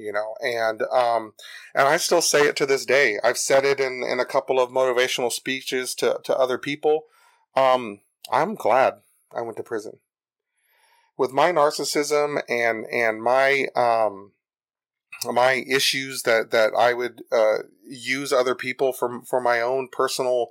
You 0.01 0.12
know, 0.12 0.34
and 0.42 0.82
um, 0.92 1.34
and 1.74 1.86
I 1.86 1.96
still 1.98 2.22
say 2.22 2.42
it 2.46 2.57
to 2.57 2.66
this 2.66 2.86
day. 2.86 3.18
I've 3.22 3.38
said 3.38 3.64
it 3.64 3.80
in, 3.80 4.03
in 4.03 4.18
a 4.18 4.24
couple 4.24 4.59
of 4.59 4.70
motivational 4.70 5.30
speeches 5.30 5.94
to, 5.96 6.20
to 6.24 6.36
other 6.36 6.59
people. 6.59 7.05
Um, 7.55 8.01
I'm 8.32 8.55
glad 8.55 8.94
I 9.34 9.42
went 9.42 9.57
to 9.59 9.62
prison. 9.62 9.98
With 11.16 11.32
my 11.32 11.53
narcissism 11.53 12.40
and 12.48 12.86
and 12.86 13.22
my 13.22 13.66
um, 13.76 14.32
my 15.24 15.64
issues 15.68 16.22
that 16.22 16.51
that 16.51 16.72
I 16.74 16.94
would 16.94 17.22
uh, 17.30 17.59
use 17.86 18.32
other 18.32 18.55
people 18.55 18.92
for 18.92 19.20
for 19.22 19.40
my 19.40 19.61
own 19.61 19.88
personal 19.92 20.48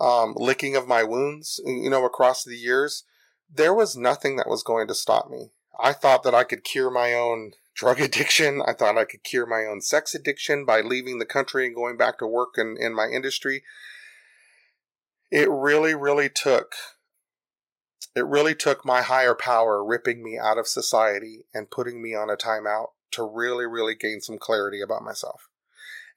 um, 0.00 0.34
licking 0.36 0.76
of 0.76 0.88
my 0.88 1.02
wounds, 1.02 1.60
you 1.64 1.90
know, 1.90 2.04
across 2.04 2.44
the 2.44 2.56
years. 2.56 3.04
There 3.52 3.74
was 3.74 3.96
nothing 3.96 4.36
that 4.36 4.48
was 4.48 4.62
going 4.62 4.88
to 4.88 4.94
stop 4.94 5.30
me. 5.30 5.50
I 5.80 5.92
thought 5.92 6.22
that 6.24 6.34
I 6.34 6.44
could 6.44 6.64
cure 6.64 6.90
my 6.90 7.14
own 7.14 7.52
drug 7.78 8.00
addiction. 8.00 8.60
I 8.66 8.72
thought 8.72 8.98
I 8.98 9.04
could 9.04 9.22
cure 9.22 9.46
my 9.46 9.64
own 9.70 9.80
sex 9.80 10.14
addiction 10.14 10.66
by 10.66 10.80
leaving 10.80 11.18
the 11.18 11.24
country 11.24 11.64
and 11.64 11.74
going 11.74 11.96
back 11.96 12.18
to 12.18 12.26
work 12.26 12.54
in, 12.58 12.76
in 12.78 12.94
my 12.94 13.06
industry. 13.06 13.62
It 15.30 15.48
really, 15.50 15.94
really 15.94 16.28
took 16.28 16.74
it 18.16 18.26
really 18.26 18.54
took 18.54 18.84
my 18.84 19.02
higher 19.02 19.34
power 19.34 19.84
ripping 19.84 20.24
me 20.24 20.36
out 20.36 20.58
of 20.58 20.66
society 20.66 21.44
and 21.54 21.70
putting 21.70 22.02
me 22.02 22.16
on 22.16 22.30
a 22.30 22.36
timeout 22.36 22.88
to 23.12 23.22
really, 23.22 23.64
really 23.64 23.94
gain 23.94 24.20
some 24.20 24.38
clarity 24.38 24.80
about 24.80 25.04
myself. 25.04 25.48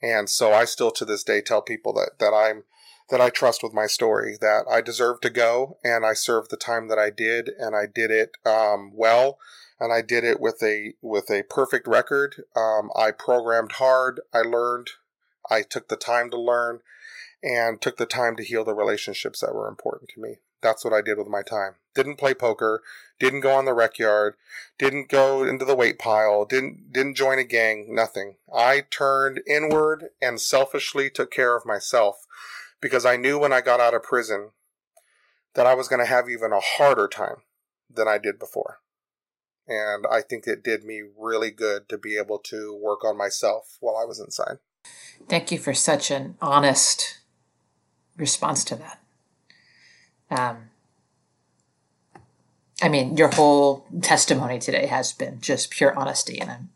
And 0.02 0.28
so 0.28 0.52
I 0.52 0.66
still 0.66 0.90
to 0.92 1.06
this 1.06 1.24
day 1.24 1.42
tell 1.42 1.62
people 1.62 1.94
that, 1.94 2.14
that 2.20 2.34
I'm, 2.34 2.64
that 3.12 3.22
I 3.22 3.30
trust 3.30 3.62
with 3.62 3.74
my 3.74 3.86
story, 3.86 4.36
that 4.42 4.66
I 4.72 4.82
deserve 4.82 5.22
to 5.22 5.30
go 5.30 5.78
and 5.84 6.04
I 6.04 6.14
served 6.14 6.50
the 6.50 6.58
time 6.58 6.88
that 6.88 6.98
I 6.98 7.12
did 7.12 7.50
and 7.50 7.76
I 7.76 7.86
did 7.86 8.10
it 8.10 8.32
um, 8.46 8.92
well 8.96 9.38
and 9.82 9.92
I 9.92 10.04
did 10.04 10.24
it 10.24 10.40
with 10.40 10.62
a 10.62 10.94
with 11.02 11.32
a 11.32 11.42
perfect 11.50 11.88
record. 11.88 12.44
Um, 12.56 12.92
I 12.96 13.10
programmed 13.10 13.74
hard. 13.74 14.22
I 14.32 14.42
learned. 14.42 14.92
I 15.50 15.64
took 15.64 15.90
the 15.90 15.96
time 15.96 16.30
to 16.30 16.40
learn 16.40 16.82
and 17.44 17.82
took 17.82 17.98
the 17.98 18.06
time 18.06 18.36
to 18.36 18.44
heal 18.44 18.64
the 18.64 18.76
relationships 18.76 19.42
that 19.42 19.56
were 19.56 19.68
important 19.68 20.12
to 20.14 20.22
me. 20.22 20.36
That's 20.62 20.86
what 20.86 20.94
I 20.94 21.02
did 21.02 21.18
with 21.18 21.28
my 21.28 21.42
time. 21.42 21.74
Didn't 21.96 22.18
play 22.18 22.36
poker, 22.36 22.84
didn't 23.20 23.40
go 23.40 23.56
on 23.56 23.66
the 23.66 23.74
rec 23.74 23.98
yard, 23.98 24.36
didn't 24.78 25.10
go 25.10 25.44
into 25.44 25.66
the 25.66 25.76
weight 25.76 25.98
pile, 25.98 26.46
didn't 26.46 26.94
didn't 26.94 27.16
join 27.16 27.40
a 27.40 27.44
gang, 27.44 27.88
nothing. 27.90 28.36
I 28.54 28.84
turned 28.92 29.42
inward 29.48 30.10
and 30.22 30.40
selfishly 30.40 31.10
took 31.10 31.32
care 31.32 31.58
of 31.58 31.66
myself 31.66 32.28
because 32.80 33.04
I 33.04 33.18
knew 33.18 33.40
when 33.40 33.52
I 33.52 33.62
got 33.62 33.80
out 33.80 33.96
of 33.96 34.04
prison 34.04 34.52
that 35.56 35.66
I 35.66 35.74
was 35.74 35.88
going 35.88 36.00
to 36.00 36.06
have 36.06 36.30
even 36.30 36.54
a 36.54 36.60
harder 36.60 37.08
time 37.08 37.38
than 37.90 38.08
I 38.08 38.20
did 38.20 38.38
before. 38.38 38.81
And 39.68 40.06
I 40.12 40.22
think 40.22 40.48
it 40.48 40.64
did 40.64 40.84
me 40.84 41.04
really 41.18 41.52
good 41.52 41.88
to 41.90 41.98
be 41.98 42.18
able 42.18 42.40
to 42.40 42.76
work 42.76 43.06
on 43.06 43.18
myself 43.18 43.78
while 43.80 43.98
I 43.98 44.06
was 44.06 44.20
inside. 44.20 44.58
Thank 45.30 45.52
you 45.52 45.60
for 45.60 45.74
such 45.74 46.12
an 46.12 46.36
honest 46.42 47.20
response 48.18 48.64
to 48.66 48.76
that. 48.76 49.00
Um, 50.30 50.70
I 52.82 52.90
mean, 52.90 53.16
your 53.16 53.30
whole 53.30 53.86
testimony 54.02 54.58
today 54.60 54.88
has 54.88 55.14
been 55.14 55.40
just 55.40 55.70
pure 55.70 55.98
honesty, 55.98 56.40
and 56.40 56.50
I'm 56.50 56.70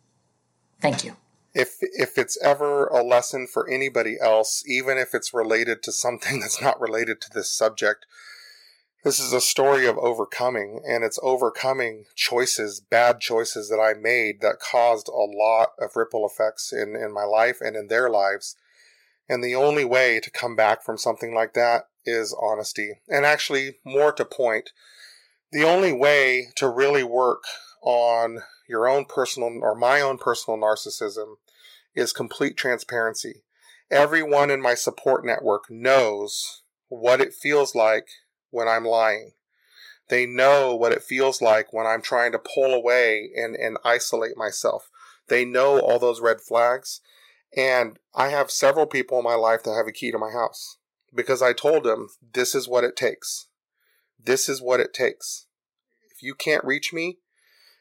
thank 0.80 1.04
you 1.04 1.16
if 1.56 1.78
if 1.82 2.18
it's 2.18 2.38
ever 2.44 2.88
a 2.88 3.02
lesson 3.02 3.48
for 3.48 3.68
anybody 3.68 4.18
else, 4.22 4.62
even 4.68 4.98
if 4.98 5.16
it's 5.16 5.34
related 5.34 5.82
to 5.84 5.92
something 5.92 6.40
that's 6.42 6.62
not 6.62 6.80
related 6.80 7.22
to 7.22 7.30
this 7.34 7.50
subject, 7.50 8.06
this 9.06 9.20
is 9.20 9.34
a 9.34 9.40
story 9.40 9.86
of 9.86 10.00
overcoming, 10.00 10.82
and 10.84 11.04
it's 11.04 11.20
overcoming 11.22 12.06
choices, 12.16 12.80
bad 12.80 13.20
choices 13.20 13.70
that 13.70 13.80
I 13.80 13.94
made 13.94 14.42
that 14.42 14.60
caused 14.60 15.08
a 15.08 15.12
lot 15.12 15.70
of 15.80 15.96
ripple 15.96 16.28
effects 16.28 16.74
in, 16.74 16.96
in 16.96 17.14
my 17.14 17.24
life 17.24 17.60
and 17.62 17.76
in 17.76 17.88
their 17.88 18.10
lives. 18.10 18.56
And 19.30 19.44
the 19.44 19.54
only 19.54 19.86
way 19.86 20.20
to 20.22 20.32
come 20.32 20.56
back 20.56 20.84
from 20.84 20.98
something 20.98 21.36
like 21.36 21.54
that 21.54 21.84
is 22.04 22.36
honesty. 22.42 22.94
And 23.08 23.28
actually, 23.28 23.78
more 23.86 24.12
to 24.12 24.26
point, 24.26 24.72
the 25.52 25.64
only 25.64 25.94
way 25.94 26.48
to 26.56 26.68
really 26.68 27.04
work 27.04 27.44
on 27.84 28.40
your 28.68 28.88
own 28.88 29.06
personal 29.06 29.60
or 29.62 29.76
my 29.76 30.02
own 30.02 30.18
personal 30.18 30.60
narcissism 30.60 31.36
is 31.94 32.12
complete 32.12 32.58
transparency. 32.58 33.44
Everyone 33.92 34.50
in 34.50 34.64
my 34.64 34.74
support 34.74 35.24
network 35.24 35.66
knows 35.70 36.64
what 36.90 37.22
it 37.22 37.36
feels 37.36 37.76
like 37.76 38.08
when 38.56 38.68
I'm 38.68 38.86
lying. 38.86 39.34
They 40.10 40.26
know 40.26 40.76
what 40.76 40.92
it 40.92 41.04
feels 41.04 41.42
like 41.42 41.74
when 41.74 41.86
I'm 41.86 42.02
trying 42.02 42.32
to 42.32 42.40
pull 42.40 42.74
away 42.74 43.32
and, 43.36 43.56
and 43.56 43.78
isolate 43.84 44.38
myself. 44.38 44.90
They 45.28 45.46
know 45.46 45.80
all 45.80 46.00
those 46.00 46.22
red 46.22 46.42
flags. 46.42 47.02
And 47.58 48.00
I 48.14 48.30
have 48.30 48.52
several 48.52 48.86
people 48.86 49.18
in 49.18 49.24
my 49.24 49.36
life 49.36 49.64
that 49.64 49.74
have 49.74 49.88
a 49.88 49.92
key 49.92 50.12
to 50.12 50.18
my 50.18 50.32
house 50.32 50.78
because 51.14 51.42
I 51.42 51.54
told 51.54 51.84
them 51.84 52.10
this 52.34 52.54
is 52.54 52.68
what 52.68 52.84
it 52.84 52.96
takes. 52.96 53.48
This 54.24 54.50
is 54.50 54.62
what 54.62 54.80
it 54.80 54.94
takes. 54.94 55.48
If 56.12 56.22
you 56.22 56.36
can't 56.36 56.64
reach 56.64 56.94
me 56.94 57.20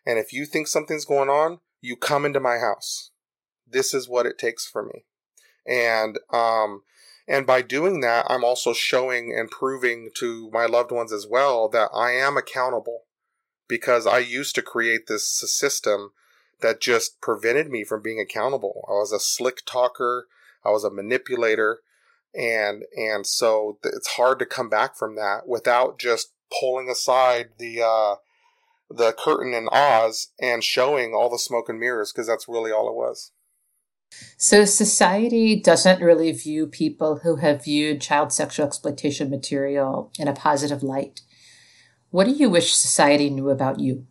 and 0.07 0.19
if 0.19 0.33
you 0.33 0.47
think 0.47 0.69
something's 0.69 1.05
going 1.05 1.29
on, 1.29 1.61
you 1.81 1.97
come 1.97 2.25
into 2.25 2.41
my 2.41 2.59
house 2.59 3.11
this 3.75 3.93
is 3.93 4.09
what 4.09 4.27
it 4.27 4.39
takes 4.39 4.67
for 4.67 4.83
me. 4.83 5.05
And, 5.67 6.19
um, 6.33 6.83
and 7.27 7.47
by 7.47 7.63
doing 7.63 8.01
that, 8.01 8.27
I'm 8.29 8.45
also 8.45 8.73
showing 8.73 9.35
and 9.37 9.51
proving 9.51 10.11
to 10.17 10.51
my 10.53 10.67
loved 10.67 10.93
ones 10.93 11.13
as 11.13 11.27
well 11.27 11.69
that 11.71 11.89
I 11.95 12.13
am 12.13 12.37
accountable 12.37 13.05
because 13.67 14.07
I 14.07 14.19
used 14.19 14.55
to 14.57 14.63
create 14.63 15.07
this 15.07 15.27
system 15.27 16.13
that 16.61 16.81
just 16.81 17.21
prevented 17.21 17.71
me 17.71 17.83
from 17.83 18.03
being 18.03 18.21
accountable. 18.21 18.85
I 18.89 18.93
was 18.93 19.13
a 19.13 19.19
slick 19.19 19.63
talker. 19.65 20.27
I 20.65 20.71
was 20.71 20.85
a 20.85 20.91
manipulator. 20.91 21.81
And, 22.35 22.85
and 22.97 23.27
so 23.27 23.79
it's 23.85 24.09
hard 24.09 24.39
to 24.41 24.47
come 24.47 24.69
back 24.69 24.97
from 24.97 25.17
that 25.17 25.47
without 25.47 25.99
just 25.99 26.33
pulling 26.61 26.91
aside 26.91 27.51
the, 27.59 27.81
uh, 27.83 28.17
the 28.91 29.13
curtain 29.13 29.55
in 29.55 29.69
Oz 29.73 30.29
and 30.41 30.63
showing 30.63 31.15
all 31.15 31.31
the 31.31 31.39
smoke 31.39 31.69
and 31.69 31.81
mirrors 31.81 32.13
because 32.13 32.27
that's 32.27 32.49
really 32.49 32.71
all 32.71 32.89
it 32.89 32.95
was. 32.95 33.31
So, 34.37 34.65
society 34.65 35.61
doesn't 35.61 36.03
really 36.03 36.33
view 36.33 36.67
people 36.67 37.19
who 37.19 37.37
have 37.37 37.65
viewed 37.65 38.01
child 38.01 38.33
sexual 38.33 38.67
exploitation 38.67 39.31
material 39.31 40.13
in 40.19 40.29
a 40.29 40.33
positive 40.33 40.83
light. 40.83 41.23
What 42.11 42.25
do 42.25 42.33
you 42.33 42.51
wish 42.51 42.75
society 42.75 43.31
knew 43.31 43.51
about 43.51 43.81
you? 43.81 44.07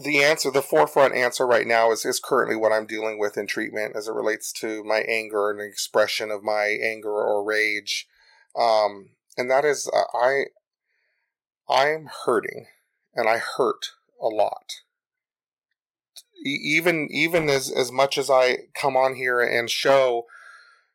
The 0.00 0.22
answer, 0.22 0.50
the 0.50 0.62
forefront 0.62 1.14
answer 1.14 1.46
right 1.46 1.66
now 1.66 1.90
is, 1.90 2.04
is 2.04 2.20
currently 2.20 2.56
what 2.56 2.72
I'm 2.72 2.86
dealing 2.86 3.18
with 3.18 3.36
in 3.36 3.46
treatment 3.46 3.96
as 3.96 4.06
it 4.06 4.14
relates 4.14 4.52
to 4.54 4.84
my 4.84 5.00
anger 5.00 5.50
and 5.50 5.60
expression 5.60 6.30
of 6.30 6.44
my 6.44 6.78
anger 6.82 7.10
or 7.10 7.44
rage. 7.44 8.06
Um, 8.56 9.10
and 9.36 9.50
that 9.50 9.64
is, 9.64 9.90
uh, 9.92 10.16
I, 10.16 10.44
I'm 11.68 12.08
hurting 12.24 12.66
and 13.14 13.28
I 13.28 13.38
hurt 13.38 13.90
a 14.20 14.28
lot 14.28 14.72
even 16.44 17.08
even 17.10 17.48
as 17.48 17.70
as 17.70 17.90
much 17.90 18.18
as 18.18 18.30
I 18.30 18.58
come 18.74 18.96
on 18.96 19.14
here 19.14 19.40
and 19.40 19.70
show 19.70 20.26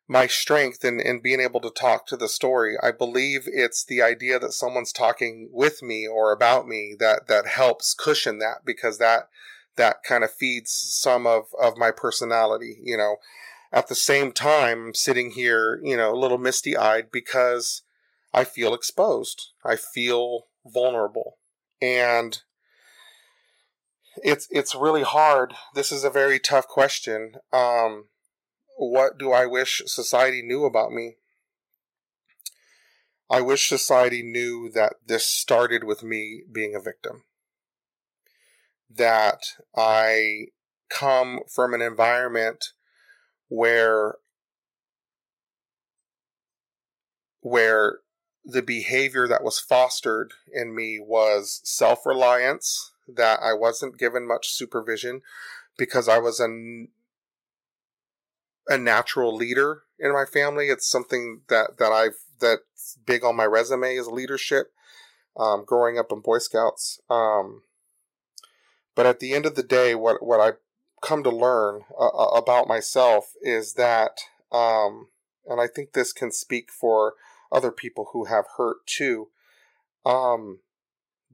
my 0.06 0.26
strength 0.26 0.84
in, 0.84 1.00
in 1.00 1.20
being 1.20 1.40
able 1.40 1.60
to 1.60 1.70
talk 1.70 2.06
to 2.06 2.16
the 2.16 2.28
story, 2.28 2.76
I 2.82 2.90
believe 2.92 3.44
it's 3.46 3.84
the 3.84 4.02
idea 4.02 4.38
that 4.38 4.52
someone's 4.52 4.92
talking 4.92 5.48
with 5.50 5.82
me 5.82 6.06
or 6.06 6.30
about 6.30 6.68
me 6.68 6.94
that 6.98 7.26
that 7.28 7.46
helps 7.46 7.94
cushion 7.94 8.38
that 8.38 8.64
because 8.64 8.98
that 8.98 9.28
that 9.76 10.02
kind 10.02 10.22
of 10.22 10.32
feeds 10.32 10.72
some 10.72 11.26
of 11.26 11.46
of 11.60 11.76
my 11.76 11.90
personality, 11.90 12.78
you 12.82 12.96
know. 12.96 13.16
At 13.72 13.88
the 13.88 13.96
same 13.96 14.30
time, 14.30 14.86
I'm 14.86 14.94
sitting 14.94 15.32
here, 15.32 15.80
you 15.82 15.96
know, 15.96 16.14
a 16.14 16.20
little 16.20 16.38
misty 16.38 16.76
eyed 16.76 17.10
because 17.10 17.82
I 18.32 18.44
feel 18.44 18.72
exposed. 18.72 19.50
I 19.64 19.74
feel 19.74 20.46
vulnerable. 20.64 21.38
And 21.82 22.40
it's 24.22 24.46
it's 24.50 24.74
really 24.74 25.02
hard. 25.02 25.54
This 25.74 25.90
is 25.90 26.04
a 26.04 26.10
very 26.10 26.38
tough 26.38 26.68
question. 26.68 27.34
Um, 27.52 28.06
what 28.76 29.18
do 29.18 29.32
I 29.32 29.46
wish 29.46 29.82
society 29.86 30.42
knew 30.42 30.64
about 30.64 30.92
me? 30.92 31.16
I 33.30 33.40
wish 33.40 33.68
society 33.68 34.22
knew 34.22 34.70
that 34.74 34.94
this 35.06 35.26
started 35.26 35.84
with 35.84 36.02
me 36.02 36.42
being 36.50 36.74
a 36.74 36.80
victim. 36.80 37.24
That 38.90 39.44
I 39.76 40.46
come 40.88 41.40
from 41.52 41.74
an 41.74 41.82
environment 41.82 42.66
where 43.48 44.16
where 47.40 47.98
the 48.44 48.62
behavior 48.62 49.26
that 49.26 49.42
was 49.42 49.58
fostered 49.58 50.32
in 50.52 50.74
me 50.74 50.98
was 51.00 51.60
self-reliance 51.64 52.93
that 53.08 53.40
I 53.42 53.52
wasn't 53.52 53.98
given 53.98 54.26
much 54.26 54.48
supervision 54.48 55.22
because 55.76 56.08
I 56.08 56.18
was 56.18 56.40
a, 56.40 56.48
a 58.72 58.78
natural 58.78 59.34
leader 59.34 59.82
in 59.98 60.12
my 60.12 60.24
family. 60.24 60.68
It's 60.68 60.88
something 60.88 61.42
that, 61.48 61.78
that 61.78 61.92
I've, 61.92 62.16
that's 62.40 62.98
big 63.04 63.24
on 63.24 63.36
my 63.36 63.44
resume 63.44 63.96
is 63.96 64.06
leadership, 64.06 64.72
um, 65.36 65.64
growing 65.64 65.98
up 65.98 66.12
in 66.12 66.20
Boy 66.20 66.38
Scouts. 66.38 67.00
Um, 67.10 67.62
but 68.94 69.06
at 69.06 69.20
the 69.20 69.34
end 69.34 69.46
of 69.46 69.54
the 69.54 69.62
day, 69.62 69.94
what, 69.94 70.22
what 70.22 70.40
I 70.40 70.52
come 71.02 71.22
to 71.22 71.30
learn 71.30 71.82
uh, 72.00 72.06
uh 72.06 72.38
about 72.38 72.66
myself 72.66 73.32
is 73.42 73.74
that, 73.74 74.20
um, 74.50 75.08
and 75.46 75.60
I 75.60 75.66
think 75.66 75.92
this 75.92 76.12
can 76.12 76.32
speak 76.32 76.70
for 76.70 77.14
other 77.52 77.70
people 77.70 78.08
who 78.12 78.24
have 78.24 78.46
hurt 78.56 78.86
too. 78.86 79.28
Um, 80.06 80.60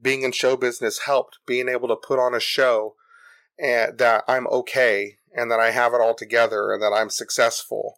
being 0.01 0.23
in 0.23 0.31
show 0.31 0.55
business 0.55 0.99
helped 1.05 1.39
being 1.45 1.69
able 1.69 1.87
to 1.87 1.95
put 1.95 2.19
on 2.19 2.33
a 2.33 2.39
show 2.39 2.95
and 3.59 3.97
that 3.97 4.23
I'm 4.27 4.47
okay 4.47 5.17
and 5.35 5.51
that 5.51 5.59
I 5.59 5.71
have 5.71 5.93
it 5.93 6.01
all 6.01 6.15
together 6.15 6.71
and 6.73 6.81
that 6.81 6.93
I'm 6.93 7.09
successful 7.09 7.97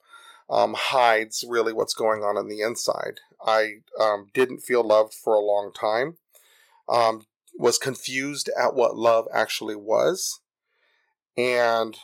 um, 0.50 0.76
hides 0.78 1.44
really 1.48 1.74
what's 1.74 1.94
going 1.94 2.22
on 2.22 2.38
on 2.38 2.48
the 2.48 2.62
inside. 2.62 3.20
I 3.46 3.78
um, 4.00 4.28
didn't 4.34 4.60
feel 4.60 4.84
loved 4.84 5.14
for 5.14 5.34
a 5.34 5.40
long 5.40 5.72
time, 5.74 6.18
um, 6.90 7.26
was 7.58 7.78
confused 7.78 8.50
at 8.60 8.76
what 8.76 8.96
love 8.96 9.28
actually 9.34 9.76
was, 9.76 10.42
and 11.38 11.98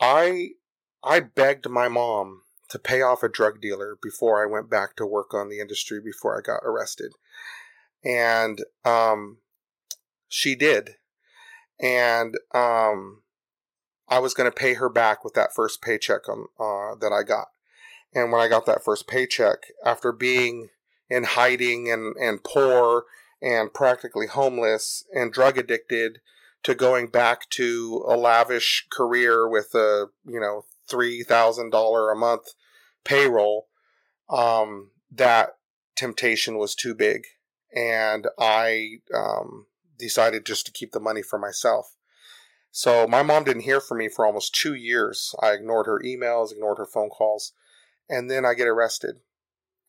I 0.00 0.50
I 1.02 1.20
begged 1.20 1.68
my 1.68 1.88
mom 1.88 2.42
to 2.68 2.78
pay 2.78 3.02
off 3.02 3.22
a 3.22 3.28
drug 3.28 3.60
dealer 3.60 3.96
before 4.02 4.42
I 4.42 4.50
went 4.50 4.70
back 4.70 4.96
to 4.96 5.06
work 5.06 5.34
on 5.34 5.48
the 5.48 5.60
industry 5.60 6.00
before 6.00 6.36
I 6.36 6.40
got 6.40 6.60
arrested 6.64 7.12
and 8.04 8.60
um, 8.84 9.38
she 10.28 10.54
did, 10.54 10.96
and 11.80 12.36
um, 12.52 13.22
I 14.08 14.18
was 14.18 14.34
going 14.34 14.50
to 14.50 14.54
pay 14.54 14.74
her 14.74 14.88
back 14.88 15.24
with 15.24 15.34
that 15.34 15.54
first 15.54 15.82
paycheck 15.82 16.28
on, 16.28 16.46
uh, 16.58 16.94
that 17.00 17.12
I 17.12 17.22
got, 17.22 17.48
And 18.14 18.30
when 18.30 18.40
I 18.40 18.48
got 18.48 18.66
that 18.66 18.84
first 18.84 19.08
paycheck, 19.08 19.58
after 19.84 20.12
being 20.12 20.68
in 21.08 21.24
hiding 21.24 21.90
and, 21.90 22.14
and 22.16 22.44
poor 22.44 23.04
and 23.42 23.72
practically 23.72 24.26
homeless 24.26 25.04
and 25.14 25.32
drug 25.32 25.58
addicted, 25.58 26.20
to 26.64 26.74
going 26.74 27.08
back 27.08 27.48
to 27.50 28.04
a 28.08 28.16
lavish 28.16 28.86
career 28.90 29.48
with 29.48 29.74
a 29.74 30.06
you 30.26 30.40
know 30.40 30.64
three 30.88 31.22
thousand 31.22 31.70
dollar 31.70 32.10
a 32.10 32.16
month 32.16 32.54
payroll, 33.04 33.68
um, 34.30 34.90
that 35.12 35.56
temptation 35.94 36.56
was 36.56 36.74
too 36.74 36.94
big, 36.94 37.26
and 37.74 38.28
I 38.38 38.98
um, 39.14 39.66
decided 39.98 40.46
just 40.46 40.66
to 40.66 40.72
keep 40.72 40.92
the 40.92 41.00
money 41.00 41.22
for 41.22 41.38
myself. 41.38 41.96
So 42.70 43.06
my 43.06 43.22
mom 43.22 43.44
didn't 43.44 43.62
hear 43.62 43.80
from 43.80 43.98
me 43.98 44.08
for 44.08 44.26
almost 44.26 44.54
two 44.54 44.74
years. 44.74 45.34
I 45.40 45.52
ignored 45.52 45.86
her 45.86 46.00
emails, 46.04 46.52
ignored 46.52 46.78
her 46.78 46.86
phone 46.86 47.08
calls, 47.08 47.52
and 48.08 48.30
then 48.30 48.44
I 48.44 48.54
get 48.54 48.66
arrested. 48.66 49.16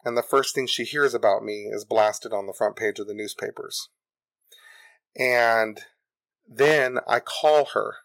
And 0.04 0.16
the 0.16 0.22
first 0.22 0.54
thing 0.54 0.68
she 0.68 0.84
hears 0.84 1.16
about 1.16 1.44
me 1.44 1.64
is 1.72 1.84
blasted 1.84 2.32
on 2.32 2.46
the 2.46 2.54
front 2.54 2.76
page 2.76 3.00
of 3.00 3.08
the 3.08 3.16
newspapers. 3.16 3.90
And 5.18 5.82
then 6.48 7.00
I 7.08 7.20
call 7.20 7.66
her. 7.74 7.96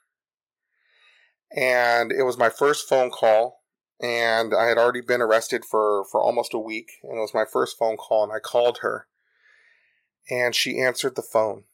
And 1.55 2.11
it 2.11 2.23
was 2.23 2.39
my 2.39 2.49
first 2.49 2.89
phone 2.89 3.11
call. 3.11 3.61
And 4.03 4.55
I 4.55 4.65
had 4.67 4.79
already 4.79 5.03
been 5.03 5.21
arrested 5.21 5.63
for, 5.71 6.07
for 6.11 6.23
almost 6.23 6.55
a 6.55 6.59
week. 6.59 6.89
And 7.03 7.19
it 7.19 7.21
was 7.21 7.35
my 7.35 7.45
first 7.45 7.77
phone 7.79 7.99
call. 7.99 8.25
And 8.25 8.33
I 8.33 8.39
called 8.39 8.79
her. 8.81 9.09
And 10.29 10.55
she 10.55 10.81
answered 10.81 11.17
the 11.17 11.23
phone. 11.23 11.65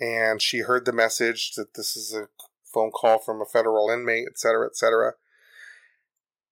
And 0.00 0.42
she 0.42 0.60
heard 0.60 0.84
the 0.84 0.92
message 0.92 1.52
that 1.54 1.74
this 1.74 1.96
is 1.96 2.14
a 2.14 2.28
phone 2.64 2.90
call 2.90 3.18
from 3.18 3.40
a 3.40 3.46
federal 3.46 3.88
inmate, 3.88 4.26
et 4.28 4.38
cetera, 4.38 4.66
et 4.66 4.76
cetera. 4.76 5.14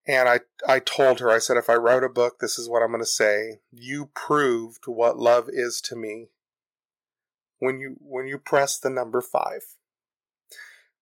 And 0.07 0.29
I, 0.29 0.41
I 0.67 0.79
told 0.81 1.21
her, 1.21 1.31
I 1.31 1.39
said, 1.39 1.57
if 1.57 1.71
I 1.71 1.75
wrote 1.75 2.05
a 2.05 2.09
book, 2.09 2.39
this 2.41 2.59
is 2.59 2.69
what 2.69 2.83
I'm 2.83 2.91
going 2.91 3.01
to 3.03 3.07
say. 3.07 3.61
You 3.71 4.11
proved 4.15 4.85
what 4.87 5.19
love 5.19 5.49
is 5.49 5.81
to 5.83 5.97
me 5.97 6.29
when 7.59 7.79
you 7.79 7.97
when 8.01 8.27
you 8.27 8.39
press 8.39 8.79
the 8.79 8.91
number 8.91 9.21
five. 9.21 9.77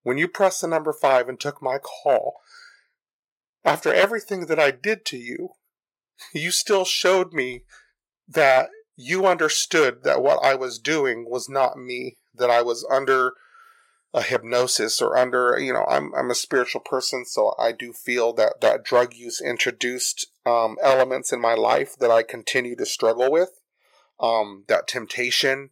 When 0.03 0.19
you 0.19 0.29
press 0.29 0.61
the 0.61 0.69
number 0.69 0.93
five 0.93 1.29
and 1.29 1.41
took 1.41 1.63
my 1.63 1.79
call, 1.79 2.41
after 3.65 3.93
everything 3.93 4.47
that 4.47 4.59
I 4.59 4.71
did 4.71 5.05
to 5.07 5.17
you, 5.17 5.51
you 6.35 6.51
still 6.51 6.85
showed 6.85 7.33
me 7.33 7.65
that 8.29 8.69
you 9.01 9.27
understood 9.27 10.03
that 10.05 10.23
what 10.23 10.45
I 10.45 10.55
was 10.55 10.79
doing 10.79 11.27
was 11.29 11.49
not 11.49 11.79
me, 11.79 12.19
that 12.35 12.51
I 12.51 12.63
was 12.63 12.87
under 12.91 13.33
a 14.13 14.23
hypnosis 14.23 15.01
or 15.01 15.17
under, 15.17 15.59
you 15.59 15.73
know, 15.73 15.85
I'm, 15.89 16.13
I'm 16.15 16.31
a 16.31 16.35
spiritual 16.35 16.81
person, 16.81 17.25
so 17.25 17.55
I 17.59 17.73
do 17.73 17.93
feel 17.93 18.33
that, 18.35 18.61
that 18.61 18.85
drug 18.85 19.15
use 19.15 19.41
introduced 19.41 20.27
um, 20.45 20.77
elements 20.83 21.33
in 21.33 21.41
my 21.41 21.55
life 21.55 21.97
that 21.99 22.11
I 22.11 22.23
continue 22.23 22.77
to 22.77 22.87
struggle 22.87 23.31
with. 23.31 23.61
Um, 24.19 24.65
that 24.69 24.87
temptation, 24.87 25.71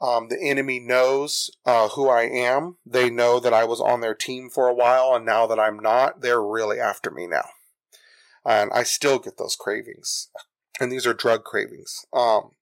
um, 0.00 0.28
the 0.28 0.40
enemy 0.42 0.80
knows 0.80 1.50
uh, 1.64 1.88
who 1.90 2.08
I 2.08 2.22
am. 2.22 2.78
They 2.84 3.10
know 3.10 3.38
that 3.38 3.54
I 3.54 3.64
was 3.64 3.80
on 3.80 4.00
their 4.00 4.14
team 4.14 4.50
for 4.50 4.68
a 4.68 4.74
while, 4.74 5.14
and 5.14 5.24
now 5.24 5.46
that 5.46 5.60
I'm 5.60 5.78
not, 5.78 6.20
they're 6.20 6.42
really 6.42 6.80
after 6.80 7.10
me 7.10 7.26
now. 7.26 7.48
And 8.44 8.70
I 8.72 8.82
still 8.82 9.18
get 9.18 9.38
those 9.38 9.54
cravings, 9.54 10.30
and 10.80 10.90
these 10.90 11.06
are 11.06 11.14
drug 11.14 11.44
cravings. 11.44 12.04
Um, 12.12 12.52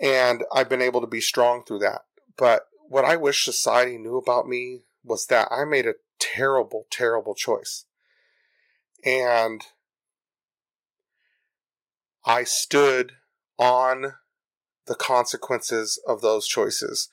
and 0.00 0.44
I've 0.52 0.68
been 0.68 0.82
able 0.82 1.00
to 1.00 1.06
be 1.06 1.20
strong 1.20 1.64
through 1.64 1.80
that. 1.80 2.02
But 2.36 2.62
what 2.88 3.04
I 3.04 3.16
wish 3.16 3.44
society 3.44 3.98
knew 3.98 4.16
about 4.16 4.46
me 4.46 4.84
was 5.04 5.26
that 5.26 5.48
I 5.50 5.64
made 5.64 5.86
a 5.86 5.94
terrible, 6.18 6.86
terrible 6.90 7.34
choice. 7.34 7.84
And 9.04 9.62
I 12.24 12.44
stood 12.44 13.12
on 13.58 14.14
the 14.86 14.94
consequences 14.94 16.00
of 16.06 16.20
those 16.20 16.46
choices. 16.46 17.08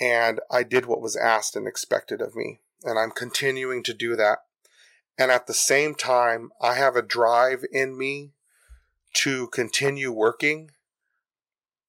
And 0.00 0.40
I 0.50 0.62
did 0.62 0.86
what 0.86 1.00
was 1.00 1.16
asked 1.16 1.56
and 1.56 1.66
expected 1.66 2.20
of 2.20 2.34
me. 2.34 2.60
And 2.84 2.98
I'm 2.98 3.10
continuing 3.10 3.82
to 3.84 3.94
do 3.94 4.16
that. 4.16 4.38
And 5.18 5.30
at 5.30 5.46
the 5.46 5.54
same 5.54 5.94
time, 5.94 6.50
I 6.60 6.74
have 6.74 6.94
a 6.94 7.02
drive 7.02 7.64
in 7.72 7.98
me 7.98 8.32
to 9.14 9.48
continue 9.48 10.12
working 10.12 10.70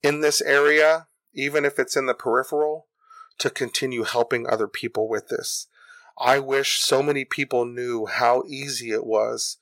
in 0.01 0.21
this 0.21 0.41
area, 0.41 1.07
even 1.33 1.65
if 1.65 1.77
it's 1.79 1.95
in 1.95 2.05
the 2.05 2.13
peripheral, 2.13 2.87
to 3.37 3.49
continue 3.49 4.03
helping 4.03 4.47
other 4.47 4.67
people 4.67 5.07
with 5.07 5.27
this. 5.29 5.67
I 6.17 6.39
wish 6.39 6.79
so 6.79 7.01
many 7.01 7.23
people 7.23 7.65
knew 7.65 8.05
how 8.05 8.43
easy 8.47 8.91
it 8.91 9.05
was 9.05 9.57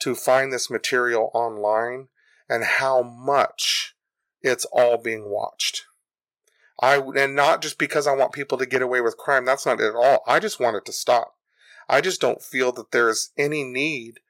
to 0.00 0.14
find 0.14 0.52
this 0.52 0.70
material 0.70 1.30
online 1.32 2.08
and 2.48 2.64
how 2.64 3.02
much 3.02 3.94
it's 4.42 4.66
all 4.66 4.98
being 4.98 5.30
watched. 5.30 5.86
I 6.80 6.96
and 6.96 7.34
not 7.34 7.62
just 7.62 7.78
because 7.78 8.06
I 8.06 8.14
want 8.14 8.32
people 8.32 8.58
to 8.58 8.66
get 8.66 8.82
away 8.82 9.00
with 9.00 9.16
crime. 9.16 9.44
That's 9.44 9.64
not 9.64 9.80
it 9.80 9.88
at 9.88 9.94
all. 9.94 10.22
I 10.26 10.40
just 10.40 10.60
want 10.60 10.76
it 10.76 10.84
to 10.86 10.92
stop. 10.92 11.36
I 11.88 12.00
just 12.00 12.20
don't 12.20 12.42
feel 12.42 12.72
that 12.72 12.90
there's 12.90 13.30
any 13.38 13.62
need 13.64 14.20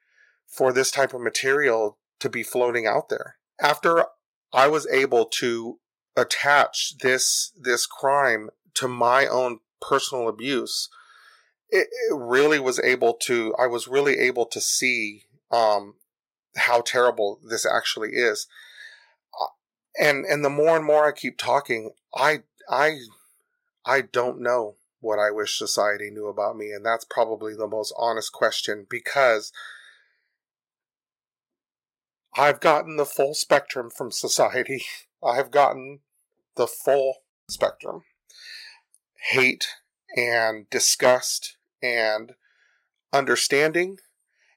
for 0.45 0.71
this 0.71 0.91
type 0.91 1.13
of 1.13 1.21
material 1.21 1.97
to 2.19 2.29
be 2.29 2.43
floating 2.43 2.85
out 2.85 3.09
there. 3.09 3.35
After 3.61 4.05
I 4.53 4.67
was 4.67 4.87
able 4.87 5.25
to 5.25 5.79
attach 6.15 6.97
this 6.99 7.51
this 7.59 7.85
crime 7.85 8.49
to 8.75 8.87
my 8.87 9.27
own 9.27 9.59
personal 9.81 10.27
abuse, 10.27 10.89
it, 11.69 11.87
it 11.91 12.15
really 12.15 12.59
was 12.59 12.79
able 12.79 13.13
to. 13.23 13.53
I 13.59 13.67
was 13.67 13.87
really 13.87 14.19
able 14.19 14.45
to 14.47 14.61
see 14.61 15.23
um, 15.51 15.95
how 16.55 16.81
terrible 16.81 17.39
this 17.43 17.65
actually 17.65 18.11
is 18.11 18.47
and 19.99 20.25
and 20.25 20.43
the 20.43 20.49
more 20.49 20.75
and 20.75 20.85
more 20.85 21.07
I 21.07 21.11
keep 21.11 21.37
talking, 21.37 21.91
I 22.13 22.43
I 22.69 22.97
I 23.85 24.01
don't 24.01 24.41
know 24.41 24.75
what 24.99 25.19
I 25.19 25.31
wish 25.31 25.57
society 25.57 26.09
knew 26.09 26.27
about 26.27 26.57
me, 26.57 26.71
and 26.71 26.85
that's 26.85 27.05
probably 27.05 27.55
the 27.55 27.67
most 27.67 27.93
honest 27.97 28.31
question 28.31 28.85
because 28.89 29.51
I've 32.37 32.59
gotten 32.59 32.97
the 32.97 33.05
full 33.05 33.33
spectrum 33.33 33.89
from 33.89 34.11
society. 34.11 34.83
I've 35.23 35.51
gotten 35.51 35.99
the 36.55 36.67
full 36.67 37.17
spectrum. 37.49 38.03
Hate 39.31 39.67
and 40.15 40.69
disgust 40.69 41.57
and 41.81 42.33
understanding. 43.11 43.97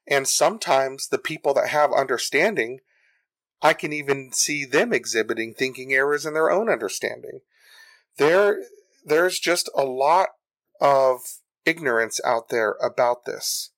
And 0.07 0.27
sometimes 0.27 1.07
the 1.07 1.17
people 1.17 1.53
that 1.55 1.69
have 1.69 1.91
understanding 1.91 2.79
I 3.61 3.73
can 3.73 3.91
even 3.91 4.31
see 4.31 4.65
them 4.65 4.93
exhibiting 4.93 5.53
thinking 5.53 5.93
errors 5.93 6.25
in 6.25 6.33
their 6.33 6.49
own 6.49 6.69
understanding. 6.69 7.41
There, 8.17 8.63
there's 9.03 9.39
just 9.39 9.69
a 9.75 9.83
lot 9.83 10.29
of 10.79 11.19
ignorance 11.65 12.19
out 12.23 12.49
there 12.49 12.77
about 12.81 13.25
this. 13.25 13.71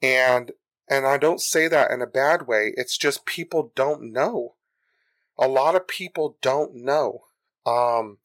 And, 0.00 0.52
and 0.88 1.06
I 1.06 1.16
don't 1.18 1.40
say 1.40 1.68
that 1.68 1.90
in 1.90 2.02
a 2.02 2.06
bad 2.06 2.46
way. 2.46 2.72
It's 2.76 2.96
just 2.96 3.26
people 3.26 3.72
don't 3.74 4.12
know. 4.12 4.54
A 5.38 5.48
lot 5.48 5.74
of 5.74 5.88
people 5.88 6.38
don't 6.40 6.74
know, 6.74 7.24
um, 7.66 8.18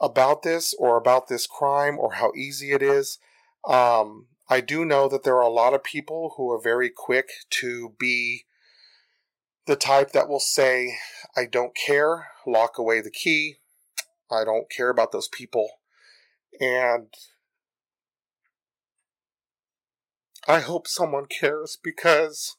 about 0.00 0.42
this 0.42 0.74
or 0.78 0.96
about 0.96 1.28
this 1.28 1.46
crime 1.46 1.98
or 1.98 2.14
how 2.14 2.32
easy 2.34 2.72
it 2.72 2.82
is. 2.82 3.18
Um, 3.68 4.26
I 4.48 4.60
do 4.60 4.84
know 4.84 5.08
that 5.08 5.22
there 5.22 5.36
are 5.36 5.42
a 5.42 5.48
lot 5.48 5.74
of 5.74 5.84
people 5.84 6.34
who 6.36 6.50
are 6.50 6.60
very 6.60 6.90
quick 6.90 7.28
to 7.50 7.94
be 7.98 8.46
the 9.66 9.76
type 9.76 10.12
that 10.12 10.28
will 10.28 10.40
say, 10.40 10.96
I 11.36 11.44
don't 11.44 11.76
care, 11.76 12.28
lock 12.46 12.78
away 12.78 13.00
the 13.00 13.10
key, 13.10 13.56
I 14.30 14.44
don't 14.44 14.70
care 14.70 14.88
about 14.88 15.12
those 15.12 15.28
people. 15.28 15.68
And 16.60 17.08
I 20.50 20.58
hope 20.58 20.88
someone 20.88 21.26
cares 21.26 21.78
because 21.80 22.56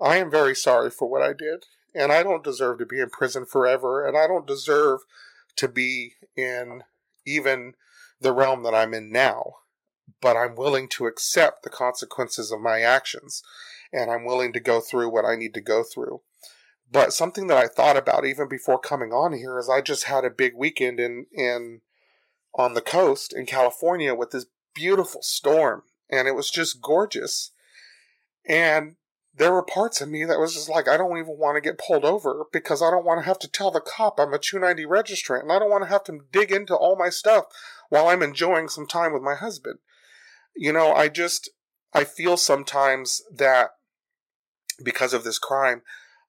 I 0.00 0.16
am 0.16 0.30
very 0.30 0.56
sorry 0.56 0.88
for 0.88 1.06
what 1.06 1.20
I 1.20 1.34
did. 1.34 1.66
And 1.94 2.10
I 2.10 2.22
don't 2.22 2.42
deserve 2.42 2.78
to 2.78 2.86
be 2.86 2.98
in 2.98 3.10
prison 3.10 3.44
forever. 3.44 4.06
And 4.06 4.16
I 4.16 4.26
don't 4.26 4.46
deserve 4.46 5.00
to 5.56 5.68
be 5.68 6.14
in 6.34 6.82
even 7.26 7.74
the 8.18 8.32
realm 8.32 8.62
that 8.62 8.74
I'm 8.74 8.94
in 8.94 9.12
now. 9.12 9.56
But 10.22 10.38
I'm 10.38 10.54
willing 10.54 10.88
to 10.92 11.06
accept 11.06 11.62
the 11.62 11.68
consequences 11.68 12.50
of 12.50 12.62
my 12.62 12.80
actions 12.80 13.42
and 13.92 14.10
I'm 14.10 14.24
willing 14.24 14.54
to 14.54 14.60
go 14.60 14.80
through 14.80 15.10
what 15.10 15.26
I 15.26 15.36
need 15.36 15.52
to 15.54 15.60
go 15.60 15.82
through. 15.82 16.22
But 16.90 17.12
something 17.12 17.48
that 17.48 17.58
I 17.58 17.66
thought 17.66 17.98
about 17.98 18.24
even 18.24 18.48
before 18.48 18.78
coming 18.78 19.12
on 19.12 19.34
here 19.34 19.58
is 19.58 19.68
I 19.68 19.82
just 19.82 20.04
had 20.04 20.24
a 20.24 20.30
big 20.30 20.54
weekend 20.56 20.98
in 20.98 21.26
in 21.32 21.82
on 22.54 22.72
the 22.72 22.80
coast 22.80 23.34
in 23.34 23.44
California 23.44 24.14
with 24.14 24.30
this 24.30 24.46
beautiful 24.74 25.20
storm 25.22 25.82
and 26.10 26.28
it 26.28 26.34
was 26.34 26.50
just 26.50 26.80
gorgeous. 26.80 27.52
And 28.48 28.96
there 29.34 29.52
were 29.52 29.62
parts 29.62 30.00
of 30.00 30.08
me 30.08 30.24
that 30.24 30.40
was 30.40 30.54
just 30.54 30.68
like, 30.68 30.88
I 30.88 30.96
don't 30.96 31.16
even 31.16 31.38
want 31.38 31.56
to 31.56 31.60
get 31.60 31.78
pulled 31.78 32.04
over 32.04 32.44
because 32.52 32.82
I 32.82 32.90
don't 32.90 33.04
want 33.04 33.20
to 33.20 33.26
have 33.26 33.38
to 33.40 33.48
tell 33.48 33.70
the 33.70 33.80
cop 33.80 34.18
I'm 34.18 34.34
a 34.34 34.38
290 34.38 34.84
registrant 34.86 35.42
and 35.42 35.52
I 35.52 35.58
don't 35.58 35.70
want 35.70 35.84
to 35.84 35.90
have 35.90 36.04
to 36.04 36.20
dig 36.32 36.50
into 36.50 36.74
all 36.74 36.96
my 36.96 37.10
stuff 37.10 37.44
while 37.88 38.08
I'm 38.08 38.22
enjoying 38.22 38.68
some 38.68 38.86
time 38.86 39.12
with 39.12 39.22
my 39.22 39.34
husband. 39.34 39.78
You 40.56 40.72
know, 40.72 40.92
I 40.92 41.08
just, 41.08 41.48
I 41.94 42.04
feel 42.04 42.36
sometimes 42.36 43.22
that 43.32 43.70
because 44.84 45.14
of 45.14 45.24
this 45.24 45.38
crime, 45.38 45.82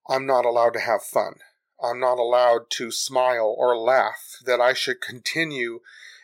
I'm 0.07 0.25
not 0.25 0.45
allowed 0.45 0.73
to 0.73 0.79
have 0.79 1.01
fun. 1.01 1.35
I'm 1.83 1.99
not 1.99 2.19
allowed 2.19 2.69
to 2.71 2.91
smile 2.91 3.55
or 3.57 3.75
laugh, 3.75 4.37
that 4.45 4.61
I 4.61 4.73
should 4.73 5.01
continue 5.01 5.79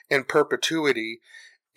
in 0.10 0.24
perpetuity 0.24 1.22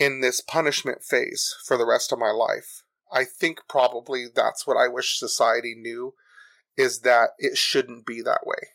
in 0.00 0.22
this 0.22 0.40
punishment 0.40 1.04
phase 1.04 1.54
for 1.64 1.76
the 1.76 1.86
rest 1.86 2.10
of 2.10 2.18
my 2.18 2.30
life. 2.30 2.82
I 3.12 3.24
think 3.24 3.60
probably 3.68 4.26
that's 4.34 4.66
what 4.66 4.78
I 4.78 4.88
wish 4.88 5.18
society 5.18 5.74
knew 5.76 6.14
is 6.76 7.00
that 7.00 7.30
it 7.38 7.58
shouldn't 7.58 8.06
be 8.06 8.22
that 8.22 8.46
way. 8.46 8.70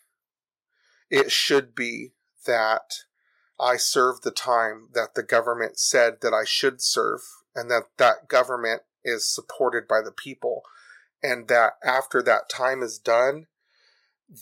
It 1.09 1.31
should 1.31 1.73
be 1.73 2.11
that 2.45 2.93
I 3.59 3.77
serve 3.77 4.21
the 4.21 4.31
time 4.31 4.89
that 4.93 5.15
the 5.15 5.23
government 5.23 5.79
said 5.79 6.17
that 6.21 6.33
I 6.33 6.43
should 6.45 6.81
serve 6.81 7.21
and 7.55 7.71
that 7.71 7.85
that 7.97 8.27
government 8.27 8.83
is 9.03 9.27
supported 9.27 9.87
by 9.87 10.01
the 10.01 10.11
people 10.11 10.63
and 11.23 11.47
that 11.47 11.73
after 11.83 12.21
that 12.21 12.49
time 12.49 12.83
is 12.83 12.99
done 12.99 13.47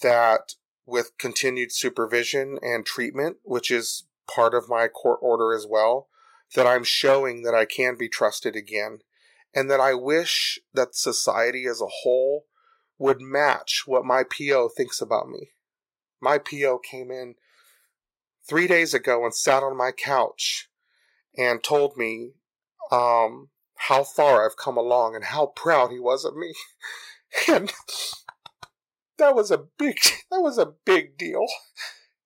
that 0.01 0.55
with 0.85 1.17
continued 1.17 1.71
supervision 1.71 2.57
and 2.61 2.85
treatment 2.85 3.37
which 3.43 3.69
is 3.69 4.05
part 4.27 4.53
of 4.53 4.69
my 4.69 4.87
court 4.87 5.19
order 5.21 5.53
as 5.53 5.67
well 5.69 6.07
that 6.55 6.67
I'm 6.67 6.83
showing 6.83 7.43
that 7.43 7.55
I 7.55 7.65
can 7.65 7.97
be 7.97 8.09
trusted 8.09 8.55
again 8.55 8.99
and 9.53 9.69
that 9.69 9.79
I 9.79 9.93
wish 9.93 10.59
that 10.73 10.95
society 10.95 11.65
as 11.65 11.81
a 11.81 11.87
whole 12.03 12.45
would 12.97 13.21
match 13.21 13.83
what 13.85 14.05
my 14.05 14.23
PO 14.23 14.69
thinks 14.69 15.01
about 15.01 15.29
me. 15.29 15.51
My 16.21 16.37
PO 16.37 16.79
came 16.79 17.11
in 17.11 17.35
three 18.47 18.67
days 18.67 18.93
ago 18.93 19.23
and 19.23 19.33
sat 19.33 19.63
on 19.63 19.77
my 19.77 19.91
couch 19.91 20.69
and 21.37 21.63
told 21.63 21.97
me 21.97 22.33
um, 22.91 23.49
how 23.75 24.03
far 24.03 24.45
I've 24.45 24.57
come 24.57 24.77
along 24.77 25.15
and 25.15 25.25
how 25.25 25.47
proud 25.47 25.91
he 25.91 25.99
was 25.99 26.25
of 26.25 26.35
me. 26.35 26.53
And 27.47 27.73
that 29.17 29.33
was 29.33 29.49
a 29.49 29.57
big 29.57 29.97
that 30.29 30.39
was 30.39 30.59
a 30.59 30.73
big 30.85 31.17
deal. 31.17 31.47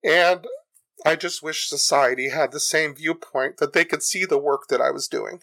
And 0.04 0.46
I 1.08 1.16
just 1.16 1.42
wish 1.42 1.70
society 1.70 2.30
had 2.30 2.52
the 2.52 2.60
same 2.60 2.94
viewpoint 2.94 3.58
that 3.58 3.72
they 3.72 3.86
could 3.86 4.04
see 4.04 4.26
the 4.26 4.38
work 4.38 4.68
that 4.68 4.82
I 4.82 4.92
was 4.92 5.08
doing. 5.08 5.42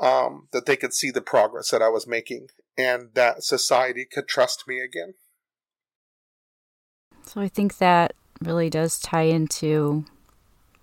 Um, 0.00 0.48
that 0.52 0.66
they 0.66 0.76
could 0.76 0.92
see 0.92 1.10
the 1.12 1.20
progress 1.20 1.70
that 1.70 1.82
I 1.82 1.88
was 1.88 2.04
making 2.04 2.48
and 2.76 3.10
that 3.14 3.44
society 3.44 4.04
could 4.04 4.26
trust 4.26 4.66
me 4.66 4.80
again. 4.80 5.14
So 7.24 7.40
I 7.40 7.46
think 7.46 7.78
that 7.78 8.14
really 8.40 8.68
does 8.68 8.98
tie 8.98 9.22
into 9.22 10.04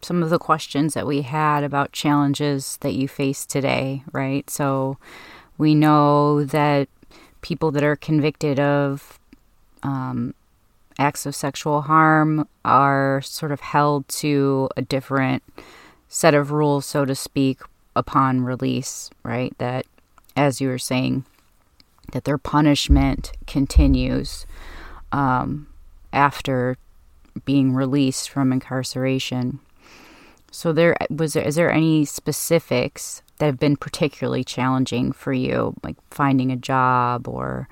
some 0.02 0.24
of 0.24 0.30
the 0.30 0.40
questions 0.40 0.94
that 0.94 1.06
we 1.06 1.24
had 1.24 1.64
about 1.64 1.92
challenges 1.92 2.78
that 2.82 2.94
you 2.94 3.08
face 3.08 3.46
today, 3.46 4.04
right? 4.14 4.50
So 4.50 4.98
we 5.58 5.76
know 5.76 6.46
that 6.46 6.88
people 7.42 7.72
that 7.72 7.84
are 7.84 7.96
convicted 7.96 8.60
of 8.60 9.20
um, 9.84 10.34
acts 11.02 11.26
of 11.26 11.36
sexual 11.36 11.82
harm 11.82 12.48
are 12.64 13.22
sort 13.24 13.52
of 13.52 13.60
held 13.60 14.08
to 14.08 14.70
a 14.78 14.84
different 14.84 15.42
set 16.08 16.36
of 16.36 16.52
rules, 16.52 16.86
so 16.86 17.06
to 17.06 17.16
speak, 17.16 17.60
upon 17.96 18.42
release, 18.42 19.10
right? 19.24 19.58
That, 19.58 19.88
as 20.36 20.62
you 20.62 20.70
were 20.70 20.78
saying, 20.78 21.26
that 22.12 22.26
their 22.26 22.38
punishment 22.38 23.32
continues 23.48 24.46
um, 25.12 25.68
after 26.14 26.78
being 27.46 27.74
released 27.74 28.30
from 28.30 28.54
incarceration. 28.54 29.60
So 30.52 30.72
there 30.72 30.96
was 31.10 31.34
there 31.34 31.48
is 31.48 31.56
there 31.56 31.72
any 31.72 32.06
specifics 32.06 33.24
that 33.38 33.46
have 33.46 33.60
been 33.60 33.78
particularly 33.78 34.44
challenging 34.44 35.14
for 35.14 35.34
you, 35.34 35.74
like 35.82 35.96
finding 36.12 36.52
a 36.52 36.58
job 36.58 37.28
or 37.28 37.68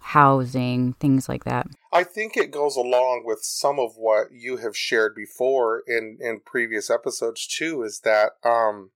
housing, 0.00 0.94
things 0.94 1.28
like 1.28 1.44
that? 1.44 1.66
I 1.94 2.02
think 2.02 2.36
it 2.36 2.50
goes 2.50 2.74
along 2.74 3.22
with 3.24 3.44
some 3.44 3.78
of 3.78 3.96
what 3.96 4.32
you 4.32 4.56
have 4.56 4.76
shared 4.76 5.14
before 5.14 5.84
in 5.86 6.18
in 6.20 6.40
previous 6.40 6.90
episodes 6.90 7.46
too 7.46 7.84
is 7.84 8.00
that 8.00 8.32
um 8.42 8.90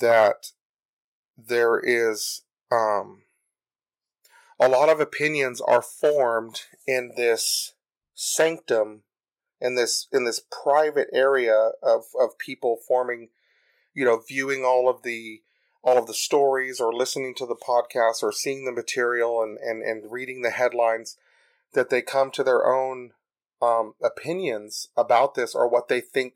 that 0.00 0.50
there 1.38 1.78
is 1.78 2.42
um 2.72 3.22
a 4.58 4.68
lot 4.68 4.88
of 4.88 4.98
opinions 4.98 5.60
are 5.60 5.80
formed 5.80 6.62
in 6.84 7.12
this 7.16 7.74
sanctum 8.12 9.04
in 9.60 9.76
this 9.76 10.08
in 10.12 10.24
this 10.24 10.42
private 10.50 11.08
area 11.12 11.70
of 11.80 12.06
of 12.20 12.36
people 12.38 12.76
forming 12.76 13.28
you 13.94 14.04
know 14.04 14.18
viewing 14.18 14.64
all 14.64 14.88
of 14.88 15.04
the 15.04 15.42
all 15.84 15.96
of 15.96 16.08
the 16.08 16.14
stories 16.14 16.80
or 16.80 16.92
listening 16.92 17.36
to 17.36 17.46
the 17.46 17.54
podcast 17.54 18.20
or 18.20 18.32
seeing 18.32 18.64
the 18.64 18.72
material 18.72 19.44
and 19.44 19.58
and, 19.58 19.80
and 19.84 20.10
reading 20.10 20.42
the 20.42 20.50
headlines 20.50 21.16
that 21.74 21.90
they 21.90 22.02
come 22.02 22.30
to 22.30 22.42
their 22.42 22.66
own 22.66 23.12
um, 23.62 23.94
opinions 24.02 24.88
about 24.96 25.34
this 25.34 25.54
or 25.54 25.68
what 25.68 25.88
they 25.88 26.00
think 26.00 26.34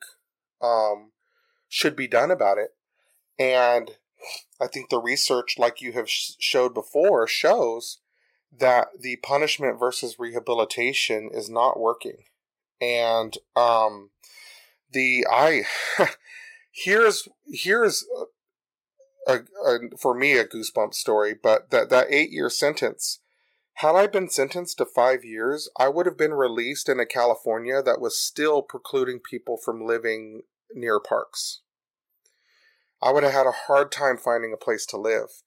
um, 0.61 1.13
should 1.69 1.97
be 1.97 2.07
done 2.07 2.31
about 2.31 2.59
it 2.59 2.71
and 3.39 3.93
i 4.61 4.67
think 4.67 4.89
the 4.91 5.01
research 5.01 5.57
like 5.59 5.81
you 5.81 5.93
have 5.93 6.09
sh- 6.09 6.33
showed 6.39 6.73
before 6.73 7.27
shows 7.27 7.99
that 8.57 8.89
the 9.01 9.17
punishment 9.17 9.79
versus 9.79 10.17
rehabilitation 10.19 11.31
is 11.33 11.51
not 11.51 11.81
working 11.81 12.19
and 12.81 13.39
um, 13.57 14.11
the 14.93 15.27
I 15.31 15.65
here's 16.73 17.29
here's 17.47 18.05
a, 19.27 19.41
a, 19.67 19.79
for 19.99 20.15
me 20.15 20.37
a 20.39 20.47
goosebump 20.47 20.95
story, 20.95 21.35
but 21.41 21.71
that 21.71 21.91
that 21.91 22.07
eight 22.11 22.31
year 22.31 22.51
sentence. 22.51 23.21
Had 23.79 23.97
I 23.97 24.07
been 24.07 24.29
sentenced 24.29 24.79
to 24.79 24.87
five 24.87 25.25
years, 25.25 25.69
I 25.77 25.89
would 25.89 26.07
have 26.07 26.17
been 26.17 26.35
released 26.35 26.89
in 26.89 27.01
a 27.01 27.07
California 27.07 27.83
that 27.83 28.01
was 28.01 28.17
still 28.19 28.63
precluding 28.63 29.19
people 29.19 29.57
from 29.57 29.85
living 29.85 30.43
near 30.73 31.01
parks. 31.01 31.61
I 33.03 33.11
would 33.11 33.25
have 33.25 33.33
had 33.33 33.47
a 33.47 33.67
hard 33.67 33.91
time 33.91 34.17
finding 34.17 34.53
a 34.53 34.65
place 34.65 34.87
to 34.87 34.97
live. 34.97 35.43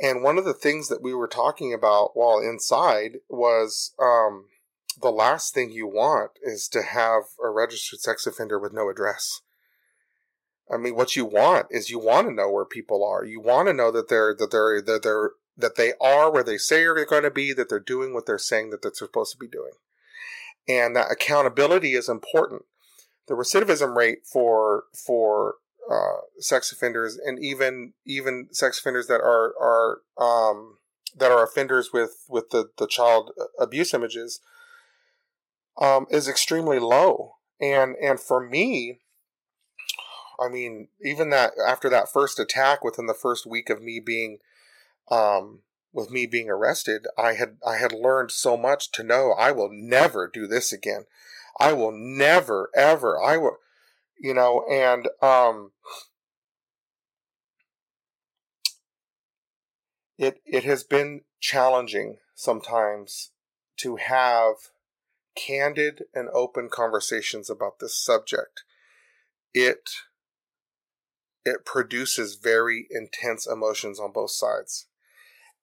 And 0.00 0.22
one 0.22 0.38
of 0.38 0.44
the 0.44 0.54
things 0.54 0.88
that 0.88 1.02
we 1.02 1.14
were 1.14 1.28
talking 1.28 1.72
about 1.72 2.10
while 2.14 2.38
inside 2.38 3.18
was 3.28 3.94
um, 4.02 4.46
the 5.00 5.10
last 5.10 5.54
thing 5.54 5.70
you 5.70 5.86
want 5.86 6.32
is 6.42 6.68
to 6.68 6.82
have 6.82 7.22
a 7.42 7.50
registered 7.50 8.00
sex 8.00 8.26
offender 8.26 8.58
with 8.58 8.72
no 8.72 8.88
address. 8.88 9.42
I 10.72 10.78
mean, 10.78 10.96
what 10.96 11.14
you 11.14 11.24
want 11.24 11.66
is 11.70 11.90
you 11.90 11.98
want 11.98 12.26
to 12.26 12.34
know 12.34 12.50
where 12.50 12.64
people 12.64 13.04
are. 13.04 13.24
You 13.24 13.40
want 13.40 13.68
to 13.68 13.74
know 13.74 13.90
that 13.92 14.08
they're 14.08 14.34
that 14.34 14.50
they're 14.50 14.82
that 14.82 15.02
they're 15.02 15.32
that 15.56 15.76
they 15.76 15.92
are 16.00 16.30
where 16.30 16.44
they 16.44 16.58
say 16.58 16.84
they're 16.84 17.06
going 17.06 17.22
to 17.22 17.30
be. 17.30 17.52
That 17.52 17.68
they're 17.68 17.80
doing 17.80 18.14
what 18.14 18.26
they're 18.26 18.38
saying 18.38 18.70
that 18.70 18.82
they're 18.82 18.92
supposed 18.94 19.32
to 19.32 19.38
be 19.38 19.48
doing, 19.48 19.72
and 20.68 20.94
that 20.96 21.10
accountability 21.10 21.94
is 21.94 22.08
important. 22.08 22.62
The 23.28 23.34
recidivism 23.34 23.96
rate 23.96 24.26
for 24.30 24.84
for 24.94 25.54
uh, 25.90 26.20
sex 26.38 26.72
offenders 26.72 27.16
and 27.16 27.38
even 27.42 27.92
even 28.04 28.48
sex 28.52 28.78
offenders 28.78 29.06
that 29.06 29.20
are 29.20 29.54
are 29.60 30.00
um, 30.18 30.78
that 31.16 31.32
are 31.32 31.44
offenders 31.44 31.90
with 31.92 32.24
with 32.28 32.50
the 32.50 32.70
the 32.78 32.86
child 32.86 33.30
abuse 33.58 33.94
images 33.94 34.40
um, 35.80 36.06
is 36.10 36.28
extremely 36.28 36.78
low. 36.78 37.32
And 37.60 37.96
and 37.96 38.20
for 38.20 38.40
me, 38.40 39.00
I 40.40 40.48
mean, 40.48 40.88
even 41.02 41.30
that 41.30 41.52
after 41.66 41.88
that 41.90 42.12
first 42.12 42.38
attack, 42.38 42.84
within 42.84 43.06
the 43.06 43.14
first 43.14 43.46
week 43.46 43.70
of 43.70 43.82
me 43.82 44.00
being, 44.04 44.38
um, 45.10 45.60
with 45.92 46.10
me 46.10 46.26
being 46.26 46.50
arrested, 46.50 47.06
I 47.18 47.34
had 47.34 47.56
I 47.66 47.76
had 47.76 47.92
learned 47.92 48.30
so 48.30 48.56
much 48.56 48.92
to 48.92 49.02
know 49.02 49.32
I 49.32 49.52
will 49.52 49.70
never 49.70 50.28
do 50.28 50.46
this 50.46 50.72
again. 50.72 51.06
I 51.58 51.72
will 51.72 51.92
never 51.92 52.70
ever. 52.74 53.20
I 53.22 53.36
will, 53.38 53.58
you 54.18 54.34
know, 54.34 54.64
and 54.70 55.08
um, 55.22 55.72
it 60.18 60.40
it 60.44 60.64
has 60.64 60.84
been 60.84 61.22
challenging 61.40 62.18
sometimes 62.34 63.30
to 63.78 63.96
have 63.96 64.56
candid 65.36 66.04
and 66.14 66.28
open 66.32 66.68
conversations 66.68 67.48
about 67.48 67.78
this 67.78 67.96
subject, 67.96 68.64
it 69.54 69.90
it 71.44 71.64
produces 71.64 72.34
very 72.34 72.88
intense 72.90 73.46
emotions 73.46 74.00
on 74.00 74.10
both 74.10 74.32
sides. 74.32 74.86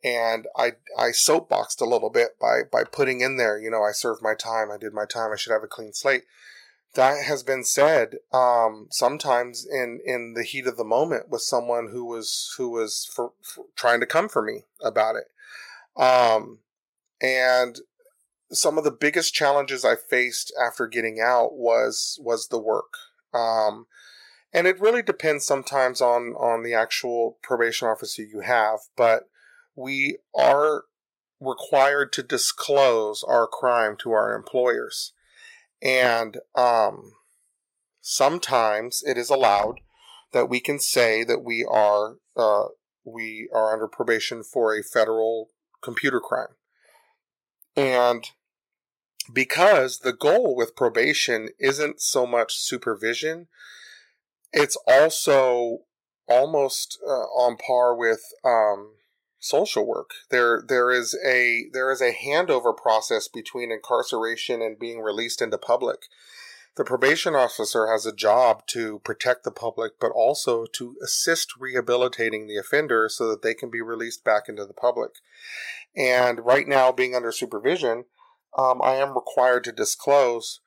And 0.03 0.47
I 0.57 0.73
I 0.97 1.11
soapboxed 1.11 1.81
a 1.81 1.85
little 1.85 2.09
bit 2.09 2.37
by 2.39 2.63
by 2.69 2.83
putting 2.83 3.21
in 3.21 3.37
there, 3.37 3.59
you 3.59 3.69
know, 3.69 3.83
I 3.83 3.91
served 3.91 4.21
my 4.21 4.35
time, 4.35 4.69
I 4.71 4.77
did 4.77 4.93
my 4.93 5.05
time, 5.05 5.31
I 5.31 5.37
should 5.37 5.53
have 5.53 5.63
a 5.63 5.67
clean 5.67 5.93
slate. 5.93 6.23
That 6.95 7.23
has 7.25 7.41
been 7.41 7.63
said 7.63 8.17
um, 8.31 8.87
sometimes 8.91 9.65
in 9.65 9.99
in 10.05 10.33
the 10.35 10.43
heat 10.43 10.67
of 10.67 10.77
the 10.77 10.83
moment 10.83 11.29
with 11.29 11.41
someone 11.41 11.89
who 11.91 12.05
was 12.05 12.53
who 12.57 12.69
was 12.69 13.09
for, 13.13 13.31
for 13.41 13.65
trying 13.75 13.99
to 14.01 14.05
come 14.05 14.27
for 14.27 14.41
me 14.41 14.65
about 14.83 15.15
it. 15.15 15.25
Um, 16.01 16.59
and 17.21 17.79
some 18.51 18.77
of 18.77 18.83
the 18.83 18.91
biggest 18.91 19.33
challenges 19.33 19.83
I 19.85 19.95
faced 19.95 20.53
after 20.61 20.85
getting 20.85 21.19
out 21.19 21.53
was 21.53 22.19
was 22.21 22.47
the 22.47 22.59
work. 22.59 22.93
Um, 23.33 23.87
and 24.53 24.67
it 24.67 24.79
really 24.79 25.01
depends 25.01 25.45
sometimes 25.45 26.01
on 26.01 26.33
on 26.33 26.63
the 26.63 26.73
actual 26.73 27.37
probation 27.41 27.87
officer 27.87 28.21
you 28.21 28.41
have, 28.41 28.79
but 28.95 29.29
we 29.75 30.17
are 30.35 30.83
required 31.39 32.13
to 32.13 32.23
disclose 32.23 33.23
our 33.23 33.47
crime 33.47 33.95
to 33.97 34.11
our 34.11 34.33
employers. 34.33 35.13
And 35.81 36.37
um, 36.55 37.13
sometimes 38.01 39.03
it 39.05 39.17
is 39.17 39.29
allowed 39.29 39.79
that 40.31 40.49
we 40.49 40.59
can 40.59 40.79
say 40.79 41.23
that 41.23 41.43
we 41.43 41.65
are 41.69 42.17
uh, 42.35 42.65
we 43.05 43.49
are 43.53 43.73
under 43.73 43.87
probation 43.87 44.43
for 44.43 44.73
a 44.73 44.81
federal 44.81 45.49
computer 45.81 46.19
crime. 46.19 46.55
And 47.75 48.25
because 49.31 49.99
the 49.99 50.13
goal 50.13 50.55
with 50.55 50.75
probation 50.75 51.49
isn't 51.59 52.01
so 52.01 52.25
much 52.25 52.55
supervision, 52.55 53.47
it's 54.51 54.77
also 54.87 55.79
almost 56.27 56.99
uh, 57.05 57.09
on 57.11 57.57
par 57.57 57.95
with 57.95 58.21
um, 58.45 58.93
social 59.43 59.85
work. 59.85 60.11
There, 60.29 60.63
there 60.65 60.89
is 60.89 61.17
a 61.25 61.65
there 61.73 61.91
is 61.91 62.01
a 62.01 62.13
handover 62.13 62.75
process 62.75 63.27
between 63.27 63.71
incarceration 63.71 64.61
and 64.61 64.79
being 64.79 65.01
released 65.01 65.41
into 65.41 65.57
public. 65.57 66.03
The 66.75 66.85
probation 66.85 67.35
officer 67.35 67.87
has 67.91 68.05
a 68.05 68.15
job 68.15 68.65
to 68.67 68.99
protect 68.99 69.43
the 69.43 69.51
public, 69.51 69.99
but 69.99 70.11
also 70.11 70.65
to 70.73 70.95
assist 71.03 71.59
rehabilitating 71.59 72.47
the 72.47 72.57
offender 72.57 73.09
so 73.09 73.27
that 73.29 73.43
they 73.43 73.53
can 73.53 73.69
be 73.69 73.81
released 73.81 74.23
back 74.23 74.49
into 74.49 74.65
the 74.65 74.73
public. 74.73 75.11
And 75.95 76.43
right 76.43 76.67
now, 76.67 76.91
being 76.91 77.13
under 77.13 77.31
supervision, 77.31 78.05
um, 78.57 78.81
I 78.81 78.95
am 78.95 79.13
required 79.13 79.63
to 79.65 79.71
disclose, 79.71 80.61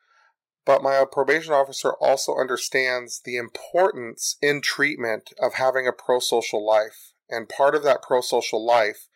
but 0.65 0.83
my 0.83 1.05
probation 1.11 1.53
officer 1.53 1.95
also 2.01 2.37
understands 2.37 3.21
the 3.25 3.37
importance 3.37 4.37
in 4.41 4.61
treatment 4.61 5.33
of 5.41 5.55
having 5.55 5.89
a 5.89 5.93
pro 5.93 6.21
social 6.21 6.65
life. 6.65 7.15
And 7.29 7.49
part 7.49 7.75
of 7.75 7.83
that 7.85 8.03
pro 8.03 8.21
social 8.21 8.65
life 8.65 9.09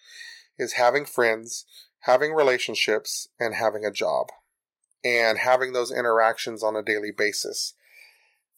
is 0.58 0.74
having 0.74 1.04
friends, 1.04 1.64
having 2.00 2.32
relationships, 2.32 3.28
and 3.38 3.54
having 3.54 3.84
a 3.84 3.90
job, 3.90 4.28
and 5.04 5.38
having 5.38 5.72
those 5.72 5.92
interactions 5.92 6.62
on 6.62 6.76
a 6.76 6.82
daily 6.82 7.12
basis. 7.16 7.74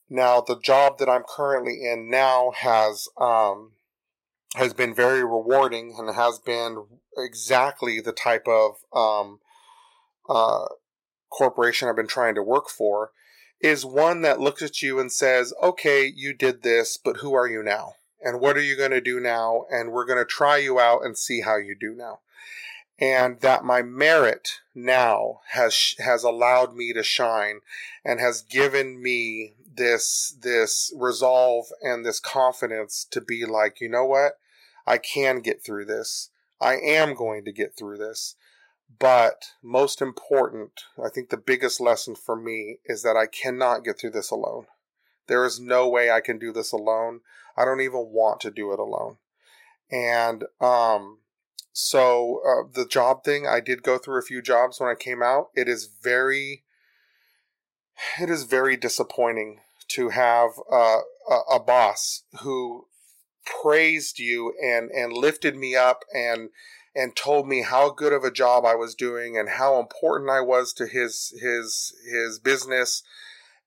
Now, 0.08 0.40
the 0.40 0.58
job 0.58 0.98
that 0.98 1.08
I'm 1.08 1.24
currently 1.28 1.84
in 1.84 2.10
now 2.10 2.52
has 2.56 3.08
um, 3.18 3.72
has 4.56 4.74
been 4.74 4.94
very 4.94 5.24
rewarding 5.24 5.94
and 5.98 6.14
has 6.14 6.38
been 6.38 6.84
exactly 7.16 8.00
the 8.00 8.12
type 8.12 8.46
of 8.46 8.76
um, 8.92 9.40
uh, 10.28 10.66
corporation 11.30 11.88
I've 11.88 11.96
been 11.96 12.06
trying 12.06 12.34
to 12.34 12.42
work 12.42 12.68
for 12.68 13.12
is 13.60 13.84
one 13.84 14.22
that 14.22 14.40
looks 14.40 14.60
at 14.60 14.82
you 14.82 14.98
and 14.98 15.10
says, 15.10 15.54
okay, 15.62 16.12
you 16.14 16.34
did 16.34 16.62
this, 16.62 16.98
but 17.02 17.18
who 17.18 17.32
are 17.34 17.48
you 17.48 17.62
now? 17.62 17.94
And 18.22 18.40
what 18.40 18.56
are 18.56 18.62
you 18.62 18.76
going 18.76 18.90
to 18.92 19.00
do 19.00 19.20
now? 19.20 19.64
And 19.70 19.92
we're 19.92 20.06
going 20.06 20.18
to 20.18 20.24
try 20.24 20.58
you 20.58 20.78
out 20.78 21.04
and 21.04 21.16
see 21.16 21.40
how 21.40 21.56
you 21.56 21.74
do 21.78 21.94
now. 21.94 22.20
And 22.98 23.40
that 23.40 23.64
my 23.64 23.82
merit 23.82 24.60
now 24.74 25.40
has, 25.50 25.94
has 25.98 26.22
allowed 26.22 26.74
me 26.74 26.92
to 26.92 27.02
shine 27.02 27.60
and 28.04 28.20
has 28.20 28.42
given 28.42 29.02
me 29.02 29.54
this, 29.74 30.36
this 30.40 30.92
resolve 30.96 31.66
and 31.82 32.04
this 32.04 32.20
confidence 32.20 33.06
to 33.10 33.20
be 33.20 33.44
like, 33.44 33.80
you 33.80 33.88
know 33.88 34.04
what? 34.04 34.38
I 34.86 34.98
can 34.98 35.40
get 35.40 35.64
through 35.64 35.86
this. 35.86 36.30
I 36.60 36.74
am 36.74 37.14
going 37.14 37.44
to 37.44 37.52
get 37.52 37.76
through 37.76 37.98
this. 37.98 38.36
But 38.98 39.46
most 39.62 40.02
important, 40.02 40.82
I 41.02 41.08
think 41.08 41.30
the 41.30 41.36
biggest 41.36 41.80
lesson 41.80 42.14
for 42.14 42.36
me 42.36 42.78
is 42.84 43.02
that 43.02 43.16
I 43.16 43.26
cannot 43.26 43.84
get 43.84 43.98
through 43.98 44.10
this 44.10 44.30
alone. 44.30 44.66
There 45.26 45.44
is 45.44 45.58
no 45.58 45.88
way 45.88 46.10
I 46.10 46.20
can 46.20 46.38
do 46.38 46.52
this 46.52 46.72
alone. 46.72 47.20
I 47.56 47.64
don't 47.64 47.80
even 47.80 48.08
want 48.10 48.40
to 48.40 48.50
do 48.50 48.72
it 48.72 48.78
alone. 48.78 49.16
And 49.90 50.44
um, 50.60 51.18
so 51.72 52.40
uh, 52.46 52.68
the 52.72 52.86
job 52.86 53.24
thing, 53.24 53.46
I 53.46 53.60
did 53.60 53.82
go 53.82 53.98
through 53.98 54.18
a 54.18 54.24
few 54.24 54.42
jobs 54.42 54.80
when 54.80 54.90
I 54.90 54.94
came 54.94 55.22
out. 55.22 55.48
It 55.54 55.68
is 55.68 55.88
very, 56.02 56.64
it 58.20 58.30
is 58.30 58.44
very 58.44 58.76
disappointing 58.76 59.60
to 59.88 60.08
have 60.10 60.50
uh, 60.70 61.00
a, 61.28 61.54
a 61.54 61.60
boss 61.60 62.22
who 62.40 62.86
praised 63.44 64.18
you 64.18 64.54
and 64.62 64.90
and 64.90 65.12
lifted 65.12 65.56
me 65.56 65.74
up 65.74 66.04
and 66.14 66.50
and 66.94 67.16
told 67.16 67.48
me 67.48 67.62
how 67.62 67.90
good 67.90 68.12
of 68.12 68.22
a 68.22 68.30
job 68.30 68.64
I 68.64 68.74
was 68.74 68.94
doing 68.94 69.36
and 69.36 69.48
how 69.48 69.80
important 69.80 70.30
I 70.30 70.40
was 70.40 70.72
to 70.74 70.86
his 70.86 71.32
his 71.40 71.92
his 72.10 72.38
business 72.38 73.02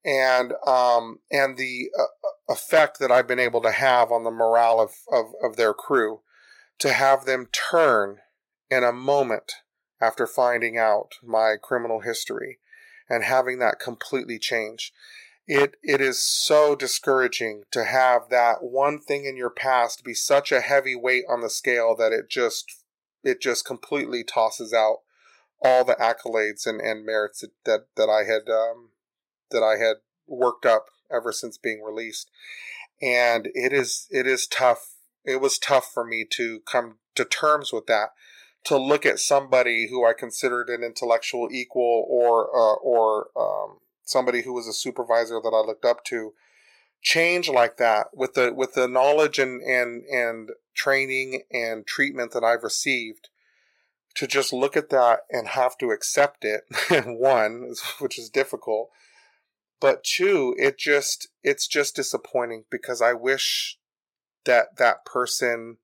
and 0.06 0.54
um 0.68 1.20
and 1.32 1.58
the 1.58 1.90
uh, 1.98 2.54
effect 2.54 3.00
that 3.00 3.12
I've 3.12 3.28
been 3.28 3.40
able 3.40 3.62
to 3.62 3.72
have 3.72 4.12
on 4.12 4.24
the 4.24 4.32
morale 4.32 4.80
of, 4.80 4.92
of 5.12 5.34
of 5.44 5.58
their 5.58 5.74
crew 5.74 6.22
to 6.80 6.94
have 6.94 7.26
them 7.26 7.48
turn 7.52 8.20
in 8.70 8.84
a 8.84 8.92
moment 8.92 9.54
after 10.02 10.28
finding 10.28 10.78
out 10.78 11.14
my 11.24 11.56
criminal 11.62 12.02
history 12.02 12.60
and 13.10 13.24
having 13.24 13.60
that 13.60 13.80
completely 13.80 14.38
change 14.38 14.94
it 15.48 15.76
it 15.84 16.02
is 16.02 16.22
so 16.22 16.76
discouraging 16.76 17.64
to 17.72 17.86
have 17.86 18.30
that 18.30 18.64
one 18.64 19.00
thing 19.00 19.26
in 19.26 19.38
your 19.38 19.50
past 19.50 20.04
be 20.04 20.14
such 20.14 20.52
a 20.52 20.62
heavy 20.62 20.96
weight 20.96 21.24
on 21.30 21.42
the 21.42 21.50
scale 21.50 21.96
that 21.96 22.12
it 22.12 22.30
just 22.30 22.84
it 23.24 23.42
just 23.42 23.66
completely 23.66 24.24
tosses 24.24 24.74
out 24.74 24.98
all 25.64 25.84
the 25.84 25.96
accolades 25.96 26.68
and, 26.68 26.82
and 26.82 27.06
merits 27.06 27.44
that 27.66 27.88
that 27.96 28.10
I 28.10 28.24
had 28.24 28.50
um, 28.52 28.90
that 29.52 29.64
I 29.64 29.78
had 29.84 29.98
worked 30.28 30.66
up 30.66 30.88
ever 31.12 31.32
since 31.32 31.58
being 31.58 31.84
released, 31.84 32.30
and 33.02 33.48
it 33.54 33.74
is 33.74 34.08
it 34.12 34.28
is 34.28 34.48
tough. 34.48 34.96
It 35.24 35.42
was 35.42 35.58
tough 35.58 35.90
for 35.94 36.06
me 36.06 36.26
to 36.32 36.62
come 36.62 36.98
to 37.16 37.26
terms 37.26 37.72
with 37.74 37.88
that. 37.88 38.10
To 38.66 38.78
look 38.78 39.06
at 39.06 39.20
somebody 39.20 39.90
who 39.90 40.06
I 40.06 40.14
considered 40.14 40.70
an 40.70 40.84
intellectual 40.84 41.50
equal 41.52 42.06
or 42.10 42.50
uh, 42.56 42.76
or 42.76 43.28
um, 43.38 43.78
somebody 44.04 44.42
who 44.42 44.54
was 44.54 44.68
a 44.68 44.74
supervisor 44.74 45.40
that 45.44 45.54
I 45.54 45.66
looked 45.66 45.86
up 45.86 46.04
to 46.06 46.34
change 47.06 47.48
like 47.48 47.78
that 47.78 48.08
with 48.16 48.34
the 48.34 48.52
with 48.52 48.74
the 48.74 48.88
knowledge 48.88 49.38
and 49.38 49.62
and 49.62 50.04
and 50.06 50.50
training 50.74 51.44
and 51.52 51.86
treatment 51.86 52.32
that 52.32 52.44
I've 52.44 52.64
received 52.64 53.30
to 54.16 54.26
just 54.26 54.52
look 54.52 54.76
at 54.76 54.90
that 54.90 55.20
and 55.30 55.50
have 55.50 55.78
to 55.78 55.92
accept 55.92 56.44
it 56.44 56.64
one 57.06 57.76
which 58.00 58.18
is 58.18 58.30
difficult 58.30 58.90
but 59.80 60.04
two 60.04 60.56
it 60.58 60.78
just 60.78 61.28
it's 61.44 61.68
just 61.68 61.96
disappointing 61.96 62.66
because 62.70 63.02
I 63.02 63.14
wish 63.14 63.78
that 64.46 64.78
that 64.78 65.06
person 65.06 65.78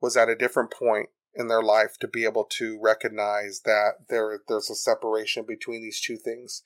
was 0.00 0.16
at 0.16 0.28
a 0.28 0.36
different 0.36 0.70
point 0.70 1.08
in 1.34 1.48
their 1.48 1.62
life 1.62 1.98
to 1.98 2.08
be 2.08 2.24
able 2.24 2.44
to 2.44 2.78
recognize 2.80 3.62
that 3.64 4.08
there 4.08 4.40
there's 4.48 4.70
a 4.70 4.74
separation 4.74 5.44
between 5.46 5.82
these 5.82 6.00
two 6.00 6.16
things. 6.16 6.62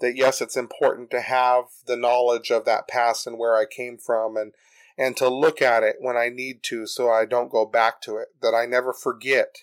That 0.00 0.16
yes, 0.16 0.40
it's 0.40 0.56
important 0.56 1.10
to 1.10 1.20
have 1.20 1.64
the 1.86 1.96
knowledge 1.96 2.50
of 2.50 2.64
that 2.64 2.88
past 2.88 3.26
and 3.26 3.38
where 3.38 3.56
I 3.56 3.64
came 3.64 3.98
from 3.98 4.36
and 4.36 4.52
and 4.96 5.16
to 5.16 5.28
look 5.28 5.62
at 5.62 5.84
it 5.84 5.96
when 6.00 6.16
I 6.16 6.28
need 6.28 6.62
to 6.64 6.86
so 6.86 7.10
I 7.10 7.24
don't 7.24 7.50
go 7.50 7.64
back 7.64 8.00
to 8.02 8.16
it, 8.16 8.28
that 8.42 8.54
I 8.54 8.66
never 8.66 8.92
forget 8.92 9.58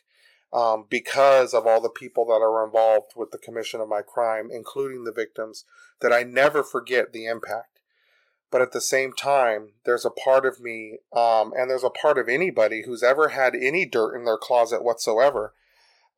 um, 0.54 0.86
because 0.90 1.54
of 1.54 1.68
all 1.68 1.82
the 1.82 1.90
people 1.90 2.26
that 2.28 2.42
are 2.42 2.66
involved 2.66 3.12
with 3.16 3.32
the 3.32 3.38
commission 3.38 3.82
of 3.82 3.90
my 3.90 4.02
crime, 4.02 4.50
including 4.52 5.04
the 5.04 5.12
victims, 5.12 5.66
that 6.02 6.14
I 6.14 6.24
never 6.24 6.64
forget 6.64 7.14
the 7.14 7.26
impact. 7.26 7.80
But 8.52 8.62
at 8.62 8.72
the 8.72 8.82
same 8.82 9.12
time, 9.12 9.74
there's 9.86 10.06
a 10.06 10.10
part 10.10 10.46
of 10.46 10.62
me, 10.62 11.00
um, 11.14 11.52
and 11.58 11.70
there's 11.70 11.84
a 11.84 11.90
part 11.90 12.18
of 12.18 12.30
anybody 12.30 12.84
who's 12.86 13.04
ever 13.04 13.30
had 13.30 13.56
any 13.56 13.86
dirt 13.86 14.16
in 14.16 14.26
their 14.26 14.38
closet 14.38 14.84
whatsoever, 14.84 15.54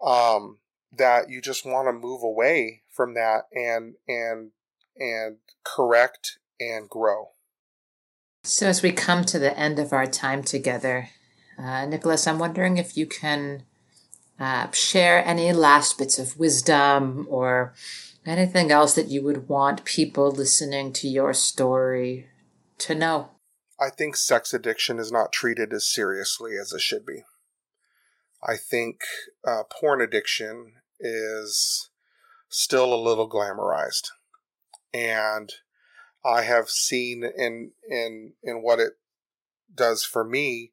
um, 0.03 0.59
that 0.95 1.29
you 1.29 1.41
just 1.41 1.65
want 1.65 1.87
to 1.87 1.93
move 1.93 2.21
away 2.21 2.83
from 2.91 3.13
that 3.13 3.47
and 3.53 3.95
and 4.07 4.51
and 4.97 5.37
correct 5.63 6.37
and 6.59 6.89
grow. 6.89 7.29
So 8.43 8.67
as 8.67 8.81
we 8.81 8.91
come 8.91 9.25
to 9.25 9.39
the 9.39 9.57
end 9.57 9.79
of 9.79 9.91
our 9.91 10.05
time 10.05 10.43
together, 10.43 11.09
uh, 11.57 11.85
Nicholas, 11.85 12.27
I'm 12.27 12.39
wondering 12.39 12.77
if 12.77 12.95
you 12.95 13.05
can 13.05 13.63
uh, 14.39 14.71
share 14.71 15.25
any 15.25 15.51
last 15.51 15.97
bits 15.97 16.19
of 16.19 16.37
wisdom 16.37 17.27
or 17.29 17.73
anything 18.27 18.71
else 18.71 18.93
that 18.95 19.07
you 19.07 19.23
would 19.23 19.47
want 19.47 19.85
people 19.85 20.31
listening 20.31 20.93
to 20.93 21.07
your 21.07 21.33
story 21.33 22.27
to 22.79 22.95
know. 22.95 23.31
I 23.79 23.89
think 23.89 24.15
sex 24.15 24.53
addiction 24.53 24.99
is 24.99 25.11
not 25.11 25.31
treated 25.31 25.71
as 25.73 25.85
seriously 25.87 26.53
as 26.59 26.73
it 26.73 26.81
should 26.81 27.05
be. 27.05 27.23
I 28.45 28.55
think 28.55 29.01
uh, 29.45 29.63
porn 29.69 30.01
addiction 30.01 30.73
is 30.99 31.89
still 32.49 32.93
a 32.93 32.95
little 32.95 33.29
glamorized. 33.29 34.07
And 34.93 35.53
I 36.25 36.41
have 36.41 36.69
seen 36.69 37.23
in 37.23 37.71
in 37.87 38.33
in 38.43 38.61
what 38.61 38.79
it 38.79 38.93
does 39.73 40.03
for 40.03 40.23
me, 40.23 40.71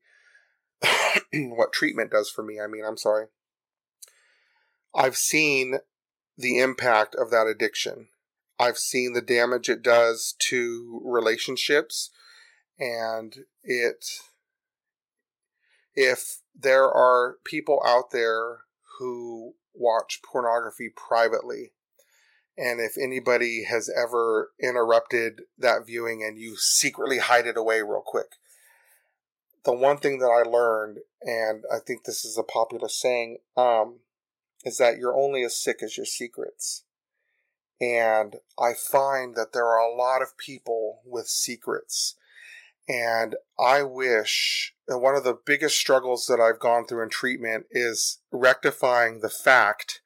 what 1.32 1.72
treatment 1.72 2.10
does 2.10 2.30
for 2.30 2.42
me. 2.42 2.60
I 2.60 2.66
mean, 2.66 2.84
I'm 2.84 2.96
sorry. 2.96 3.26
I've 4.94 5.16
seen 5.16 5.78
the 6.36 6.58
impact 6.58 7.14
of 7.14 7.30
that 7.30 7.46
addiction. 7.46 8.08
I've 8.58 8.78
seen 8.78 9.12
the 9.12 9.22
damage 9.22 9.68
it 9.68 9.82
does 9.82 10.34
to 10.50 11.00
relationships 11.04 12.10
and 12.78 13.34
it 13.62 14.04
if 15.94 16.38
there 16.54 16.90
are 16.90 17.36
people 17.44 17.80
out 17.84 18.10
there 18.10 18.60
who 18.98 19.54
watch 19.74 20.20
pornography 20.24 20.90
privately. 20.94 21.72
And 22.56 22.80
if 22.80 22.96
anybody 22.96 23.64
has 23.64 23.90
ever 23.90 24.52
interrupted 24.62 25.42
that 25.58 25.86
viewing 25.86 26.22
and 26.22 26.38
you 26.38 26.56
secretly 26.56 27.18
hide 27.18 27.46
it 27.46 27.56
away 27.56 27.82
real 27.82 28.02
quick, 28.04 28.36
the 29.64 29.72
one 29.72 29.98
thing 29.98 30.18
that 30.18 30.26
I 30.26 30.48
learned, 30.48 30.98
and 31.22 31.64
I 31.72 31.78
think 31.84 32.04
this 32.04 32.24
is 32.24 32.38
a 32.38 32.44
popular 32.44 32.88
saying, 32.88 33.38
um, 33.56 34.00
is 34.64 34.78
that 34.78 34.98
you're 34.98 35.16
only 35.16 35.44
as 35.44 35.60
sick 35.60 35.82
as 35.82 35.96
your 35.96 36.06
secrets. 36.06 36.84
And 37.80 38.36
I 38.58 38.72
find 38.72 39.34
that 39.34 39.52
there 39.52 39.66
are 39.66 39.78
a 39.78 39.94
lot 39.94 40.22
of 40.22 40.38
people 40.38 41.00
with 41.04 41.26
secrets. 41.26 42.16
And 42.88 43.36
I 43.58 43.82
wish, 43.82 44.74
and 44.88 45.00
one 45.00 45.14
of 45.14 45.24
the 45.24 45.38
biggest 45.44 45.78
struggles 45.78 46.26
that 46.26 46.40
I've 46.40 46.60
gone 46.60 46.86
through 46.86 47.02
in 47.02 47.10
treatment 47.10 47.66
is 47.70 48.18
rectifying 48.30 49.20
the 49.20 49.30
fact 49.30 50.00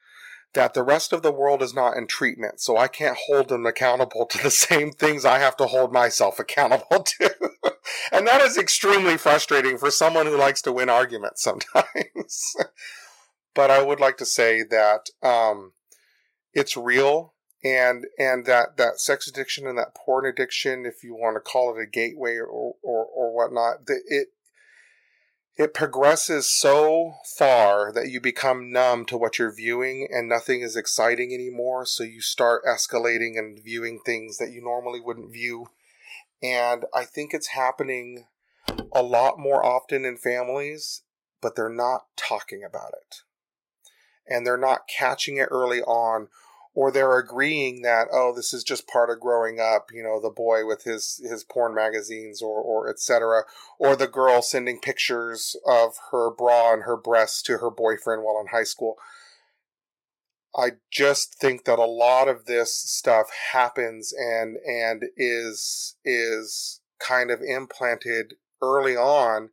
that 0.55 0.75
the 0.75 0.83
rest 0.83 1.13
of 1.13 1.23
the 1.23 1.33
world 1.33 1.63
is 1.63 1.75
not 1.75 1.97
in 1.97 2.07
treatment. 2.07 2.61
So 2.61 2.77
I 2.77 2.89
can't 2.89 3.19
hold 3.27 3.49
them 3.49 3.67
accountable 3.67 4.27
to 4.27 4.43
the 4.43 4.51
same 4.51 4.93
things 4.93 5.25
I 5.25 5.39
have 5.39 5.57
to 5.59 5.67
hold 5.67 5.93
myself 5.93 6.39
accountable 6.39 7.05
to. 7.05 7.35
and 8.13 8.27
that 8.27 8.41
is 8.41 8.57
extremely 8.57 9.17
frustrating 9.17 9.77
for 9.77 9.91
someone 9.91 10.27
who 10.27 10.39
likes 10.39 10.63
to 10.63 10.73
win 10.73 10.89
arguments 10.89 11.43
sometimes. 11.43 12.57
but 13.55 13.71
I 13.71 13.83
would 13.83 14.01
like 14.01 14.17
to 14.19 14.27
say 14.27 14.63
that 14.63 15.11
um, 15.23 15.73
it's 16.53 16.77
real 16.77 17.35
and 17.65 18.07
and 18.19 18.47
that 18.47 18.77
that 18.77 19.01
sex 19.01 19.27
addiction 19.27 19.67
and 19.67 19.79
that 19.79 19.95
porn 19.95 20.27
addiction, 20.27 20.87
if 20.87 21.03
you 21.03 21.15
want 21.15 21.37
to 21.37 21.41
call 21.41 21.77
it 21.77 21.83
a 21.83 21.87
gateway 21.87 22.37
or 22.37 22.47
or, 22.83 23.05
or 23.05 23.35
whatnot, 23.35 23.87
the, 23.87 24.01
it 24.07 24.29
it 25.59 25.75
progresses 25.75 26.49
so 26.49 27.15
far 27.37 27.93
that 27.93 28.09
you 28.09 28.21
become 28.21 28.71
numb 28.71 29.05
to 29.07 29.19
what 29.19 29.41
you're 29.41 29.53
viewing 29.53 30.07
and 30.09 30.29
nothing 30.29 30.61
is 30.61 30.77
exciting 30.77 31.35
anymore. 31.35 31.85
So 31.85 32.05
you 32.05 32.21
start 32.21 32.63
escalating 32.65 33.37
and 33.37 33.59
viewing 33.63 33.99
things 34.07 34.39
that 34.39 34.53
you 34.53 34.63
normally 34.63 35.01
wouldn't 35.01 35.33
view. 35.33 35.67
And 36.41 36.85
I 36.95 37.05
think 37.05 37.35
it's 37.35 37.49
happening 37.49 38.27
a 38.93 39.03
lot 39.03 39.37
more 39.37 39.65
often 39.65 40.05
in 40.05 40.17
families, 40.17 41.03
but 41.43 41.57
they're 41.57 41.69
not 41.69 42.03
talking 42.17 42.63
about 42.63 42.93
it. 42.93 43.23
And 44.29 44.47
they're 44.47 44.57
not 44.57 44.89
catching 44.89 45.37
it 45.37 45.49
early 45.51 45.83
on 45.83 46.29
or 46.79 46.93
they're 46.93 47.19
agreeing 47.19 47.83
that 47.83 48.07
oh 48.13 48.33
this 48.35 48.55
is 48.55 48.63
just 48.63 48.87
part 48.87 49.11
of 49.11 49.19
growing 49.19 49.59
up 49.59 49.89
you 49.93 50.01
know 50.01 50.21
the 50.21 50.31
boy 50.31 50.65
with 50.65 50.85
his 50.85 51.21
his 51.29 51.43
porn 51.43 51.75
magazines 51.75 52.41
or 52.41 52.61
or 52.61 52.89
etc 52.89 53.43
or 53.81 53.97
the 53.97 54.07
girl 54.07 54.41
sending 54.41 54.79
pictures 54.79 55.57
of 55.67 55.95
her 56.13 56.31
bra 56.31 56.73
and 56.73 56.85
her 56.85 56.97
breasts 56.97 57.43
to 57.43 57.59
her 57.59 57.71
boyfriend 57.71 58.23
while 58.23 58.41
in 58.41 58.49
high 58.49 58.63
school. 58.63 58.97
I 60.57 60.73
just 60.91 61.35
think 61.35 61.65
that 61.65 61.81
a 61.81 61.85
lot 61.85 62.29
of 62.29 62.47
this 62.47 62.75
stuff 62.77 63.27
happens 63.53 64.13
and 64.13 64.57
and 64.65 65.07
is 65.17 65.97
is 66.05 66.81
kind 67.01 67.33
of 67.33 67.43
implanted 67.43 68.35
early 68.63 68.97
on 68.97 69.51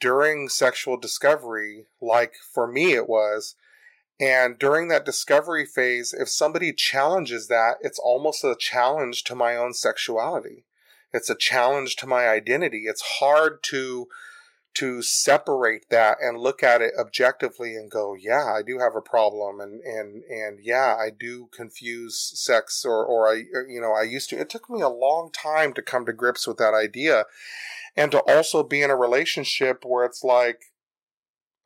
during 0.00 0.48
sexual 0.48 0.96
discovery 0.96 1.86
like 2.00 2.34
for 2.52 2.66
me 2.66 2.94
it 2.94 3.08
was 3.08 3.56
and 4.20 4.58
during 4.58 4.88
that 4.88 5.04
discovery 5.04 5.66
phase, 5.66 6.12
if 6.12 6.28
somebody 6.28 6.72
challenges 6.72 7.48
that, 7.48 7.76
it's 7.80 7.98
almost 7.98 8.44
a 8.44 8.56
challenge 8.58 9.24
to 9.24 9.34
my 9.34 9.56
own 9.56 9.74
sexuality. 9.74 10.64
It's 11.12 11.30
a 11.30 11.34
challenge 11.34 11.96
to 11.96 12.06
my 12.06 12.28
identity. 12.28 12.84
It's 12.86 13.02
hard 13.20 13.62
to 13.64 14.08
to 14.74 15.02
separate 15.02 15.88
that 15.88 16.16
and 16.20 16.36
look 16.36 16.60
at 16.60 16.82
it 16.82 16.92
objectively 16.98 17.76
and 17.76 17.88
go, 17.88 18.14
yeah, 18.14 18.52
I 18.52 18.62
do 18.62 18.80
have 18.80 18.96
a 18.96 19.00
problem 19.00 19.60
and 19.60 19.80
and 19.82 20.24
and 20.24 20.58
yeah, 20.60 20.96
I 20.96 21.10
do 21.10 21.48
confuse 21.52 22.32
sex 22.34 22.84
or 22.84 23.04
or 23.04 23.28
I 23.28 23.44
you 23.68 23.80
know, 23.80 23.92
I 23.92 24.02
used 24.02 24.30
to 24.30 24.38
it 24.38 24.50
took 24.50 24.68
me 24.68 24.80
a 24.80 24.88
long 24.88 25.30
time 25.32 25.72
to 25.74 25.82
come 25.82 26.06
to 26.06 26.12
grips 26.12 26.46
with 26.46 26.56
that 26.58 26.74
idea 26.74 27.24
and 27.96 28.10
to 28.10 28.18
also 28.20 28.64
be 28.64 28.82
in 28.82 28.90
a 28.90 28.96
relationship 28.96 29.84
where 29.84 30.04
it's 30.04 30.24
like 30.24 30.72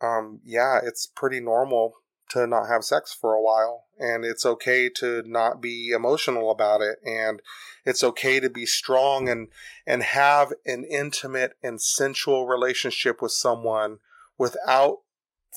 um 0.02 0.40
yeah, 0.44 0.80
it's 0.82 1.06
pretty 1.06 1.40
normal 1.40 1.94
to 2.28 2.46
not 2.46 2.68
have 2.68 2.84
sex 2.84 3.12
for 3.12 3.34
a 3.34 3.42
while 3.42 3.86
and 3.98 4.24
it's 4.24 4.46
okay 4.46 4.88
to 4.88 5.22
not 5.26 5.60
be 5.60 5.90
emotional 5.90 6.50
about 6.50 6.80
it 6.80 6.98
and 7.04 7.40
it's 7.84 8.04
okay 8.04 8.38
to 8.40 8.50
be 8.50 8.66
strong 8.66 9.28
and 9.28 9.48
and 9.86 10.02
have 10.02 10.52
an 10.66 10.84
intimate 10.84 11.56
and 11.62 11.80
sensual 11.80 12.46
relationship 12.46 13.20
with 13.22 13.32
someone 13.32 13.98
without 14.36 14.98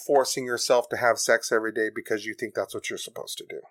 forcing 0.06 0.46
yourself 0.46 0.90
to 0.90 0.98
have 0.98 1.20
sex 1.20 1.52
every 1.52 1.72
day 1.72 1.90
because 1.94 2.26
you 2.26 2.34
think 2.34 2.54
that's 2.54 2.74
what 2.74 2.90
you're 2.90 2.98
supposed 2.98 3.38
to 3.38 3.46
do. 3.48 3.62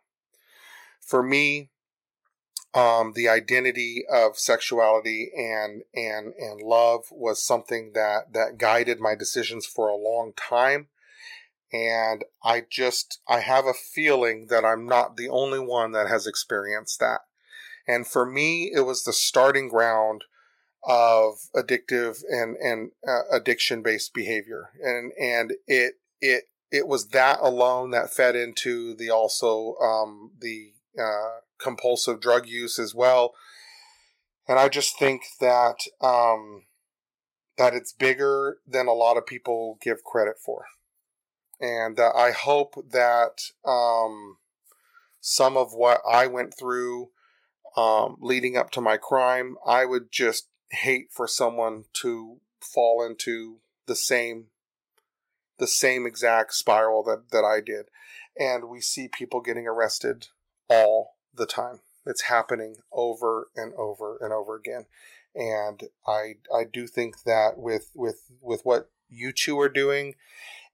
For 1.01 1.23
me 1.23 1.71
um, 2.73 3.15
the 3.17 3.29
identity 3.29 4.05
of 4.13 4.39
sexuality 4.39 5.33
and 5.37 5.83
and 5.95 6.33
and 6.39 6.63
love 6.63 7.07
was 7.11 7.45
something 7.45 7.93
that 7.95 8.33
that 8.33 8.59
guided 8.59 9.01
my 9.01 9.15
decisions 9.17 9.67
for 9.67 9.89
a 9.89 9.97
long 9.97 10.33
time 10.37 10.89
and 11.73 12.25
I 12.43 12.65
just, 12.69 13.21
I 13.29 13.41
have 13.41 13.67
a 13.67 13.75
feeling 13.75 14.47
that 14.51 14.65
I'm 14.65 14.87
not 14.87 15.17
the 15.17 15.29
only 15.29 15.61
one 15.61 15.93
that 15.93 16.09
has 16.09 16.27
experienced 16.27 16.99
that. 17.01 17.21
And 17.87 18.07
for 18.07 18.27
me, 18.27 18.71
it 18.75 18.81
was 18.81 19.05
the 19.05 19.13
starting 19.13 19.69
ground 19.69 20.25
of 20.83 21.35
addictive 21.55 22.23
and, 22.29 22.57
and 22.57 22.91
uh, 23.07 23.23
addiction 23.31 23.83
based 23.83 24.15
behavior. 24.15 24.71
And, 24.83 25.13
and 25.21 25.53
it, 25.67 25.95
it, 26.21 26.45
it 26.73 26.89
was 26.89 27.09
that 27.09 27.39
alone 27.41 27.91
that 27.91 28.13
fed 28.13 28.37
into 28.37 28.95
the 28.95 29.11
also, 29.11 29.77
um, 29.77 30.33
the, 30.41 30.73
uh, 31.01 31.41
compulsive 31.59 32.21
drug 32.21 32.49
use 32.49 32.79
as 32.79 32.95
well. 32.95 33.35
And 34.49 34.59
I 34.59 34.69
just 34.69 34.99
think 34.99 35.23
that, 35.41 35.77
um, 36.01 36.65
that 37.59 37.75
it's 37.75 37.93
bigger 37.93 38.59
than 38.67 38.87
a 38.87 38.93
lot 38.93 39.17
of 39.17 39.27
people 39.27 39.79
give 39.83 40.03
credit 40.03 40.37
for 40.45 40.65
and 41.61 42.01
uh, 42.01 42.13
I 42.15 42.31
hope 42.31 42.75
that 42.91 43.51
um, 43.65 44.39
some 45.21 45.57
of 45.57 45.73
what 45.75 46.01
I 46.11 46.27
went 46.27 46.57
through 46.59 47.11
um, 47.77 48.17
leading 48.21 48.57
up 48.57 48.71
to 48.73 48.81
my 48.81 48.97
crime, 48.97 49.57
I 49.67 49.85
would 49.85 50.11
just 50.11 50.49
hate 50.71 51.09
for 51.11 51.27
someone 51.27 51.85
to 51.95 52.39
fall 52.61 53.05
into 53.05 53.59
the 53.87 53.97
same 53.97 54.47
the 55.59 55.67
same 55.67 56.07
exact 56.07 56.55
spiral 56.55 57.03
that, 57.03 57.31
that 57.33 57.45
I 57.45 57.61
did. 57.61 57.87
And 58.39 58.71
we 58.71 58.81
see 58.81 59.09
people 59.09 59.43
getting 59.43 59.67
arrested 59.67 60.29
all 60.71 61.17
the 61.35 61.45
time. 61.45 61.81
It's 62.07 62.23
happening 62.23 62.77
over 62.91 63.49
and 63.55 63.75
over 63.75 64.17
and 64.23 64.33
over 64.33 64.57
again. 64.57 64.87
And 65.35 65.83
I 66.07 66.37
I 66.55 66.65
do 66.65 66.87
think 66.87 67.25
that 67.25 67.59
with 67.59 67.91
with 67.95 68.23
with 68.41 68.65
what 68.65 68.91
you 69.11 69.33
two 69.33 69.61
are 69.61 69.69
doing 69.69 70.15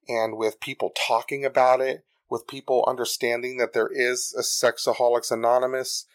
and 0.09 0.37
with 0.37 0.61
people 0.61 0.93
talking 1.07 1.45
about 1.45 1.81
it, 1.81 2.05
with 2.29 2.47
people 2.47 2.85
understanding 2.87 3.57
that 3.59 3.73
there 3.73 3.91
is 3.93 4.35
a 4.37 4.43
Sexaholics 4.43 5.31
Anonymous, 5.31 6.07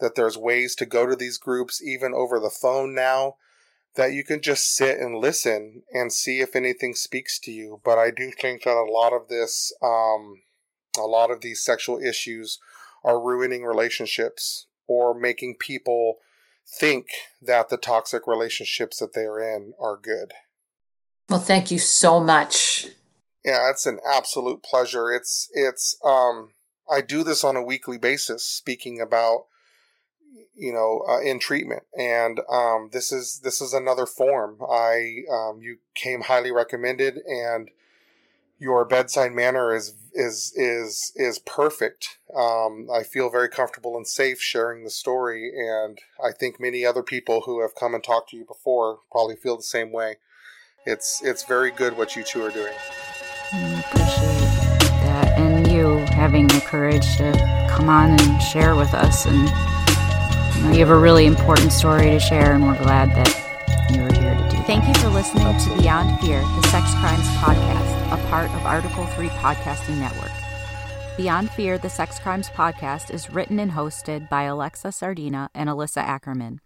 that 0.00 0.14
there's 0.14 0.36
ways 0.36 0.74
to 0.76 0.86
go 0.86 1.06
to 1.06 1.14
these 1.14 1.38
groups 1.38 1.82
even 1.82 2.12
over 2.14 2.38
the 2.38 2.50
phone 2.50 2.94
now, 2.94 3.36
that 3.96 4.12
you 4.12 4.24
can 4.24 4.40
just 4.40 4.74
sit 4.74 4.98
and 4.98 5.16
listen 5.16 5.82
and 5.92 6.12
see 6.12 6.40
if 6.40 6.56
anything 6.56 6.94
speaks 6.94 7.38
to 7.40 7.52
you. 7.52 7.80
But 7.84 7.98
I 7.98 8.10
do 8.10 8.30
think 8.30 8.62
that 8.62 8.76
a 8.76 8.90
lot 8.90 9.12
of 9.12 9.28
this, 9.28 9.72
um, 9.82 10.42
a 10.98 11.06
lot 11.06 11.30
of 11.30 11.40
these 11.40 11.62
sexual 11.62 12.00
issues 12.00 12.58
are 13.04 13.20
ruining 13.20 13.64
relationships 13.64 14.66
or 14.86 15.14
making 15.14 15.56
people 15.58 16.18
think 16.66 17.06
that 17.42 17.68
the 17.68 17.76
toxic 17.76 18.26
relationships 18.26 18.98
that 18.98 19.12
they're 19.12 19.40
in 19.40 19.72
are 19.80 19.96
good. 19.96 20.32
Well, 21.28 21.40
thank 21.40 21.70
you 21.70 21.78
so 21.78 22.20
much 22.20 22.88
yeah, 23.44 23.70
it's 23.70 23.86
an 23.86 23.98
absolute 24.06 24.62
pleasure. 24.62 25.10
It's 25.10 25.48
it's 25.52 25.96
um 26.04 26.50
I 26.90 27.00
do 27.00 27.22
this 27.22 27.44
on 27.44 27.56
a 27.56 27.62
weekly 27.62 27.98
basis 27.98 28.44
speaking 28.44 29.00
about 29.00 29.46
you 30.54 30.72
know 30.72 31.02
uh, 31.08 31.20
in 31.20 31.38
treatment 31.38 31.84
and 31.98 32.40
um 32.50 32.90
this 32.92 33.12
is 33.12 33.40
this 33.42 33.60
is 33.60 33.72
another 33.72 34.06
form. 34.06 34.58
I 34.62 35.22
um 35.32 35.60
you 35.62 35.78
came 35.94 36.22
highly 36.22 36.52
recommended 36.52 37.18
and 37.26 37.70
your 38.60 38.84
bedside 38.84 39.32
manner 39.32 39.74
is 39.74 39.94
is 40.12 40.52
is 40.54 41.12
is 41.16 41.38
perfect. 41.40 42.18
Um, 42.36 42.88
I 42.92 43.02
feel 43.02 43.30
very 43.30 43.48
comfortable 43.48 43.96
and 43.96 44.06
safe 44.06 44.40
sharing 44.40 44.84
the 44.84 44.90
story, 44.90 45.50
and 45.56 45.98
I 46.22 46.32
think 46.32 46.60
many 46.60 46.84
other 46.84 47.02
people 47.02 47.42
who 47.46 47.62
have 47.62 47.74
come 47.74 47.94
and 47.94 48.04
talked 48.04 48.30
to 48.30 48.36
you 48.36 48.44
before 48.44 48.98
probably 49.10 49.36
feel 49.36 49.56
the 49.56 49.62
same 49.62 49.90
way. 49.90 50.16
It's 50.84 51.22
it's 51.24 51.42
very 51.44 51.70
good 51.70 51.96
what 51.96 52.14
you 52.14 52.22
two 52.22 52.44
are 52.44 52.50
doing. 52.50 52.74
I 53.52 53.80
appreciate 53.80 55.00
that. 55.02 55.38
And 55.38 55.70
you 55.70 55.98
having 56.14 56.46
the 56.46 56.60
courage 56.60 57.16
to 57.16 57.32
come 57.68 57.88
on 57.88 58.10
and 58.10 58.42
share 58.42 58.76
with 58.76 58.94
us. 58.94 59.26
And 59.26 59.48
you, 60.56 60.62
know, 60.62 60.72
you 60.72 60.78
have 60.80 60.90
a 60.90 60.98
really 60.98 61.26
important 61.26 61.72
story 61.72 62.10
to 62.10 62.20
share, 62.20 62.54
and 62.54 62.66
we're 62.66 62.78
glad 62.78 63.10
that 63.10 63.90
you 63.90 64.02
were 64.02 64.12
here 64.12 64.36
to 64.36 64.48
do 64.50 64.62
Thank 64.64 64.86
you 64.86 64.94
for 65.02 65.08
listening 65.08 65.44
Absolutely. 65.44 65.76
to 65.78 65.82
Beyond 65.82 66.20
Fear, 66.20 66.40
the 66.40 66.68
Sex 66.68 66.94
Crimes 66.94 67.26
Podcast. 67.38 68.12
a 68.12 68.28
part 68.28 68.50
of 68.50 68.66
Article 68.66 69.06
3 69.06 69.28
Podcasting 69.28 69.98
Network. 69.98 70.30
Beyond 71.16 71.50
Fear, 71.50 71.78
the 71.78 71.90
Sex 71.90 72.18
Crimes 72.20 72.48
Podcast 72.50 73.12
is 73.12 73.30
written 73.30 73.58
and 73.58 73.72
hosted 73.72 74.28
by 74.28 74.44
Alexa 74.44 74.92
Sardina 74.92 75.50
and 75.54 75.68
Alissa 75.68 76.02
Ackerman. 76.02 76.60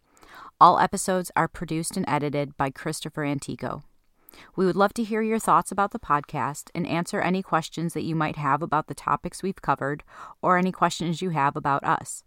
All 0.60 0.78
episodes 0.78 1.30
are 1.34 1.48
produced 1.48 1.96
and 1.96 2.04
edited 2.06 2.56
by 2.56 2.70
Christopher 2.70 3.24
Antico. 3.24 3.82
We 4.56 4.66
would 4.66 4.76
love 4.76 4.94
to 4.94 5.04
hear 5.04 5.22
your 5.22 5.38
thoughts 5.38 5.72
about 5.72 5.92
the 5.92 5.98
podcast 5.98 6.70
and 6.74 6.86
answer 6.86 7.20
any 7.20 7.42
questions 7.42 7.94
that 7.94 8.04
you 8.04 8.14
might 8.14 8.36
have 8.36 8.62
about 8.62 8.86
the 8.86 8.94
topics 8.94 9.42
we've 9.42 9.62
covered 9.62 10.02
or 10.42 10.58
any 10.58 10.72
questions 10.72 11.22
you 11.22 11.30
have 11.30 11.56
about 11.56 11.84
us. 11.84 12.24